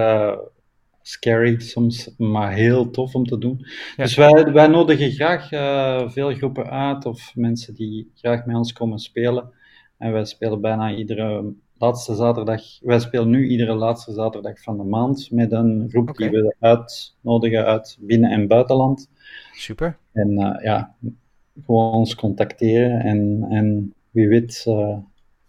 scary 1.01 1.59
soms, 1.59 2.13
maar 2.17 2.53
heel 2.53 2.89
tof 2.89 3.15
om 3.15 3.25
te 3.25 3.37
doen. 3.37 3.65
Dus 3.95 4.15
wij, 4.15 4.51
wij 4.51 4.67
nodigen 4.67 5.11
graag 5.11 5.47
veel 6.11 6.33
groepen 6.33 6.69
uit 6.69 7.05
of 7.05 7.35
mensen 7.35 7.73
die 7.73 8.11
graag 8.15 8.45
met 8.45 8.55
ons 8.55 8.73
komen 8.73 8.99
spelen. 8.99 9.53
En 9.97 10.11
wij 10.11 10.25
spelen 10.25 10.61
bijna 10.61 10.95
iedere 10.95 11.53
laatste 11.77 12.15
zaterdag. 12.15 12.61
Wij 12.81 12.99
spelen 12.99 13.29
nu 13.29 13.47
iedere 13.47 13.73
laatste 13.73 14.13
zaterdag 14.13 14.61
van 14.61 14.77
de 14.77 14.83
maand 14.83 15.31
met 15.31 15.51
een 15.51 15.85
groep 15.89 16.17
die 16.17 16.29
we 16.29 16.55
uitnodigen 16.59 17.65
uit 17.65 17.97
binnen- 17.99 18.31
en 18.31 18.47
buitenland. 18.47 19.09
Super. 19.51 19.97
En 20.11 20.29
uh, 20.31 20.63
ja, 20.63 20.95
gewoon 21.65 21.91
ons 21.93 22.15
contacteren 22.15 23.01
en, 23.01 23.45
en 23.49 23.93
wie 24.11 24.27
weet 24.27 24.65
uh, 24.67 24.97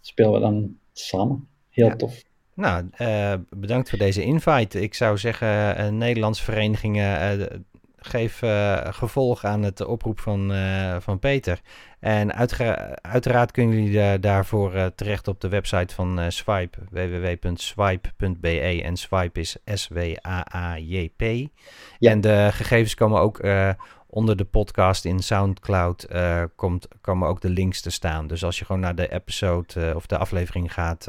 spelen 0.01 0.31
we 0.31 0.39
dan 0.39 0.77
samen. 0.93 1.47
Heel 1.69 1.95
tof. 1.95 2.23
Nou, 2.53 2.89
uh, 3.01 3.33
bedankt 3.49 3.89
voor 3.89 3.99
deze 3.99 4.23
invite. 4.23 4.81
Ik 4.81 4.93
zou 4.93 5.17
zeggen, 5.17 5.97
Nederlandse 5.97 6.43
verenigingen, 6.43 7.47
geef 8.07 8.41
gevolg 8.89 9.43
aan 9.43 9.63
het 9.63 9.85
oproep 9.85 10.19
van, 10.19 10.53
van 10.99 11.19
Peter. 11.19 11.59
En 11.99 12.33
uiteraard 13.01 13.51
kunnen 13.51 13.83
jullie 13.83 14.19
daarvoor 14.19 14.75
uh, 14.75 14.85
terecht 14.85 15.27
op 15.27 15.41
de 15.41 15.49
website 15.49 15.93
van 15.93 16.31
Swipe, 16.31 16.77
www.swipe.be. 16.89 18.81
En 18.83 18.97
Swipe 18.97 19.39
is 19.39 19.57
S-W-A-A-J-P. 19.65 21.21
En 21.99 22.21
de 22.21 22.49
gegevens 22.51 22.95
komen 22.95 23.21
ook 23.21 23.39
onder 24.17 24.37
de 24.37 24.45
podcast 24.45 25.05
in 25.05 25.19
SoundCloud, 25.19 26.07
komt, 26.55 26.87
komen 27.01 27.27
ook 27.27 27.41
de 27.41 27.49
links 27.49 27.81
te 27.81 27.89
staan. 27.89 28.27
Dus 28.27 28.43
als 28.43 28.59
je 28.59 28.65
gewoon 28.65 28.81
naar 28.81 28.95
de 28.95 29.11
episode 29.11 29.93
of 29.95 30.05
de 30.05 30.17
aflevering 30.17 30.73
gaat 30.73 31.05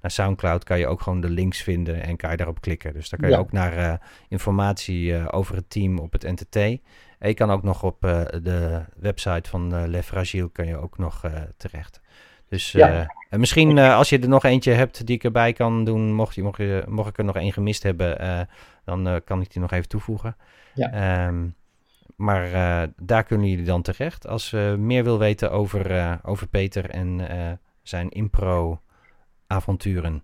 naar 0.00 0.10
SoundCloud, 0.10 0.64
kan 0.64 0.78
je 0.78 0.86
ook 0.86 1.00
gewoon 1.00 1.20
de 1.20 1.30
links 1.30 1.62
vinden 1.62 2.02
en 2.02 2.16
kan 2.16 2.30
je 2.30 2.36
daarop 2.36 2.60
klikken. 2.60 2.92
Dus 2.92 3.08
daar 3.08 3.20
kan 3.20 3.30
je 3.30 3.36
ook 3.36 3.52
naar 3.52 4.00
informatie 4.28 5.30
over 5.30 5.54
het 5.54 5.70
team 5.70 5.98
op 5.98 6.12
het 6.12 6.22
NTT. 6.22 6.56
En 6.56 7.28
je 7.28 7.34
kan 7.34 7.50
ook 7.50 7.62
nog 7.62 7.82
op 7.82 8.00
de 8.42 8.84
website 8.96 9.50
van 9.50 9.88
Le 9.90 10.02
Fragile 10.02 10.50
kan 10.50 10.66
je 10.66 10.76
ook 10.76 10.98
nog 10.98 11.24
terecht. 11.56 12.00
Dus 12.48 12.72
ja. 12.72 13.14
en 13.30 13.40
misschien 13.40 13.78
als 13.78 14.08
je 14.08 14.18
er 14.18 14.28
nog 14.28 14.44
eentje 14.44 14.72
hebt 14.72 15.06
die 15.06 15.16
ik 15.16 15.24
erbij 15.24 15.52
kan 15.52 15.84
doen, 15.84 16.14
mocht, 16.14 16.34
je, 16.34 16.42
mocht, 16.42 16.58
je, 16.58 16.84
mocht 16.88 17.08
ik 17.08 17.18
er 17.18 17.24
nog 17.24 17.36
één 17.36 17.52
gemist 17.52 17.82
hebben, 17.82 18.48
dan 18.84 19.20
kan 19.24 19.40
ik 19.40 19.52
die 19.52 19.62
nog 19.62 19.72
even 19.72 19.88
toevoegen. 19.88 20.36
Ja. 20.74 21.26
Um, 21.26 21.54
maar 22.22 22.50
daar 22.96 23.24
kunnen 23.24 23.48
jullie 23.48 23.64
dan 23.64 23.82
terecht. 23.82 24.26
Als 24.26 24.50
je 24.50 24.76
meer 24.78 25.04
wil 25.04 25.18
weten 25.18 25.50
over, 25.50 26.18
over 26.22 26.48
Peter 26.48 26.90
en 26.90 27.20
zijn 27.82 28.08
impro-avonturen. 28.08 30.22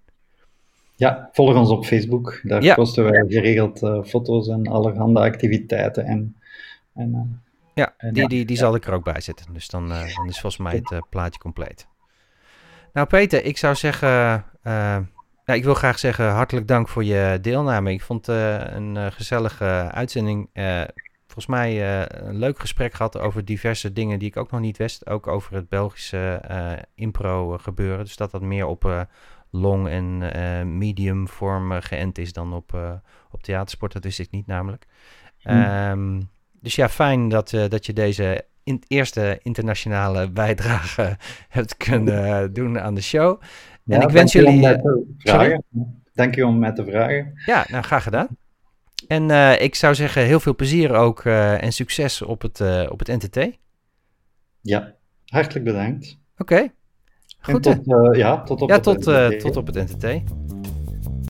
Ja, 0.97 1.29
volg 1.33 1.57
ons 1.57 1.71
op 1.71 1.85
Facebook. 1.85 2.41
Daar 2.43 2.63
ja. 2.63 2.75
posten 2.75 3.05
wij 3.05 3.25
geregeld 3.29 3.79
foto's 4.05 4.49
en 4.49 4.67
allerhande 4.67 5.21
activiteiten 5.21 6.05
en 6.05 6.37
en, 6.99 7.15
uh, 7.15 7.21
ja, 7.75 7.95
die, 8.13 8.29
die, 8.29 8.45
die 8.45 8.57
zal 8.57 8.75
ik 8.75 8.87
er 8.87 8.93
ook 8.93 9.05
bij 9.05 9.21
zetten. 9.21 9.53
Dus 9.53 9.69
dan, 9.69 9.93
uh, 9.93 10.17
dan 10.17 10.29
is 10.29 10.41
volgens 10.41 10.57
mij 10.57 10.81
het 10.83 11.09
plaatje 11.11 11.41
compleet. 11.41 11.87
Nou 12.93 13.07
Peter, 13.07 13.45
ik 13.45 13.59
zou 13.59 13.75
zeggen... 13.75 14.45
ik 15.45 15.65
wil 15.65 15.75
graag 15.75 15.99
zeggen 15.99 16.31
hartelijk 16.31 16.69
dank 16.69 16.89
voor 16.89 17.05
je 17.05 17.39
deelname. 17.41 17.93
Ik 17.93 18.03
vond 18.03 18.27
het 18.27 18.73
een 18.73 19.13
gezellige 19.13 19.65
uitzending. 19.91 20.49
Volgens 21.33 21.47
mij 21.47 22.01
een 22.09 22.39
leuk 22.39 22.59
gesprek 22.59 22.95
gehad 22.95 23.19
over 23.19 23.45
diverse 23.45 23.93
dingen 23.93 24.19
die 24.19 24.29
ik 24.29 24.37
ook 24.37 24.51
nog 24.51 24.61
niet 24.61 24.77
wist. 24.77 25.07
Ook 25.07 25.27
over 25.27 25.55
het 25.55 25.69
Belgische 25.69 26.43
impro 26.95 27.59
gebeuren. 27.59 28.05
Dus 28.05 28.17
dat 28.17 28.31
dat 28.31 28.43
meer 28.43 28.67
op 28.67 29.07
long 29.51 29.89
en 29.89 30.79
medium 30.79 31.29
vorm 31.29 31.73
geënt 31.81 32.19
is 32.19 32.33
dan 32.33 32.53
op, 32.53 33.01
op 33.31 33.43
theatersport. 33.43 33.93
Dat 33.93 34.05
wist 34.05 34.19
ik 34.19 34.31
niet 34.31 34.47
namelijk. 34.47 34.87
Mm. 35.43 35.63
Um, 35.63 36.31
dus 36.61 36.75
ja, 36.75 36.89
fijn 36.89 37.29
dat, 37.29 37.51
dat 37.51 37.87
je 37.87 37.93
deze 37.93 38.45
in, 38.69 38.83
eerste 38.87 39.39
internationale 39.43 40.31
bijdrage 40.31 41.17
hebt 41.49 41.77
kunnen 41.77 42.53
doen 42.53 42.81
aan 42.81 42.95
de 42.95 43.03
show. 43.03 43.41
en 43.87 44.01
ik 44.01 44.11
wens 44.11 44.33
jullie. 44.33 44.61
Dank 46.15 46.35
je 46.35 46.47
om 46.47 46.59
met 46.59 46.77
te 46.77 46.85
vragen. 46.85 47.33
Ja, 47.47 47.67
nou 47.69 47.85
graag 47.85 48.03
gedaan. 48.03 48.29
En 49.07 49.31
uh, 49.31 49.61
ik 49.61 49.75
zou 49.75 49.95
zeggen, 49.95 50.23
heel 50.23 50.41
veel 50.41 50.55
plezier 50.55 50.95
ook 50.95 51.25
uh, 51.25 51.63
en 51.63 51.73
succes 51.73 52.23
op 52.23 52.43
het, 52.43 52.61
uh, 52.61 52.87
op 52.91 52.99
het 52.99 53.09
NTT. 53.09 53.59
Ja, 54.61 54.95
hartelijk 55.25 55.65
bedankt. 55.65 56.19
Oké. 56.39 56.69
Goed. 57.41 57.63
Tot, 57.63 57.79
ja, 58.17 58.43
tot 58.43 58.61
op 58.61 58.69
ja, 58.69 58.75
het 58.75 58.83
tot, 58.83 59.05
NTT. 59.05 59.41
tot 59.41 59.57
op 59.57 59.67
het 59.67 59.75
NTT. 59.75 60.23